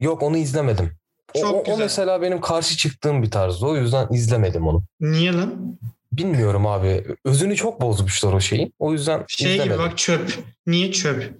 Yok 0.00 0.22
onu 0.22 0.36
izlemedim. 0.36 0.92
O, 1.34 1.40
Çok 1.40 1.54
o- 1.54 1.58
o 1.58 1.64
güzel. 1.64 1.78
mesela 1.78 2.22
benim 2.22 2.40
karşı 2.40 2.76
çıktığım 2.76 3.22
bir 3.22 3.30
tarzdı. 3.30 3.66
O 3.66 3.76
yüzden 3.76 4.08
izlemedim 4.12 4.66
onu. 4.66 4.82
Niye 5.00 5.32
lan? 5.32 5.78
Bilmiyorum 6.12 6.66
abi. 6.66 7.04
Özünü 7.24 7.56
çok 7.56 7.80
bozmuşlar 7.80 8.32
o 8.32 8.40
şeyin. 8.40 8.74
O 8.78 8.92
yüzden 8.92 9.24
Şey 9.28 9.52
izlemedim. 9.54 9.72
gibi 9.78 9.90
bak 9.90 9.98
çöp. 9.98 10.38
Niye 10.66 10.92
çöp? 10.92 11.34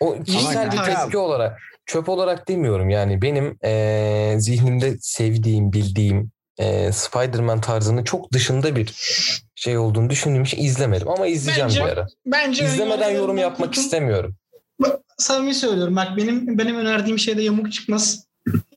O 0.00 0.22
kişisel 0.22 0.72
bir 0.72 0.76
tepki 0.76 1.18
olarak 1.18 1.58
çöp 1.86 2.08
olarak 2.08 2.48
demiyorum 2.48 2.90
yani 2.90 3.22
benim 3.22 3.58
eee, 3.64 4.34
zihnimde 4.38 4.96
sevdiğim 5.00 5.72
bildiğim 5.72 6.30
eee, 6.58 6.92
Spider-Man 6.92 7.60
tarzının 7.60 8.04
çok 8.04 8.32
dışında 8.32 8.76
bir 8.76 8.92
şey 9.54 9.78
olduğunu 9.78 10.10
düşündüğüm 10.10 10.42
için 10.42 10.58
izlemedim 10.62 11.08
ama 11.08 11.26
izleyeceğim 11.26 11.68
Bence- 11.70 11.80
bir 11.84 11.88
ara. 11.88 12.06
Bence 12.26 12.64
İzlemeden 12.64 13.10
yorum 13.10 13.38
yapmak 13.38 13.68
kurtul- 13.68 13.80
istemiyorum. 13.82 14.36
Samimi 15.18 15.54
söylüyorum. 15.54 15.96
Bak 15.96 16.08
benim 16.16 16.58
benim 16.58 16.76
önerdiğim 16.76 17.18
şeyde 17.18 17.42
yamuk 17.42 17.72
çıkmaz. 17.72 18.26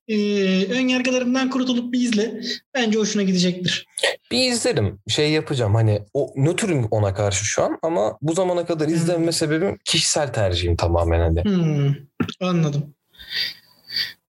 Ee, 0.08 0.66
ön 0.66 0.88
yargılarından 0.88 1.50
kurtulup 1.50 1.94
bir 1.94 2.00
izle. 2.02 2.42
Bence 2.74 3.00
hoşuna 3.00 3.24
gidecektir. 3.24 3.86
Bir 4.32 4.52
izlerim. 4.52 5.00
Şey 5.08 5.32
yapacağım 5.32 5.76
hani 5.76 6.02
o 6.14 6.34
nötrüm 6.36 6.86
ona 6.92 7.14
karşı 7.14 7.46
şu 7.46 7.64
an 7.64 7.80
ama 7.84 8.18
bu 8.22 8.34
zamana 8.34 8.66
kadar 8.66 8.88
izlememe 8.88 9.32
sebebim 9.32 9.78
kişisel 9.86 10.34
tercihim 10.34 10.76
tamamen 10.76 11.20
hani. 11.20 11.44
Hmm, 11.44 11.96
anladım. 12.42 12.96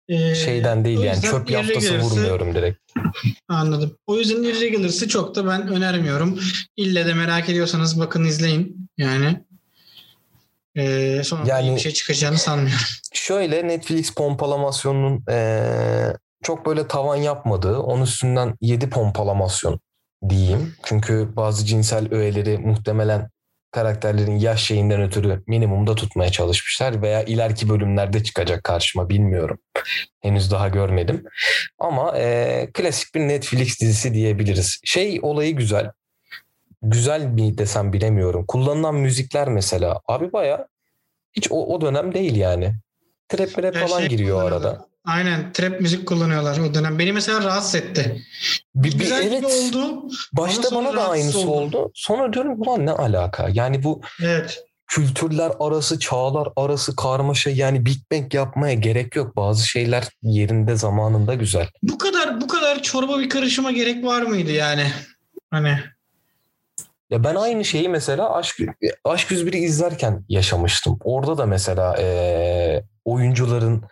Ee, 0.08 0.34
Şeyden 0.34 0.84
değil 0.84 0.98
yani 1.00 1.22
çöp 1.22 1.50
yaftası 1.50 1.86
Irregular'sı- 1.86 2.10
vurmuyorum 2.14 2.54
direkt. 2.54 2.78
Anladım. 3.48 3.98
O 4.06 4.18
yüzden 4.18 4.42
Irregulars'ı 4.42 5.08
çok 5.08 5.34
da 5.34 5.46
ben 5.46 5.68
önermiyorum. 5.68 6.40
İlle 6.76 7.06
de 7.06 7.14
merak 7.14 7.48
ediyorsanız 7.48 8.00
bakın 8.00 8.24
izleyin. 8.24 8.88
Yani 8.98 9.40
ee, 10.76 11.22
sonra 11.24 11.42
Yani- 11.46 11.74
bir 11.74 11.80
şey 11.80 11.92
çıkacağını 11.92 12.38
sanmıyorum. 12.38 12.84
Şöyle 13.12 13.68
Netflix 13.68 14.14
pompalamasyonunun 14.14 15.24
eee, 15.28 16.16
çok 16.42 16.66
böyle 16.66 16.88
tavan 16.88 17.16
yapmadığı, 17.16 17.78
onun 17.78 18.02
üstünden 18.02 18.54
7 18.60 18.90
pompalamasyon 18.90 19.80
diyeyim. 20.28 20.74
Çünkü 20.84 21.28
bazı 21.36 21.66
cinsel 21.66 22.14
öğeleri 22.14 22.58
muhtemelen 22.58 23.30
karakterlerin 23.70 24.38
yaş 24.38 24.62
şeyinden 24.64 25.02
ötürü 25.02 25.42
minimumda 25.46 25.94
tutmaya 25.94 26.30
çalışmışlar 26.30 27.02
veya 27.02 27.22
ileriki 27.22 27.68
bölümlerde 27.68 28.22
çıkacak 28.24 28.64
karşıma 28.64 29.08
bilmiyorum. 29.08 29.58
Henüz 30.22 30.50
daha 30.50 30.68
görmedim. 30.68 31.24
Ama 31.78 32.18
eee, 32.18 32.70
klasik 32.74 33.14
bir 33.14 33.20
Netflix 33.20 33.80
dizisi 33.80 34.14
diyebiliriz. 34.14 34.80
Şey 34.84 35.18
olayı 35.22 35.56
güzel. 35.56 35.90
Güzel 36.82 37.24
mi 37.26 37.58
desem 37.58 37.92
bilemiyorum. 37.92 38.44
Kullanılan 38.48 38.94
müzikler 38.94 39.48
mesela 39.48 40.00
abi 40.08 40.32
baya 40.32 40.66
hiç 41.32 41.48
o, 41.50 41.66
o 41.74 41.80
dönem 41.80 42.14
değil 42.14 42.36
yani. 42.36 42.72
Trap 43.28 43.58
rap 43.62 43.74
Ya 43.76 43.86
falan 43.86 43.98
şey 44.00 44.08
giriyor 44.08 44.42
arada. 44.42 44.86
Aynen 45.04 45.52
trap 45.52 45.80
müzik 45.80 46.06
kullanıyorlar 46.08 46.58
o 46.58 46.74
dönem. 46.74 46.98
Beni 46.98 47.12
mesela 47.12 47.44
rahatsız 47.44 47.74
etti. 47.74 48.22
Bir, 48.74 48.92
bir- 48.92 48.98
Güzel 48.98 49.26
evet 49.26 49.36
gibi 49.38 49.76
oldu. 49.78 50.08
başta 50.32 50.74
bana 50.76 50.96
da 50.96 51.08
aynısı 51.10 51.38
oldum. 51.38 51.50
oldu. 51.50 51.90
Sonra 51.94 52.32
diyorum 52.32 52.60
ulan 52.62 52.86
ne 52.86 52.90
alaka? 52.92 53.48
Yani 53.52 53.82
bu 53.82 54.00
Evet. 54.22 54.64
kültürler 54.86 55.52
arası, 55.60 55.98
çağlar 55.98 56.48
arası 56.56 56.96
karmaşa 56.96 57.50
yani 57.50 57.86
Big 57.86 57.96
Bang 58.12 58.34
yapmaya 58.34 58.74
gerek 58.74 59.16
yok. 59.16 59.36
Bazı 59.36 59.68
şeyler 59.68 60.08
yerinde 60.22 60.76
zamanında 60.76 61.34
güzel. 61.34 61.68
Bu 61.82 61.98
kadar 61.98 62.40
bu 62.40 62.46
kadar 62.48 62.82
çorba 62.82 63.18
bir 63.18 63.28
karışıma 63.28 63.70
gerek 63.72 64.04
var 64.04 64.22
mıydı 64.22 64.50
yani? 64.52 64.86
Hani 65.50 65.78
Ya 67.11 67.24
ben 67.24 67.34
aynı 67.34 67.64
şeyi 67.64 67.88
mesela 67.88 68.34
Aşk, 68.34 68.57
Aşk 69.04 69.30
101'i 69.30 69.59
izlerken 69.59 70.24
yaşamıştım. 70.28 70.98
Orada 71.04 71.38
da 71.38 71.46
mesela 71.46 71.96
eee, 71.98 72.84
oyuncuların 73.04 73.82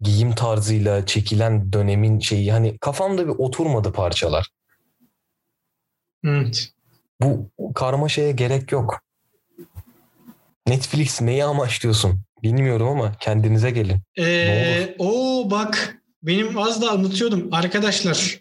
giyim 0.00 0.34
tarzıyla 0.34 1.06
çekilen 1.06 1.72
dönemin 1.72 2.18
şeyi 2.20 2.52
hani 2.52 2.78
kafamda 2.78 3.24
bir 3.26 3.32
oturmadı 3.38 3.92
parçalar. 3.92 4.48
evet. 6.24 6.68
Bu 7.22 7.50
karmaşaya 7.74 8.30
gerek 8.30 8.72
yok. 8.72 9.00
Netflix 10.66 11.20
neyi 11.22 11.44
amaçlıyorsun? 11.44 12.20
Bilmiyorum 12.42 12.88
ama 12.88 13.12
kendinize 13.20 13.70
gelin. 13.70 13.96
Ee, 14.18 14.94
o 14.98 15.42
bak 15.50 15.98
benim 16.22 16.58
az 16.58 16.82
da 16.82 16.94
unutuyordum. 16.94 17.48
Arkadaşlar 17.52 18.40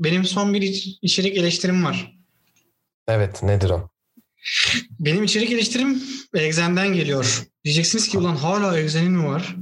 benim 0.00 0.24
son 0.24 0.54
bir 0.54 0.62
iç- 0.62 0.98
içerik 1.02 1.36
eleştirim 1.36 1.84
var. 1.84 2.17
Evet 3.08 3.42
nedir 3.42 3.70
o? 3.70 3.88
Benim 5.00 5.24
içerik 5.24 5.52
eleştirim 5.52 6.02
Exen'den 6.34 6.88
geliyor. 6.92 7.42
Diyeceksiniz 7.64 8.08
ki 8.08 8.18
ulan 8.18 8.36
hala 8.36 8.78
Exen'in 8.78 9.12
mi 9.12 9.26
var? 9.28 9.56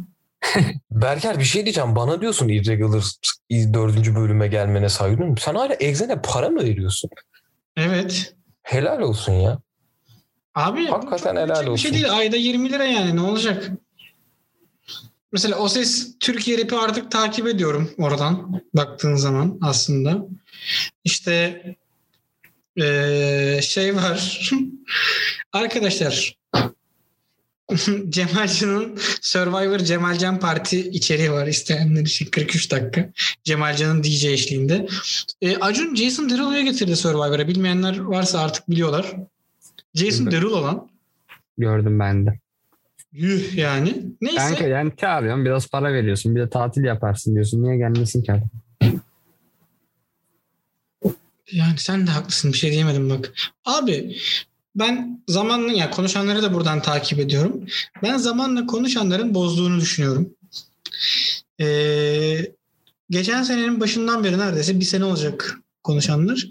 Berker 0.91 1.39
bir 1.39 1.45
şey 1.45 1.65
diyeceğim. 1.65 1.97
Bana 1.97 2.21
diyorsun 2.21 2.49
Irregulars 2.49 3.15
dördüncü 3.51 4.15
bölüme 4.17 4.49
gelmene 4.49 4.89
saygı 4.89 5.17
duyuyorum. 5.17 5.39
Sen 5.39 5.55
hala 5.55 5.75
Exen'e 5.75 6.23
para 6.23 6.49
mı 6.49 6.61
veriyorsun? 6.65 7.11
Evet. 7.77 8.35
Helal 8.63 9.01
olsun 9.01 9.33
ya. 9.33 9.59
Abi 10.55 10.87
Hakikaten 10.87 11.37
helal 11.37 11.67
büyük 11.67 11.75
Bir 11.77 11.81
şey 11.81 11.91
olsun. 11.91 11.93
değil. 11.93 12.13
Ayda 12.19 12.37
20 12.37 12.73
lira 12.73 12.85
yani 12.85 13.17
ne 13.17 13.21
olacak? 13.21 13.71
Mesela 15.33 15.57
o 15.59 15.69
ses 15.69 16.19
Türkiye 16.21 16.59
Rap'i 16.59 16.77
artık 16.77 17.11
takip 17.11 17.47
ediyorum 17.47 17.91
oradan 17.99 18.63
baktığın 18.75 19.15
zaman 19.15 19.59
aslında. 19.63 20.27
İşte 21.05 21.63
eee, 22.77 23.61
şey 23.63 23.97
var. 23.97 24.51
Arkadaşlar 25.53 26.37
Cemalcan'ın 28.09 28.99
Survivor 29.21 29.79
Cemalcan 29.79 30.41
Parti 30.41 30.89
içeriği 30.89 31.33
var 31.33 31.47
isteyenler 31.47 32.01
için 32.03 32.27
43 32.27 32.71
dakika. 32.71 33.11
Cemalcan'ın 33.45 34.03
DJ 34.03 34.25
eşliğinde. 34.25 34.87
E, 35.43 35.57
Acun 35.57 35.95
Jason 35.95 36.31
Derulo'yu 36.31 36.65
getirdi 36.65 36.97
Survivor'a. 36.97 37.49
Bilmeyenler 37.49 37.99
varsa 37.99 38.41
artık 38.41 38.71
biliyorlar. 38.71 39.17
Jason. 39.95 40.31
Derulo 40.31 40.63
lan. 40.63 40.89
Gördüm 41.59 42.01
ben 42.01 42.27
de. 42.27 42.39
Yuh 43.13 43.55
yani. 43.55 44.03
Neyse. 44.21 44.39
Kanka 44.39 44.67
yani 44.67 44.93
çağırıyorsun 45.01 45.45
biraz 45.45 45.69
para 45.69 45.93
veriyorsun 45.93 46.35
bir 46.35 46.41
de 46.41 46.51
tatil 46.51 46.85
yaparsın 46.85 47.35
diyorsun. 47.35 47.63
Niye 47.63 47.77
gelmesin 47.77 48.23
ki 48.23 48.33
adam? 48.33 48.51
Yani 51.53 51.79
sen 51.79 52.07
de 52.07 52.11
haklısın 52.11 52.53
bir 52.53 52.59
şey 52.59 52.73
diyemedim 52.73 53.11
bak. 53.11 53.35
Abi 53.65 54.17
ben 54.75 55.23
zamanla 55.29 55.73
ya 55.73 55.91
konuşanları 55.91 56.43
da 56.43 56.55
buradan 56.55 56.83
takip 56.83 57.19
ediyorum. 57.19 57.67
Ben 58.03 58.17
zamanla 58.17 58.67
konuşanların 58.67 59.35
bozduğunu 59.35 59.81
düşünüyorum. 59.81 60.35
Ee, 61.61 62.53
geçen 63.11 63.43
senenin 63.43 63.81
başından 63.81 64.25
beri 64.25 64.39
neredeyse 64.39 64.81
bir 64.81 64.85
sene 64.85 65.05
olacak 65.05 65.59
konuşanlar. 65.83 66.47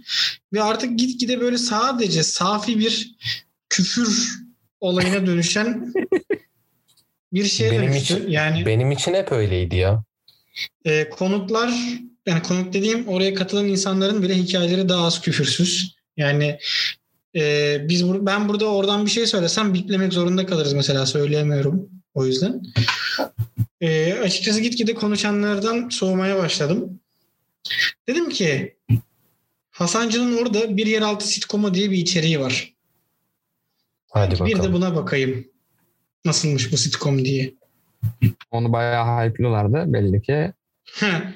Ve 0.54 0.64
artık 0.64 1.00
gitgide 1.00 1.40
böyle 1.42 1.58
sadece 1.58 2.24
safi 2.24 2.80
bir 2.80 3.16
küfür 3.70 4.40
olayına 4.80 5.26
dönüşen 5.28 5.94
bir 7.34 7.46
şeye 7.46 7.72
Benim 7.72 7.84
dönüştü. 7.84 8.14
için- 8.14 8.30
yani 8.30 8.66
Benim 8.66 8.92
için 8.92 9.14
hep 9.14 9.32
öyleydi 9.32 9.76
ya. 9.76 10.04
e, 10.86 11.10
konuklar 11.10 11.74
yani 12.26 12.42
konuk 12.44 12.74
dediğim 12.74 13.08
oraya 13.08 13.34
katılan 13.34 13.68
insanların 13.68 14.22
bile 14.24 14.36
hikayeleri 14.38 14.90
daha 14.90 15.06
az 15.06 15.22
küfürsüz. 15.22 15.96
Yani 16.18 16.60
e, 17.36 17.78
biz 17.90 18.04
bur- 18.04 18.26
ben 18.26 18.50
burada 18.50 18.66
oradan 18.66 19.06
bir 19.06 19.12
şey 19.12 19.26
söylesem 19.26 19.74
biplemek 19.74 20.14
zorunda 20.14 20.46
kalırız 20.46 20.74
mesela 20.74 21.06
söyleyemiyorum 21.06 21.90
o 22.14 22.26
yüzden. 22.26 22.62
E, 23.82 24.14
açıkçası 24.14 24.60
gitgide 24.62 24.94
konuşanlardan 24.94 25.90
soğumaya 25.90 26.38
başladım. 26.38 27.00
Dedim 28.08 28.30
ki 28.30 28.76
Hasancı'nın 29.70 30.38
orada 30.38 30.78
bir 30.78 30.86
yeraltı 30.86 31.28
sitcomu 31.28 31.74
diye 31.74 31.92
bir 31.92 31.98
içeriği 31.98 32.40
var. 32.40 32.74
Hadi 34.12 34.36
Bir 34.36 34.40
bakalım. 34.40 34.64
de 34.64 34.74
buna 34.74 34.96
bakayım. 34.96 35.48
Nasılmış 36.26 36.72
bu 36.72 36.78
sitcom 36.78 37.26
diye. 37.26 37.54
Onu 38.52 38.72
bayağı 38.74 39.06
hype'lılardı 39.30 39.94
belli 39.94 40.22
ki. 40.22 40.54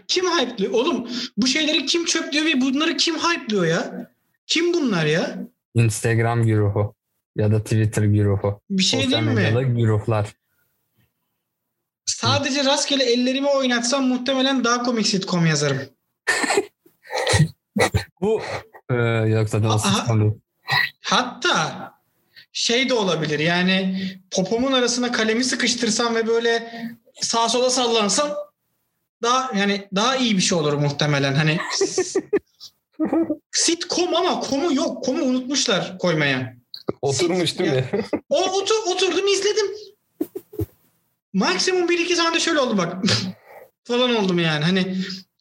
Kim 0.08 0.26
hype'lıyor? 0.26 0.72
Oğlum 0.74 1.10
bu 1.38 1.47
şeyleri 1.47 1.86
kim 1.86 2.06
çöplüyor 2.06 2.45
ve 2.45 2.62
bunları 2.62 2.97
kim 2.97 3.16
hype'lıyor 3.16 3.66
ya? 3.66 4.12
Kim 4.47 4.74
bunlar 4.74 5.06
ya? 5.06 5.38
Instagram 5.76 6.43
güruhu 6.45 6.95
ya 7.36 7.52
da 7.52 7.64
Twitter 7.64 8.04
güruhu. 8.04 8.62
Bir 8.70 8.84
şey 8.84 9.04
Sosyal 9.04 9.22
medyada 9.22 9.62
mi? 9.62 9.82
güruhlar. 9.82 10.28
Sadece 12.06 12.66
rastgele 12.66 13.04
ellerimi 13.04 13.47
oynatsam 13.47 14.08
muhtemelen 14.08 14.64
daha 14.64 14.84
komik 14.84 15.08
sitcom 15.08 15.45
yazarım. 15.45 15.82
Bu 18.22 18.41
e, 18.89 18.95
yok 19.30 19.50
zaten 19.50 19.70
o 19.70 20.20
değil. 20.20 20.32
Hatta 21.02 21.93
şey 22.52 22.89
de 22.89 22.93
olabilir 22.93 23.39
yani 23.39 24.10
popomun 24.32 24.72
arasına 24.72 25.12
kalemi 25.12 25.43
sıkıştırsam 25.43 26.16
ve 26.16 26.28
böyle 26.28 26.74
sağa 27.22 27.50
sola 27.50 27.70
sallansam 27.70 28.30
daha 29.22 29.51
yani 29.57 29.88
daha 29.95 30.15
iyi 30.15 30.38
bir 30.38 30.41
şey 30.41 30.57
olur 30.57 30.74
muhtemelen. 30.74 31.34
Hani 31.34 31.57
sitcom 33.51 34.15
ama 34.15 34.39
komu 34.39 34.74
yok. 34.74 35.03
Komu 35.03 35.24
unutmuşlar 35.24 35.97
koymaya. 35.97 36.55
Oturmuş 37.01 37.59
değil 37.59 37.72
mi? 37.72 37.89
O 38.30 38.43
otur, 38.43 38.76
oturdum 38.88 39.28
izledim. 39.28 39.65
Maksimum 41.34 41.89
bir 41.89 41.99
iki 41.99 42.15
saniye 42.15 42.39
şöyle 42.39 42.59
oldu 42.59 42.78
bak. 42.78 42.93
falan 43.84 44.15
oldum 44.15 44.39
yani. 44.39 44.63
Hani 44.65 44.95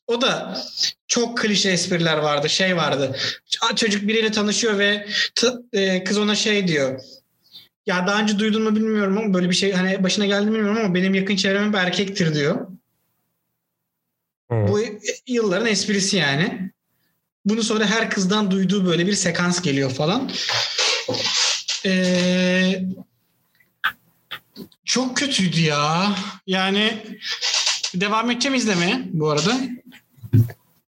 o 0.07 0.20
da 0.20 0.59
çok 1.07 1.39
klişe 1.39 1.70
espriler 1.70 2.18
vardı. 2.18 2.49
Şey 2.49 2.76
vardı. 2.76 3.16
Çocuk 3.76 4.09
biriyle 4.09 4.31
tanışıyor 4.31 4.79
ve 4.79 5.07
t- 5.35 5.53
e, 5.81 6.05
kız 6.05 6.18
ona 6.18 6.35
şey 6.35 6.68
diyor. 6.68 7.01
Ya 7.87 8.07
daha 8.07 8.20
önce 8.20 8.39
duydun 8.39 8.62
mu 8.62 8.76
bilmiyorum 8.76 9.18
ama 9.18 9.35
böyle 9.35 9.51
bir 9.51 9.55
şey 9.55 9.72
hani 9.72 10.03
başına 10.03 10.26
geldi 10.26 10.47
mi 10.47 10.55
bilmiyorum 10.55 10.81
ama 10.85 10.95
benim 10.95 11.14
yakın 11.14 11.37
çevrem 11.37 11.68
hep 11.68 11.74
erkektir 11.74 12.35
diyor. 12.35 12.66
Hı. 14.51 14.69
Bu 14.69 14.81
yılların 15.27 15.67
esprisi 15.67 16.17
yani. 16.17 16.71
Bunu 17.45 17.63
sonra 17.63 17.87
her 17.87 18.11
kızdan 18.11 18.51
duyduğu 18.51 18.87
böyle 18.87 19.07
bir 19.07 19.15
sekans 19.15 19.63
geliyor 19.63 19.91
falan. 19.91 20.31
Ee, 21.87 22.83
çok 24.85 25.17
kötüydü 25.17 25.61
ya. 25.61 26.15
Yani 26.47 27.07
devam 27.95 28.31
edeceğim 28.31 28.55
izlemeye 28.55 29.01
bu 29.13 29.31
arada. 29.31 29.61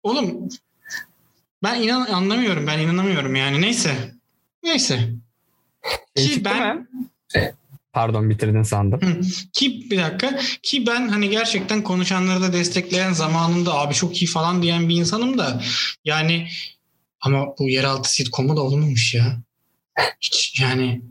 Oğlum 0.03 0.49
ben 1.63 1.81
inan 1.81 2.05
anlamıyorum. 2.05 2.67
Ben 2.67 2.79
inanamıyorum 2.79 3.35
yani. 3.35 3.61
Neyse. 3.61 4.11
Neyse. 4.63 5.09
Şey 6.17 6.27
Ki 6.27 6.45
ben? 6.45 6.87
Pardon 7.95 8.29
bitirdin 8.29 8.63
sandım. 8.63 9.21
ki 9.53 9.87
bir 9.91 9.97
dakika 9.97 10.39
ki 10.63 10.87
ben 10.87 11.07
hani 11.07 11.29
gerçekten 11.29 11.83
konuşanları 11.83 12.41
da 12.41 12.53
destekleyen 12.53 13.13
zamanında 13.13 13.73
abi 13.73 13.93
çok 13.93 14.21
iyi 14.21 14.27
falan 14.27 14.61
diyen 14.61 14.89
bir 14.89 14.95
insanım 14.95 15.37
da 15.37 15.61
yani 16.05 16.47
ama 17.21 17.45
bu 17.59 17.69
yeraltı 17.69 18.11
sitcomu 18.11 18.57
da 18.57 18.61
olmamış 18.61 19.13
ya. 19.13 19.37
Hiç 20.21 20.59
yani 20.61 21.01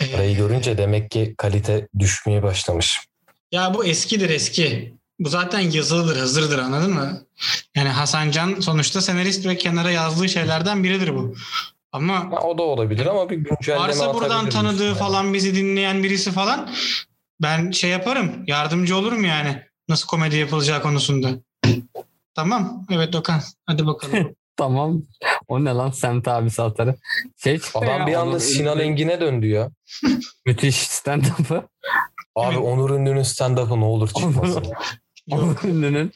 Ee, 0.00 0.12
Parayı 0.12 0.36
görünce 0.36 0.78
demek 0.78 1.10
ki 1.10 1.34
kalite 1.38 1.88
düşmeye 1.98 2.42
başlamış. 2.42 2.98
ya 3.52 3.74
bu 3.74 3.84
eskidir 3.84 4.30
eski. 4.30 4.94
Bu 5.18 5.28
zaten 5.28 5.60
yazılıdır, 5.60 6.16
hazırdır 6.16 6.58
anladın 6.58 6.92
mı? 6.94 7.26
Yani 7.76 7.88
Hasan 7.88 8.30
Can 8.30 8.60
sonuçta 8.60 9.00
senarist 9.00 9.46
ve 9.46 9.56
kenara 9.56 9.90
yazdığı 9.90 10.28
şeylerden 10.28 10.84
biridir 10.84 11.14
bu. 11.14 11.34
Ama 11.92 12.32
Ha, 12.32 12.40
o 12.42 12.58
da 12.58 12.62
olabilir 12.62 13.06
ama 13.06 13.30
bir 13.30 13.36
güncelleme 13.36 13.82
varsa 13.86 14.14
buradan 14.14 14.48
tanıdığı 14.48 14.84
yani? 14.84 14.96
falan 14.96 15.34
bizi 15.34 15.54
dinleyen 15.54 16.02
birisi 16.02 16.32
falan 16.32 16.70
ben 17.42 17.70
şey 17.70 17.90
yaparım. 17.90 18.44
Yardımcı 18.46 18.96
olurum 18.96 19.24
yani. 19.24 19.62
Nasıl 19.88 20.06
komedi 20.06 20.36
yapılacağı 20.36 20.82
konusunda. 20.82 21.30
Tamam. 22.34 22.86
Evet 22.90 23.14
Okan. 23.14 23.40
Hadi 23.66 23.86
bakalım. 23.86 24.34
Tamam. 24.56 25.02
O 25.48 25.64
ne 25.64 25.70
lan 25.70 25.90
semt 25.90 26.28
abisi 26.28 26.62
atarı. 26.62 26.94
Şey 27.36 27.58
çıktı 27.58 27.78
Adam 27.78 28.00
ya, 28.00 28.06
bir 28.06 28.14
anda 28.14 28.30
Onur 28.30 28.40
Sinan 28.40 28.78
Ünlü- 28.78 28.82
Engin'e 28.82 29.20
döndü 29.20 29.46
ya. 29.46 29.70
Müthiş 30.46 30.76
stand-up'ı. 30.76 31.68
Abi 32.36 32.54
Evet. 32.54 32.64
Onur 32.64 32.90
Ünlü'nün 32.90 33.22
stand-up'ı 33.22 33.80
ne 33.80 33.84
olur 33.84 34.08
çıkmasın. 34.08 34.64
Onur 35.30 35.56
Ünlü'nün 35.64 36.12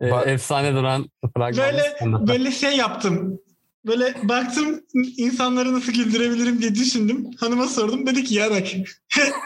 e, 0.00 0.08
efsane 0.08 0.74
duran 0.74 1.10
fragmanı 1.36 1.72
Böyle 1.72 2.26
böyle 2.26 2.50
şey 2.50 2.76
yaptım. 2.76 3.38
Böyle 3.86 4.14
baktım 4.22 4.80
insanları 5.16 5.74
nasıl 5.74 5.92
güldürebilirim 5.92 6.60
diye 6.62 6.74
düşündüm. 6.74 7.30
Hanıma 7.40 7.66
sordum. 7.66 8.06
Dedi 8.06 8.24
ki 8.24 8.34
ya 8.34 8.50
bak. 8.50 8.66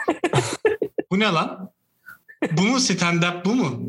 bu 1.11 1.19
ne 1.19 1.25
lan? 1.25 1.71
Bu 2.53 2.63
mu 2.63 2.77
stand-up 2.77 3.45
bu 3.45 3.55
mu? 3.55 3.83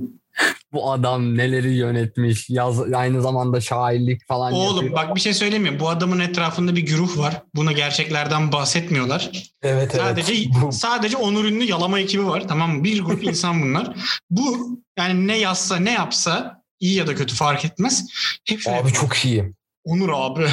Bu 0.73 0.91
adam 0.91 1.37
neleri 1.37 1.73
yönetmiş. 1.73 2.49
Yaz, 2.49 2.93
aynı 2.93 3.21
zamanda 3.21 3.61
şairlik 3.61 4.27
falan 4.27 4.53
Oğlum 4.53 4.85
yapıyor. 4.85 4.95
bak 4.95 5.15
bir 5.15 5.21
şey 5.21 5.33
söyleyeyim 5.33 5.63
mi? 5.63 5.79
Bu 5.79 5.89
adamın 5.89 6.19
etrafında 6.19 6.75
bir 6.75 6.81
güruh 6.81 7.17
var. 7.17 7.41
Buna 7.55 7.71
gerçeklerden 7.71 8.51
bahsetmiyorlar. 8.51 9.31
Evet 9.63 9.95
evet. 9.95 9.95
Sadece 9.95 10.33
Bu- 10.61 10.71
sadece 10.71 11.17
Onur 11.17 11.45
Ünlü 11.45 11.63
yalama 11.63 11.99
ekibi 11.99 12.25
var. 12.25 12.47
Tamam 12.47 12.77
mı? 12.77 12.83
Bir 12.83 13.01
grup 13.01 13.23
insan 13.23 13.61
bunlar. 13.61 13.95
Bu 14.29 14.77
yani 14.97 15.27
ne 15.27 15.37
yazsa 15.37 15.75
ne 15.75 15.91
yapsa 15.91 16.61
iyi 16.79 16.95
ya 16.95 17.07
da 17.07 17.15
kötü 17.15 17.35
fark 17.35 17.65
etmez. 17.65 18.05
Hep 18.45 18.59
şöyle 18.61 18.77
Abi 18.81 18.93
çok 18.93 19.15
iyi. 19.25 19.53
Onur 19.87 20.09
abi. 20.13 20.47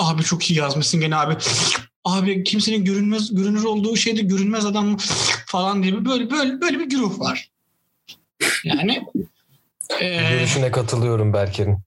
abi 0.00 0.22
çok 0.22 0.50
iyi 0.50 0.58
yazmışsın 0.58 1.00
gene 1.00 1.16
abi. 1.16 1.36
Abi 2.04 2.44
kimsenin 2.44 2.84
görünmez 2.84 3.34
görünür 3.34 3.64
olduğu 3.64 3.96
şeyde 3.96 4.22
görünmez 4.22 4.66
adam 4.66 4.96
falan 5.46 5.82
diye 5.82 6.04
böyle 6.04 6.30
böyle 6.30 6.60
böyle 6.60 6.78
bir 6.78 6.90
güruh 6.90 7.20
var. 7.20 7.50
Yani 8.64 9.06
eee, 10.00 10.28
Görüşüne 10.30 10.70
katılıyorum 10.70 11.32
Berker'in. 11.32 11.78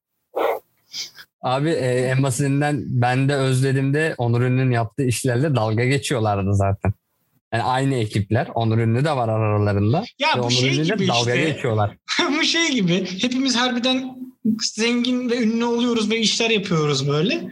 Abi 1.41 1.69
e, 1.69 1.87
en 1.87 2.23
basitinden 2.23 2.83
ben 2.87 3.29
de 3.29 3.35
özlediğimde 3.35 4.15
Onur 4.17 4.41
Ünlü'nün 4.41 4.71
yaptığı 4.71 5.03
işlerle 5.03 5.55
dalga 5.55 5.85
geçiyorlardı 5.85 6.55
zaten. 6.55 6.93
Yani 7.53 7.63
aynı 7.63 7.95
ekipler. 7.95 8.47
Onur 8.55 8.77
Ünlü 8.77 9.05
de 9.05 9.11
var 9.11 9.29
aralarında. 9.29 10.03
ya 10.19 10.29
Ve 10.37 10.39
bu 10.39 10.41
Onur 10.45 10.51
şey 10.51 10.69
Ünlü'yle 10.69 10.83
gibi 10.95 11.07
dalga 11.07 11.35
işte. 11.35 11.51
geçiyorlar. 11.51 11.97
bu 12.39 12.43
şey 12.43 12.71
gibi. 12.71 13.05
Hepimiz 13.21 13.55
harbiden 13.55 14.15
zengin 14.75 15.29
ve 15.29 15.37
ünlü 15.43 15.65
oluyoruz 15.65 16.09
ve 16.09 16.17
işler 16.17 16.49
yapıyoruz 16.49 17.07
böyle. 17.09 17.51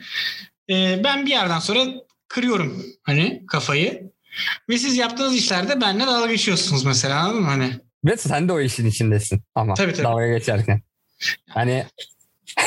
Ee, 0.69 1.01
ben 1.03 1.25
bir 1.25 1.31
yerden 1.31 1.59
sonra 1.59 1.85
kırıyorum 2.27 2.83
hani 3.03 3.43
kafayı. 3.47 4.11
Ve 4.69 4.77
siz 4.77 4.97
yaptığınız 4.97 5.35
işlerde 5.35 5.81
benimle 5.81 6.07
dalga 6.07 6.31
geçiyorsunuz 6.31 6.85
mesela 6.85 7.19
anladın 7.19 7.41
mı? 7.41 7.47
Hani 7.47 7.69
Ve 8.05 8.17
sen 8.17 8.49
de 8.49 8.53
o 8.53 8.59
işin 8.59 8.85
içindesin 8.85 9.41
ama 9.55 9.73
Tabii, 9.73 9.93
tabii. 9.93 10.03
dalga 10.03 10.27
geçerken. 10.27 10.81
Hani 11.49 11.85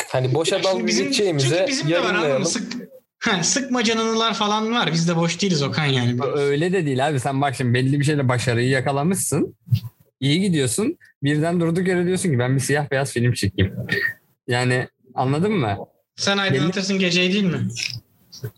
Hani 0.09 0.35
boşa 0.35 0.63
dalga 0.63 0.87
bizim, 0.87 1.05
geçeceğimize 1.05 1.57
çünkü 1.57 1.71
bizim 1.71 1.91
de 1.91 2.05
var 2.05 2.15
anladın 2.15 2.39
mı? 2.41 2.47
Sık, 2.47 2.73
ha, 3.21 3.43
sıkma 3.43 3.85
canınılar 3.85 4.35
falan 4.35 4.73
var. 4.73 4.91
Biz 4.93 5.09
de 5.09 5.17
boş 5.17 5.43
değiliz 5.43 5.63
Okan 5.63 5.85
yani. 5.87 6.19
öyle 6.35 6.73
de 6.73 6.87
değil 6.87 7.09
abi. 7.09 7.21
Sen 7.21 7.41
bak 7.41 7.55
şimdi 7.55 7.75
belli 7.75 8.01
bir 8.01 8.05
şeyle 8.05 8.29
başarıyı 8.29 8.69
yakalamışsın. 8.69 9.57
İyi 10.21 10.41
gidiyorsun. 10.41 10.99
Birden 11.23 11.61
durduk 11.61 11.89
yere 11.89 12.07
diyorsun 12.07 12.31
ki 12.31 12.39
ben 12.39 12.55
bir 12.57 12.61
siyah 12.61 12.91
beyaz 12.91 13.13
film 13.13 13.33
çekeyim. 13.33 13.75
Yani 14.49 14.89
anladın 15.15 15.53
mı? 15.53 15.77
Sen 16.17 16.39
aydınlatırsın 16.39 16.99
geceyi 16.99 17.33
değil 17.33 17.45
mi? 17.45 17.69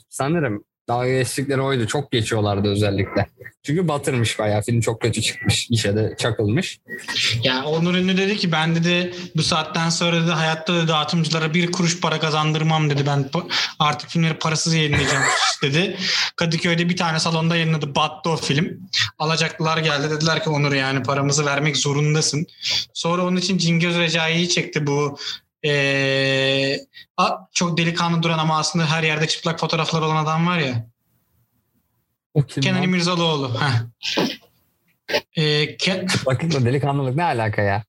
Sanırım 0.09 0.65
dalga 0.89 1.09
geçtikleri 1.09 1.61
oydu. 1.61 1.87
Çok 1.87 2.13
geçiyorlardı 2.13 2.69
özellikle. 2.69 3.27
Çünkü 3.63 3.89
batırmış 3.89 4.39
bayağı. 4.39 4.63
Film 4.63 4.81
çok 4.81 5.03
kötü 5.03 5.23
çıkmış. 5.23 5.67
İşe 5.71 5.97
de 5.97 6.15
çakılmış. 6.19 6.81
Ya 7.43 7.65
Onur 7.65 7.95
Ünlü 7.95 8.17
dedi 8.17 8.37
ki 8.37 8.53
ben 8.53 8.75
dedi 8.75 9.15
bu 9.37 9.43
saatten 9.43 9.89
sonra 9.91 10.23
dedi 10.23 10.31
hayatta 10.31 10.75
dedi 10.75 10.89
dağıtımcılara 10.89 11.55
bir 11.55 11.73
kuruş 11.73 12.01
para 12.01 12.21
kazandırmam 12.21 12.91
dedi. 12.91 13.07
Ben 13.07 13.31
artık 13.79 14.11
filmleri 14.11 14.35
parasız 14.35 14.75
yayınlayacağım 14.75 15.25
dedi. 15.63 15.97
Kadıköy'de 16.37 16.89
bir 16.89 16.97
tane 16.97 17.21
salonda 17.21 17.57
yayınladı. 17.57 17.95
Battı 17.95 18.31
o 18.31 18.37
film. 18.37 18.81
Alacaklılar 19.19 19.79
geldi. 19.79 20.11
Dediler 20.11 20.45
ki 20.45 20.51
Onur 20.51 20.73
yani 20.73 21.03
paramızı 21.03 21.47
vermek 21.47 21.77
zorundasın. 21.77 22.47
Sonra 22.95 23.23
onun 23.27 23.37
için 23.37 23.59
Cingöz 23.59 23.97
Recai'yi 23.97 24.49
çekti 24.49 24.87
bu 24.87 25.19
ee, 25.65 26.77
çok 27.53 27.79
delikanlı 27.79 28.23
duran 28.23 28.39
ama 28.39 28.59
aslında 28.59 28.91
her 28.91 29.03
yerde 29.03 29.29
çıplak 29.29 29.61
fotoğraflar 29.61 30.03
olan 30.03 30.25
adam 30.25 30.47
var 30.47 30.59
ya. 30.59 30.87
O 32.35 32.43
kim 32.43 32.63
Kenan? 32.63 32.83
İmirzalıoğlu. 32.83 33.61
Ee, 35.37 35.65
Ke- 35.77 36.27
Bakın 36.27 36.51
delikanlılık 36.51 37.17
ne 37.17 37.25
alaka 37.25 37.63
ya? 37.63 37.85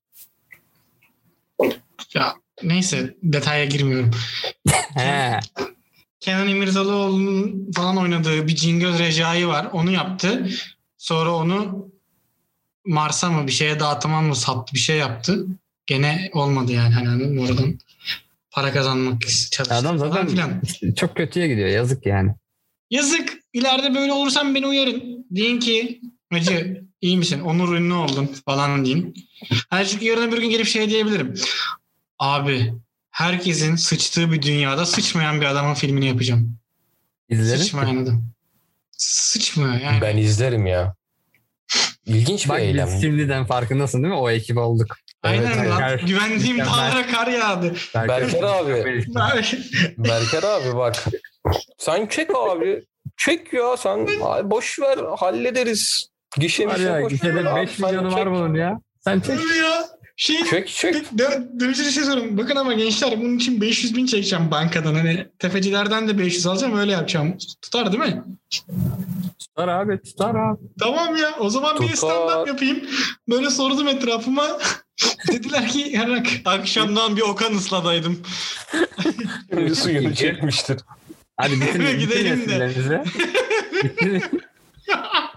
ya, 2.14 2.34
neyse 2.62 3.14
detaya 3.22 3.64
girmiyorum. 3.64 4.10
Kenan 6.20 6.48
İmirzalıoğlu'nun 6.48 7.72
falan 7.72 7.96
oynadığı 7.96 8.48
bir 8.48 8.56
Cingöz 8.56 8.98
Recai 8.98 9.48
var. 9.48 9.68
Onu 9.72 9.90
yaptı. 9.90 10.48
Sonra 10.98 11.34
onu 11.34 11.88
Mars'a 12.86 13.30
mı 13.30 13.46
bir 13.46 13.52
şeye 13.52 13.80
dağıtıma 13.80 14.20
mı 14.20 14.36
sattı 14.36 14.74
bir 14.74 14.78
şey 14.78 14.96
yaptı. 14.96 15.46
Gene 15.86 16.30
olmadı 16.32 16.72
yani. 16.72 16.94
Hani 16.94 17.08
anladın 17.08 17.34
mı? 17.34 17.40
oradan 17.42 17.78
para 18.50 18.72
kazanmak 18.72 19.20
çalıştı 19.20 19.64
Adam 19.74 19.98
falan 19.98 20.10
zaten 20.10 20.28
filan. 20.28 20.62
çok 20.94 21.16
kötüye 21.16 21.48
gidiyor. 21.48 21.68
Yazık 21.68 22.06
yani. 22.06 22.30
Yazık. 22.90 23.32
İleride 23.52 23.94
böyle 23.94 24.12
olursam 24.12 24.54
beni 24.54 24.66
uyarın. 24.66 25.26
Deyin 25.30 25.60
ki 25.60 26.00
Hacı 26.32 26.84
iyi 27.00 27.16
misin? 27.16 27.40
Onur 27.40 27.74
ünlü 27.76 27.94
oldun 27.94 28.30
falan 28.46 28.84
deyin. 28.84 29.14
Hani 29.70 29.86
çünkü 29.88 30.04
yarın 30.04 30.32
bir 30.32 30.38
gün 30.38 30.50
gelip 30.50 30.66
şey 30.66 30.90
diyebilirim. 30.90 31.34
Abi 32.18 32.72
herkesin 33.10 33.76
sıçtığı 33.76 34.32
bir 34.32 34.42
dünyada 34.42 34.86
sıçmayan 34.86 35.40
bir 35.40 35.46
adamın 35.46 35.74
filmini 35.74 36.06
yapacağım. 36.06 36.58
İzlerim. 37.28 37.60
Sıçmayan 37.62 37.96
adam. 37.96 38.24
Sıçmıyor 38.98 39.74
yani. 39.80 40.00
Ben 40.00 40.16
izlerim 40.16 40.66
ya. 40.66 40.94
İlginç 42.06 42.44
bir 42.44 42.50
Bak 42.50 42.60
eylem. 42.60 42.88
biz 42.94 43.00
şimdiden 43.00 43.46
farkındasın 43.46 44.02
değil 44.02 44.14
mi? 44.14 44.20
O 44.20 44.30
ekip 44.30 44.58
olduk. 44.58 44.96
Aynen 45.24 45.52
Evet, 45.58 45.70
lan. 45.70 45.82
evet. 45.88 46.00
Güvendiğim 46.08 46.58
dağlara 46.58 47.06
kar 47.06 47.26
yağdı. 47.26 47.74
Berker 47.94 48.42
abi. 48.42 49.04
Berker 49.98 50.42
abi 50.42 50.76
bak. 50.76 51.04
Sen 51.78 52.06
çek 52.06 52.30
abi. 52.36 52.84
Çek 53.16 53.52
ya 53.52 53.76
sen. 53.76 54.06
Boş 54.50 54.78
ver 54.80 54.98
hallederiz. 55.16 56.06
Gişe 56.36 56.66
Var 56.66 56.76
ya 56.78 57.00
gişede 57.00 57.48
abi, 57.50 57.60
5 57.60 57.70
sen 57.70 57.86
milyonu 57.90 58.14
var 58.14 58.30
bunun 58.30 58.54
ya. 58.54 58.80
Sen 59.00 59.20
çek. 59.20 59.38
Dur 59.38 59.54
ya. 59.54 59.84
Şey, 60.16 60.44
Çek 60.44 60.68
çek. 60.68 60.94
Dö- 60.94 61.74
şey 61.92 62.04
sorayım. 62.04 62.38
Bakın 62.38 62.56
ama 62.56 62.72
gençler 62.74 63.20
bunun 63.20 63.36
için 63.36 63.60
500 63.60 63.96
bin 63.96 64.06
çekeceğim 64.06 64.50
bankadan. 64.50 64.94
Hani 64.94 65.26
tefecilerden 65.38 66.08
de 66.08 66.18
500 66.18 66.46
alacağım 66.46 66.78
öyle 66.78 66.92
yapacağım. 66.92 67.36
Tutar 67.62 67.92
değil 67.92 68.02
mi? 68.04 68.24
Tutar 69.38 69.68
abi 69.68 70.00
tutar 70.02 70.34
abi. 70.34 70.60
Tamam 70.80 71.16
ya 71.16 71.34
o 71.38 71.50
zaman 71.50 71.80
bir 71.80 71.88
Tutar. 71.88 72.08
stand-up 72.08 72.48
yapayım. 72.48 72.78
Böyle 73.30 73.50
sordum 73.50 73.88
etrafıma. 73.88 74.58
Dediler 75.32 75.68
ki 75.68 75.78
yarak. 75.78 76.26
Akşamdan 76.44 77.16
bir 77.16 77.22
Okan 77.22 77.54
ısladaydım. 77.54 78.22
Suyunu 79.74 80.14
çekmiştir. 80.14 80.80
Hadi 81.36 81.60
bitirin, 81.60 81.80
Eve 81.84 81.92
gidelim 81.92 82.48
de. 82.48 83.04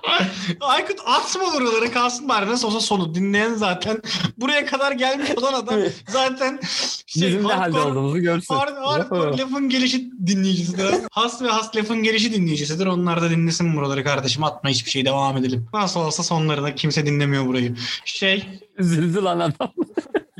Aykut 0.62 1.00
atma 1.06 1.44
oraları 1.58 1.92
kalsın 1.92 2.30
bari 2.30 2.48
nasıl 2.50 2.68
olsa 2.68 2.80
sonu 2.80 3.16
dinleyen 3.16 3.54
zaten 3.54 4.02
buraya 4.38 4.66
kadar 4.66 4.92
gelmiş 4.92 5.30
olan 5.38 5.54
adam 5.54 5.80
zaten 6.10 6.60
şey, 7.08 7.28
Bizim 7.28 7.48
ne 7.48 7.54
halde 7.54 7.78
hardcore- 7.78 7.92
olduğumuzu 7.92 8.20
görsün. 8.20 8.56
Hard, 8.56 8.76
hardcore 8.78 9.38
lafın 9.38 9.70
gelişi 9.70 10.12
dinleyicisidir. 10.28 10.96
has 11.12 11.42
ve 11.42 11.48
has 11.48 11.76
lafın 11.76 12.04
gelişi 12.04 12.34
dinleyicisidir. 12.34 12.86
Onlar 12.86 13.22
da 13.22 13.30
dinlesin 13.30 13.76
buraları 13.78 14.04
kardeşim. 14.04 14.44
Atma 14.44 14.70
hiçbir 14.70 14.92
şey 14.92 15.06
devam 15.06 15.38
edelim. 15.38 15.68
Nasıl 15.74 16.00
olsa 16.00 16.24
sonlarında 16.24 16.76
kimse 16.76 17.06
dinlemiyor 17.06 17.46
burayı. 17.46 17.76
Şey 18.06 18.46
Üzüldü 18.78 19.24
lan 19.24 19.40
adam. 19.40 19.74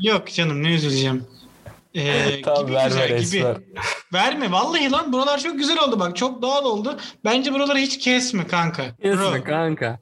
yok 0.00 0.32
canım 0.34 0.62
ne 0.62 0.74
üzüleceğim. 0.74 1.24
Ee, 1.94 2.42
Tamam 2.44 2.66
gibi 2.66 2.74
ver 2.76 2.88
güzel 2.88 3.18
gibi. 3.22 3.44
Verme 4.12 4.52
vallahi 4.52 4.90
lan 4.90 5.12
buralar 5.12 5.38
çok 5.38 5.58
güzel 5.58 5.78
oldu 5.78 6.00
bak 6.00 6.16
çok 6.16 6.42
doğal 6.42 6.64
oldu. 6.64 6.98
Bence 7.24 7.52
buraları 7.52 7.78
hiç 7.78 7.98
kesme 7.98 8.46
kanka. 8.46 8.84
Bro. 9.04 9.10
Kesme 9.32 9.44
kanka. 9.44 9.98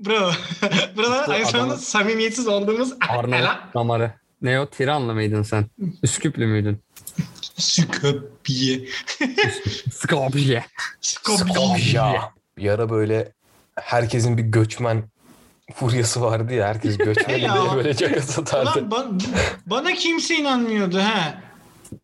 Bro. 0.00 0.30
buralar 0.96 1.26
Bu 1.26 1.32
ay 1.32 1.44
sonunda 1.44 1.66
adamın- 1.66 1.76
samimiyetsiz 1.80 2.48
olduğumuz 2.48 2.92
Arnavut 3.08 3.74
damarı. 3.74 4.12
Ne 4.42 4.60
o? 4.60 4.66
Tiranlı 4.66 5.14
mıydın 5.14 5.42
sen? 5.42 5.64
Üsküplü 6.02 6.46
müydün? 6.46 6.82
Skopiye. 7.58 8.80
Skopje. 9.92 10.64
Skopiye. 11.00 11.92
Ya. 11.92 12.32
Bir 12.58 12.70
ara 12.70 12.90
böyle 12.90 13.32
herkesin 13.76 14.38
bir 14.38 14.42
göçmen 14.42 15.04
furyası 15.74 16.20
vardı 16.22 16.54
ya. 16.54 16.66
Herkes 16.68 16.98
göçmen 16.98 17.36
Ya. 17.36 17.54
diye 17.54 17.74
böyle 17.76 17.94
caka 17.94 18.22
satardı. 18.22 18.68
Ulan 18.80 18.90
ba- 18.90 19.22
bana 19.66 19.92
kimse 19.92 20.34
inanmıyordu 20.34 20.98
ha. 20.98 21.34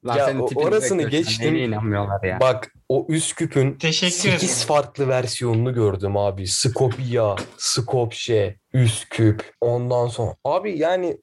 Lan 0.07 0.17
Ya 0.17 0.27
senin 0.27 0.41
orasını 0.55 1.09
geçtim. 1.09 1.57
İnanmıyorlar 1.57 2.23
ya. 2.29 2.41
Bak 2.41 2.73
o 2.89 3.07
Üsküp'ün 3.09 3.75
Teşekkür 3.75 4.13
8 4.17 4.51
ederim. 4.51 4.67
farklı 4.69 5.09
versiyonunu 5.09 5.75
gördüm 5.75 6.17
abi. 6.17 6.47
Skopya, 6.47 7.37
Skopje, 7.59 8.57
Üsküp. 8.73 9.53
Ondan 9.61 10.09
sonra. 10.09 10.35
Abi 10.45 10.79
yani 10.79 11.17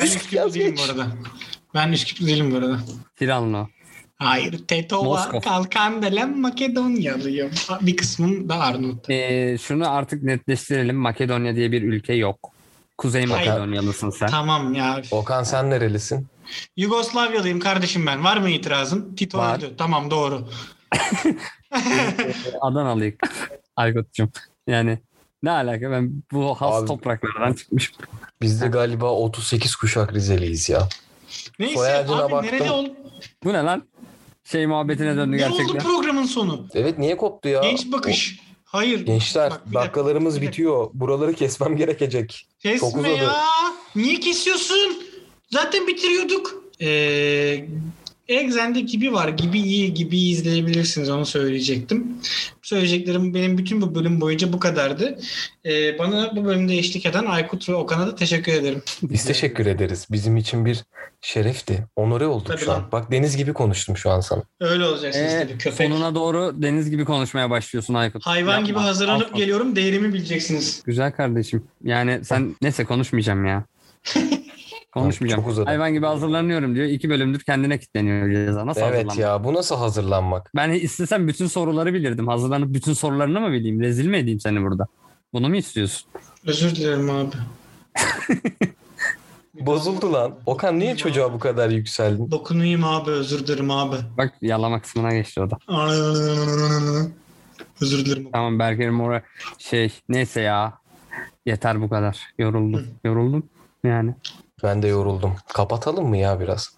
Ben 0.00 0.04
Üsküp 0.04 0.32
değilim 0.32 0.50
geç. 0.70 0.78
bu 0.78 0.82
arada. 0.92 1.06
Ben 1.74 1.92
Üsküplü 1.92 2.26
değilim 2.26 2.52
bu 2.52 2.56
arada. 2.56 2.78
Tiranlı. 3.16 3.68
Hayır. 4.16 4.58
Tetova, 4.68 5.02
Moskova. 5.04 5.40
Kalkandelen 5.40 6.38
Makedonyalıyım. 6.38 7.50
Bir 7.80 7.96
kısmım 7.96 8.48
da 8.48 8.54
Arnavut. 8.60 9.10
Ee, 9.10 9.56
şunu 9.60 9.90
artık 9.90 10.22
netleştirelim. 10.22 10.96
Makedonya 10.96 11.56
diye 11.56 11.72
bir 11.72 11.82
ülke 11.82 12.14
yok. 12.14 12.50
Kuzey. 12.98 13.26
Makedonyalısın 13.26 14.10
sen. 14.10 14.26
Tamam 14.28 14.74
ya. 14.74 15.02
Okan 15.10 15.42
sen 15.42 15.70
nerelisin? 15.70 16.26
Yugoslavyalıyım 16.76 17.60
kardeşim 17.60 18.06
ben. 18.06 18.24
Var 18.24 18.36
mı 18.36 18.50
itirazın? 18.50 19.14
Tito 19.16 19.38
Var. 19.38 19.58
öldü. 19.58 19.74
Tamam 19.78 20.10
doğru. 20.10 20.48
Adanalıyım. 22.60 23.16
Aykut'cum. 23.76 24.30
Yani 24.66 24.98
ne 25.42 25.50
alaka 25.50 25.90
ben 25.90 26.22
bu 26.32 26.54
has 26.54 26.74
Abi- 26.80 26.86
topraklardan 26.86 27.52
çıkmışım. 27.52 27.96
Biz 28.42 28.62
de 28.62 28.66
galiba 28.68 29.06
38 29.12 29.76
kuşak 29.76 30.14
Rizeliyiz 30.14 30.68
ya. 30.68 30.88
Neyse 31.58 31.74
Soyadına 31.74 32.22
abi 32.24 32.32
baktım. 32.32 32.52
nerede 32.58 32.70
ol? 32.70 32.86
Bu 33.44 33.52
ne 33.52 33.62
lan? 33.62 33.82
Şey 34.52 34.66
muhabbetine 34.66 35.16
döndü 35.16 35.36
Ne 35.36 35.46
oldu 35.48 35.56
gerçekten. 35.56 35.82
programın 35.90 36.24
sonu? 36.24 36.66
Evet 36.74 36.98
niye 36.98 37.16
koptu 37.16 37.48
ya? 37.48 37.60
Genç 37.60 37.92
bakış. 37.92 38.40
Hayır. 38.64 39.02
O- 39.02 39.04
gençler 39.04 39.50
Bak, 39.50 39.74
dakikalarımız 39.74 40.34
dakika. 40.34 40.50
bitiyor. 40.50 40.90
Buraları 40.94 41.32
kesmem 41.34 41.76
gerekecek. 41.76 42.46
Çok 42.62 42.72
Kesme 42.72 42.88
uzadı. 42.88 43.08
ya. 43.08 43.32
Niye 43.96 44.20
kesiyorsun? 44.20 45.02
Zaten 45.52 45.86
bitiriyorduk. 45.86 46.62
Ee, 46.80 47.64
Exxen'de 48.28 48.80
gibi 48.80 49.12
var. 49.12 49.28
Gibi 49.28 49.60
iyi 49.60 49.94
gibi 49.94 50.18
izleyebilirsiniz 50.20 51.10
onu 51.10 51.26
söyleyecektim. 51.26 52.06
Söyleyeceklerim 52.62 53.34
benim 53.34 53.58
bütün 53.58 53.80
bu 53.82 53.94
bölüm 53.94 54.20
boyunca 54.20 54.52
bu 54.52 54.58
kadardı. 54.60 55.18
Ee, 55.66 55.98
bana 55.98 56.36
bu 56.36 56.44
bölümde 56.44 56.78
eşlik 56.78 57.06
eden 57.06 57.24
Aykut 57.24 57.68
ve 57.68 57.74
Okan'a 57.74 58.06
da 58.06 58.14
teşekkür 58.14 58.52
ederim. 58.52 58.82
Biz 59.02 59.24
teşekkür 59.24 59.66
ederiz. 59.66 60.06
Bizim 60.10 60.36
için 60.36 60.64
bir 60.66 60.84
şerefti. 61.20 61.84
Onore 61.96 62.26
olduk 62.26 62.46
Tabii 62.46 62.60
şu 62.60 62.72
an. 62.72 62.76
lan. 62.78 62.88
Bak 62.92 63.10
Deniz 63.12 63.36
gibi 63.36 63.52
konuştum 63.52 63.96
şu 63.96 64.10
an 64.10 64.20
sana. 64.20 64.42
Öyle 64.60 64.84
olacaksınız 64.84 65.32
Ee, 65.32 65.46
tabii 65.48 65.58
köpek. 65.58 65.88
sonuna 65.88 66.14
doğru 66.14 66.54
deniz 66.62 66.90
gibi 66.90 67.04
konuşmaya 67.04 67.50
başlıyorsun 67.50 67.94
Aykut. 67.94 68.26
Hayvan 68.26 68.52
Yapma. 68.52 68.66
gibi 68.66 68.78
hazırlanıp 68.78 69.26
Alfa. 69.26 69.36
geliyorum. 69.36 69.76
Değerimi 69.76 70.12
bileceksiniz. 70.14 70.82
Güzel 70.86 71.12
kardeşim. 71.12 71.64
Yani 71.84 72.20
sen 72.24 72.56
neyse 72.62 72.84
konuşmayacağım 72.84 73.46
ya. 73.46 73.64
Konuşmayacağım. 75.02 75.42
Çok 75.42 75.50
uzadı. 75.50 75.66
Hayvan 75.66 75.92
gibi 75.92 76.06
hazırlanıyorum 76.06 76.74
diyor. 76.74 76.86
İki 76.86 77.10
bölümdür 77.10 77.40
kendine 77.40 77.78
kilitleniyor 77.78 78.30
ceza. 78.30 78.66
Nasıl 78.66 78.80
evet 78.80 79.18
ya 79.18 79.44
bu 79.44 79.54
nasıl 79.54 79.76
hazırlanmak? 79.76 80.50
Ben 80.56 80.70
istesem 80.70 81.28
bütün 81.28 81.46
soruları 81.46 81.94
bilirdim. 81.94 82.28
Hazırlanıp 82.28 82.74
bütün 82.74 82.92
sorularını 82.92 83.40
mı 83.40 83.52
bileyim? 83.52 83.80
Rezil 83.80 84.06
mi 84.06 84.16
edeyim 84.16 84.40
seni 84.40 84.62
burada? 84.62 84.86
Bunu 85.32 85.48
mu 85.48 85.56
istiyorsun? 85.56 86.08
Özür 86.46 86.76
dilerim 86.76 87.10
abi. 87.10 87.36
Bozuldu 89.54 90.12
lan. 90.12 90.34
Okan 90.46 90.78
niye 90.78 90.96
çocuğa 90.96 91.32
bu 91.32 91.38
kadar 91.38 91.70
yükseldin? 91.70 92.30
Dokunayım 92.30 92.84
abi 92.84 93.10
özür 93.10 93.46
dilerim 93.46 93.70
abi. 93.70 93.96
Bak 94.18 94.32
yalama 94.42 94.80
kısmına 94.80 95.14
geçti 95.14 95.40
o 95.40 95.50
da. 95.50 95.58
Özür 97.80 98.04
dilerim. 98.06 98.28
Tamam 98.32 98.58
Berker'im 98.58 99.00
oraya 99.00 99.22
şey 99.58 99.92
neyse 100.08 100.40
ya. 100.40 100.78
Yeter 101.46 101.82
bu 101.82 101.88
kadar. 101.88 102.18
Yoruldum. 102.38 102.86
Yoruldum. 103.04 103.42
Yani 103.84 104.14
Ben 104.62 104.82
de 104.82 104.88
yoruldum. 104.88 105.34
Kapatalım 105.54 106.08
mı 106.08 106.16
ya 106.16 106.40
biraz? 106.40 106.76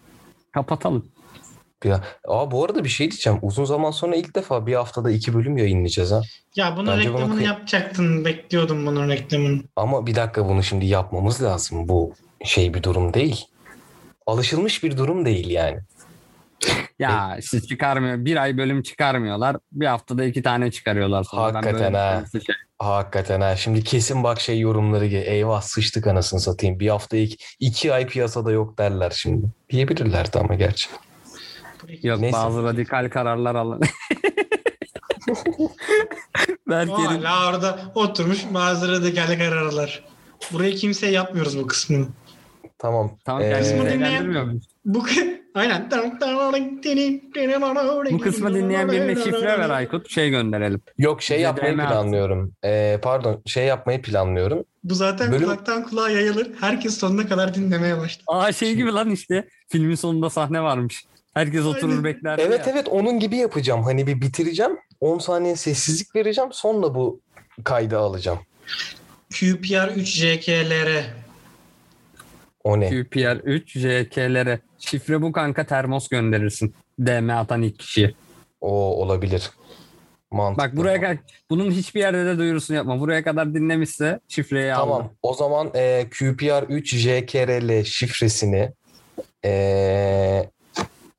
kapatalım. 0.53 1.09
Ya, 1.85 2.01
aa 2.29 2.51
bu 2.51 2.65
arada 2.65 2.85
bir 2.85 2.89
şey 2.89 3.11
diyeceğim. 3.11 3.39
Uzun 3.43 3.65
zaman 3.65 3.91
sonra 3.91 4.17
ilk 4.17 4.35
defa 4.35 4.67
bir 4.67 4.75
haftada 4.75 5.11
iki 5.11 5.35
bölüm 5.35 5.57
yayınlayacağız 5.57 6.13
ha. 6.13 6.23
Ya 6.57 6.77
bunun 6.77 6.87
Bence 6.87 7.09
bunu 7.09 7.17
reklamını 7.19 7.41
kıy- 7.41 7.45
yapacaktın. 7.47 8.25
Bekliyordum 8.25 8.87
bunun 8.87 9.09
reklamını. 9.09 9.63
Ama 9.77 10.07
bir 10.07 10.15
dakika 10.15 10.49
bunu 10.49 10.63
şimdi 10.63 10.87
yapmamız 10.87 11.43
lazım. 11.43 11.89
Bu 11.89 12.15
şey 12.45 12.75
bir 12.75 12.83
durum 12.83 13.15
değil. 13.15 13.45
Alışılmış 14.27 14.85
bir 14.85 14.97
durum 14.97 15.25
değil 15.25 15.51
yani. 15.51 15.79
Ya 16.99 17.37
işte 17.39 17.61
çıkarmıyor. 17.61 18.25
Bir 18.25 18.37
ay 18.37 18.59
bölüm 18.59 18.83
çıkarmıyorlar. 18.83 19.57
Bir 19.73 19.87
haftada 19.87 20.25
iki 20.25 20.43
tane 20.43 20.71
çıkarıyorlar. 20.71 21.25
Sonra. 21.25 21.49
Ben 21.49 21.55
Hakikaten 21.55 21.95
ha. 21.95 22.25
şey- 22.33 22.41
Hakikaten 22.79 23.41
ha. 23.41 23.57
Şimdi 23.57 23.85
kesin 23.85 24.25
bak 24.25 24.41
şey 24.41 24.61
yorumları 24.61 25.07
ge- 25.07 25.25
eyvah 25.25 25.61
sıçtık 25.61 26.07
anasını 26.07 26.41
satayım. 26.41 26.81
Bir 26.81 26.89
hafta 26.89 27.17
ilk 27.17 27.41
iki 27.61 27.93
ay 27.95 28.07
piyasada 28.07 28.51
yok 28.51 28.79
derler 28.79 29.11
şimdi. 29.11 29.47
Diyebilirlerdi 29.71 30.39
ama 30.39 30.55
gerçi. 30.55 30.89
Yok 32.03 32.21
Neyse. 32.21 32.37
bazı 32.37 32.63
radikal 32.63 33.11
kararlar 33.11 33.55
alın. 33.55 33.81
Berker'in 36.69 37.23
Hala 37.23 37.49
orada 37.51 37.79
oturmuş 37.95 38.39
bazı 38.55 38.93
radikal 38.93 39.27
kararlar. 39.39 40.05
Burayı 40.53 40.77
kimseye 40.77 41.13
yapmıyoruz 41.13 41.59
bu 41.59 41.67
kısmını. 41.67 42.07
Tamam. 42.79 43.19
Tamam 43.25 43.43
Ee, 43.43 43.51
kendimi 43.51 43.91
dinleyen-? 43.91 44.61
Bu 44.85 45.05
aynen. 45.59 45.91
Bu 48.11 48.19
kısmı 48.19 48.55
dinleyen 48.55 48.93
birine 48.93 49.15
şifre 49.15 49.59
ver 49.59 49.71
Aykut. 49.71 50.11
Şey 50.11 50.31
gönderelim. 50.31 50.81
Yok 50.99 51.23
şey 51.23 51.37
Bize 51.37 51.45
yapmayı 51.45 51.77
planlıyorum. 51.77 52.53
Ee, 52.65 52.99
pardon 53.03 53.43
şey 53.47 53.65
yapmayı 53.65 54.03
planlıyorum. 54.03 54.65
Bu 54.85 54.95
zaten 54.95 55.33
Bölüm- 55.33 55.45
kulaktan 55.45 55.83
kulağa 55.83 56.11
yayılır. 56.11 56.51
Herkes 56.61 56.99
sonuna 56.99 57.29
kadar 57.29 57.55
dinlemeye 57.55 57.99
başlar. 57.99 58.25
Aa 58.27 58.53
şey 58.53 58.75
gibi 58.75 58.93
lan 58.93 59.11
işte. 59.11 59.49
Filmin 59.69 59.95
sonunda 59.95 60.31
sahne 60.31 60.63
varmış. 60.63 61.05
Herkes 61.35 61.65
oturur 61.65 61.91
Aynen. 61.91 62.05
bekler. 62.05 62.39
Evet 62.39 62.67
ya. 62.67 62.73
evet 62.73 62.89
onun 62.89 63.19
gibi 63.19 63.37
yapacağım. 63.37 63.83
Hani 63.83 64.07
bir 64.07 64.21
bitireceğim. 64.21 64.73
10 65.01 65.19
saniye 65.19 65.57
sessizlik 65.57 66.17
vereceğim. 66.17 66.51
Sonra 66.53 66.95
bu 66.95 67.21
kaydı 67.65 67.99
alacağım. 67.99 68.39
QPR 69.31 69.89
3 69.97 70.09
JKLR. 70.09 71.05
O 72.65 72.81
ne? 72.81 72.89
QPR 72.91 73.37
3 73.45 73.73
JK'lere. 73.79 74.61
Şifre 74.79 75.23
bu 75.23 75.33
kanka 75.33 75.67
termos 75.67 76.09
gönderirsin. 76.09 76.75
DM 76.99 77.31
atan 77.31 77.63
ilk 77.63 77.79
kişiye. 77.79 78.15
O 78.61 78.71
olabilir. 79.03 79.51
Mantıklı. 80.31 80.65
Bak 80.65 80.77
buraya 80.77 81.01
kadar 81.01 81.17
bunun 81.51 81.71
hiçbir 81.71 82.01
yerde 82.01 82.27
de 82.27 82.39
duyurusunu 82.39 82.77
yapma. 82.77 83.01
Buraya 83.01 83.25
kadar 83.25 83.55
dinlemişse 83.55 84.21
şifreyi 84.29 84.75
al. 84.75 84.81
Tamam. 84.81 85.11
O 85.23 85.35
zaman 85.35 85.71
e, 85.75 86.07
QPR 86.11 86.63
3 86.63 86.95
JKRL 86.97 87.85
şifresini 87.85 88.73
e, 89.45 90.51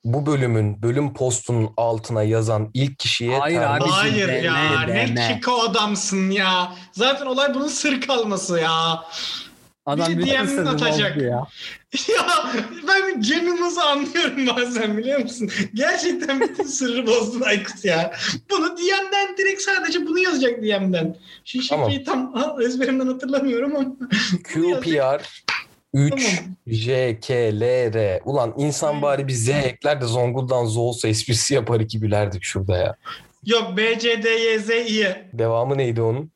bu 0.04 0.26
bölümün 0.26 0.82
bölüm 0.82 1.14
postunun 1.14 1.70
altına 1.78 2.24
yazan 2.24 2.70
ilk 2.74 3.00
kişiye 3.00 3.40
Hayır 3.40 3.62
abi. 3.62 3.84
Hayır 3.90 4.28
deme, 4.28 4.38
ya 4.40 4.88
deme. 4.88 5.16
ne 5.16 5.28
çiko 5.34 5.62
adamsın 5.62 6.30
ya. 6.30 6.74
Zaten 6.92 7.26
olay 7.26 7.54
bunun 7.54 7.68
sır 7.68 8.02
kalması 8.02 8.60
ya. 8.60 9.04
Adam 9.90 10.08
Biri 10.10 10.18
bütün 10.18 10.32
DM 10.32 10.48
sırrı 10.48 10.70
atacak. 10.70 11.18
ya. 11.22 11.48
Ya 12.16 12.26
ben 12.88 13.22
Cem 13.22 13.48
Yılmaz'ı 13.48 13.84
anlıyorum 13.84 14.48
bazen 14.56 14.98
biliyor 14.98 15.20
musun? 15.20 15.50
Gerçekten 15.74 16.40
bütün 16.42 16.64
sırrı 16.64 17.08
bozdun 17.08 17.42
Aykut 17.42 17.86
ya. 17.86 18.14
Bunu 18.52 18.78
DM'den 18.78 19.38
direkt 19.38 19.62
sadece 19.62 20.06
bunu 20.08 20.20
yazacak 20.20 20.62
DM'den. 20.62 21.16
Şu 21.46 21.62
şifreyi 21.62 22.04
tam 22.04 22.34
ha, 22.34 22.56
ezberimden 22.64 23.08
hatırlamıyorum 23.08 23.76
ama. 23.76 23.86
QPR 24.54 25.22
3 25.94 26.10
Tamam. 26.10 26.56
JKLR. 26.68 28.20
Ulan 28.26 28.54
insan 28.58 29.02
bari 29.02 29.28
bir 29.28 29.34
Z 29.34 29.50
ekler 29.50 30.02
de 30.02 30.06
Zonguldak'tan 30.06 30.66
Z 30.66 30.78
olsa 30.78 31.08
esprisi 31.08 31.54
yapar 31.54 31.80
iki 31.80 32.00
gülerdik 32.00 32.44
şurada 32.44 32.78
ya. 32.78 32.96
Yok 33.46 33.78
B, 33.78 34.00
C, 34.00 34.24
D, 34.24 34.30
Y, 34.30 34.60
Z, 34.60 34.70
İ. 34.70 35.16
Devamı 35.34 35.78
neydi 35.78 36.02
onun? 36.02 36.32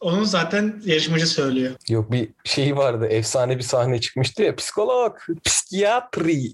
Onu 0.00 0.24
zaten 0.24 0.82
yarışmacı 0.84 1.26
söylüyor. 1.26 1.74
Yok 1.88 2.12
bir 2.12 2.28
şey 2.44 2.76
vardı. 2.76 3.06
Efsane 3.06 3.58
bir 3.58 3.62
sahne 3.62 4.00
çıkmıştı 4.00 4.42
ya. 4.42 4.56
Psikolog, 4.56 5.16
psikiyatri. 5.44 6.52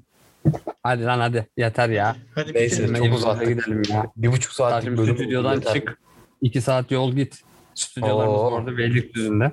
Hadi 0.83 1.05
lan 1.05 1.19
hadi 1.21 1.47
yeter 1.57 1.89
ya. 1.89 2.17
Hadi 2.35 2.55
Neyse, 2.55 2.83
bitirelim. 2.83 3.05
çok 3.09 3.15
uzattık. 3.19 3.49
gidelim 3.49 3.83
ya. 3.91 4.07
Bir 4.17 4.33
buçuk 4.33 4.53
saatlik 4.53 4.83
Saatlik 4.83 4.99
bölüm. 4.99 5.17
stüdyodan 5.17 5.55
yeter. 5.55 5.75
çık. 5.75 5.99
2 6.43 6.61
saat 6.61 6.91
yol 6.91 7.13
git. 7.13 7.41
Stüdyolarımız 7.75 8.41
Oo. 8.41 8.51
bu 8.53 8.57
arada 8.57 8.77
Beylikdüzü'nde. 8.79 9.53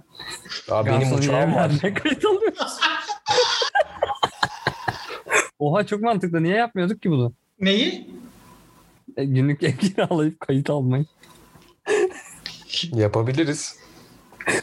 Aa, 0.70 0.86
benim 0.86 1.14
uçağım 1.14 1.56
var. 1.56 1.72
kayıt 2.04 2.26
alıyoruz. 2.26 2.78
Oha 5.60 5.86
çok 5.86 6.02
mantıklı. 6.02 6.44
Niye 6.44 6.56
yapmıyorduk 6.56 7.02
ki 7.02 7.10
bunu? 7.12 7.34
Neyi? 7.60 8.10
E, 9.18 9.26
günlük 9.26 9.64
ev 9.64 9.72
kiralayıp 9.78 10.40
kayıt 10.40 10.70
almayı. 10.70 11.06
Yapabiliriz. 12.92 13.76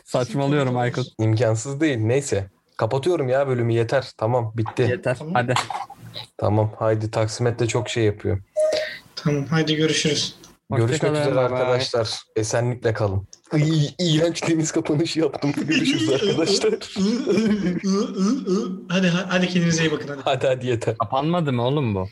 Saçmalıyorum 0.04 0.76
Aykut. 0.76 1.06
İmkansız 1.18 1.80
değil. 1.80 1.98
Neyse. 1.98 2.50
Kapatıyorum 2.76 3.28
ya 3.28 3.48
bölümü 3.48 3.72
yeter. 3.72 4.10
Tamam 4.16 4.52
bitti. 4.56 4.82
Yeter. 4.82 5.16
Tamam. 5.18 5.34
Hadi. 5.34 5.54
Tamam 6.38 6.72
haydi 6.78 7.10
taksimetle 7.10 7.66
çok 7.66 7.88
şey 7.88 8.04
yapıyor. 8.04 8.38
Tamam 9.16 9.46
hadi 9.50 9.76
görüşürüz. 9.76 10.38
Görüşmek 10.70 10.90
Hoşçakalın, 10.92 11.20
üzere 11.20 11.34
bye 11.34 11.50
bye. 11.50 11.58
arkadaşlar. 11.58 12.20
Esenlikle 12.36 12.92
kalın. 12.92 13.28
Ay, 13.52 13.94
iğrenç 13.98 14.48
deniz 14.48 14.72
kapanışı 14.72 15.20
yaptım. 15.20 15.52
Görüşürüz 15.56 16.08
arkadaşlar. 16.10 16.72
hadi 18.88 19.08
hadi 19.08 19.48
kendinize 19.48 19.82
iyi 19.82 19.92
bakın 19.92 20.08
hadi. 20.08 20.20
hadi 20.24 20.46
hadi 20.46 20.66
yeter. 20.66 20.98
Kapanmadı 20.98 21.52
mı 21.52 21.62
oğlum 21.62 21.94
bu? 21.94 22.08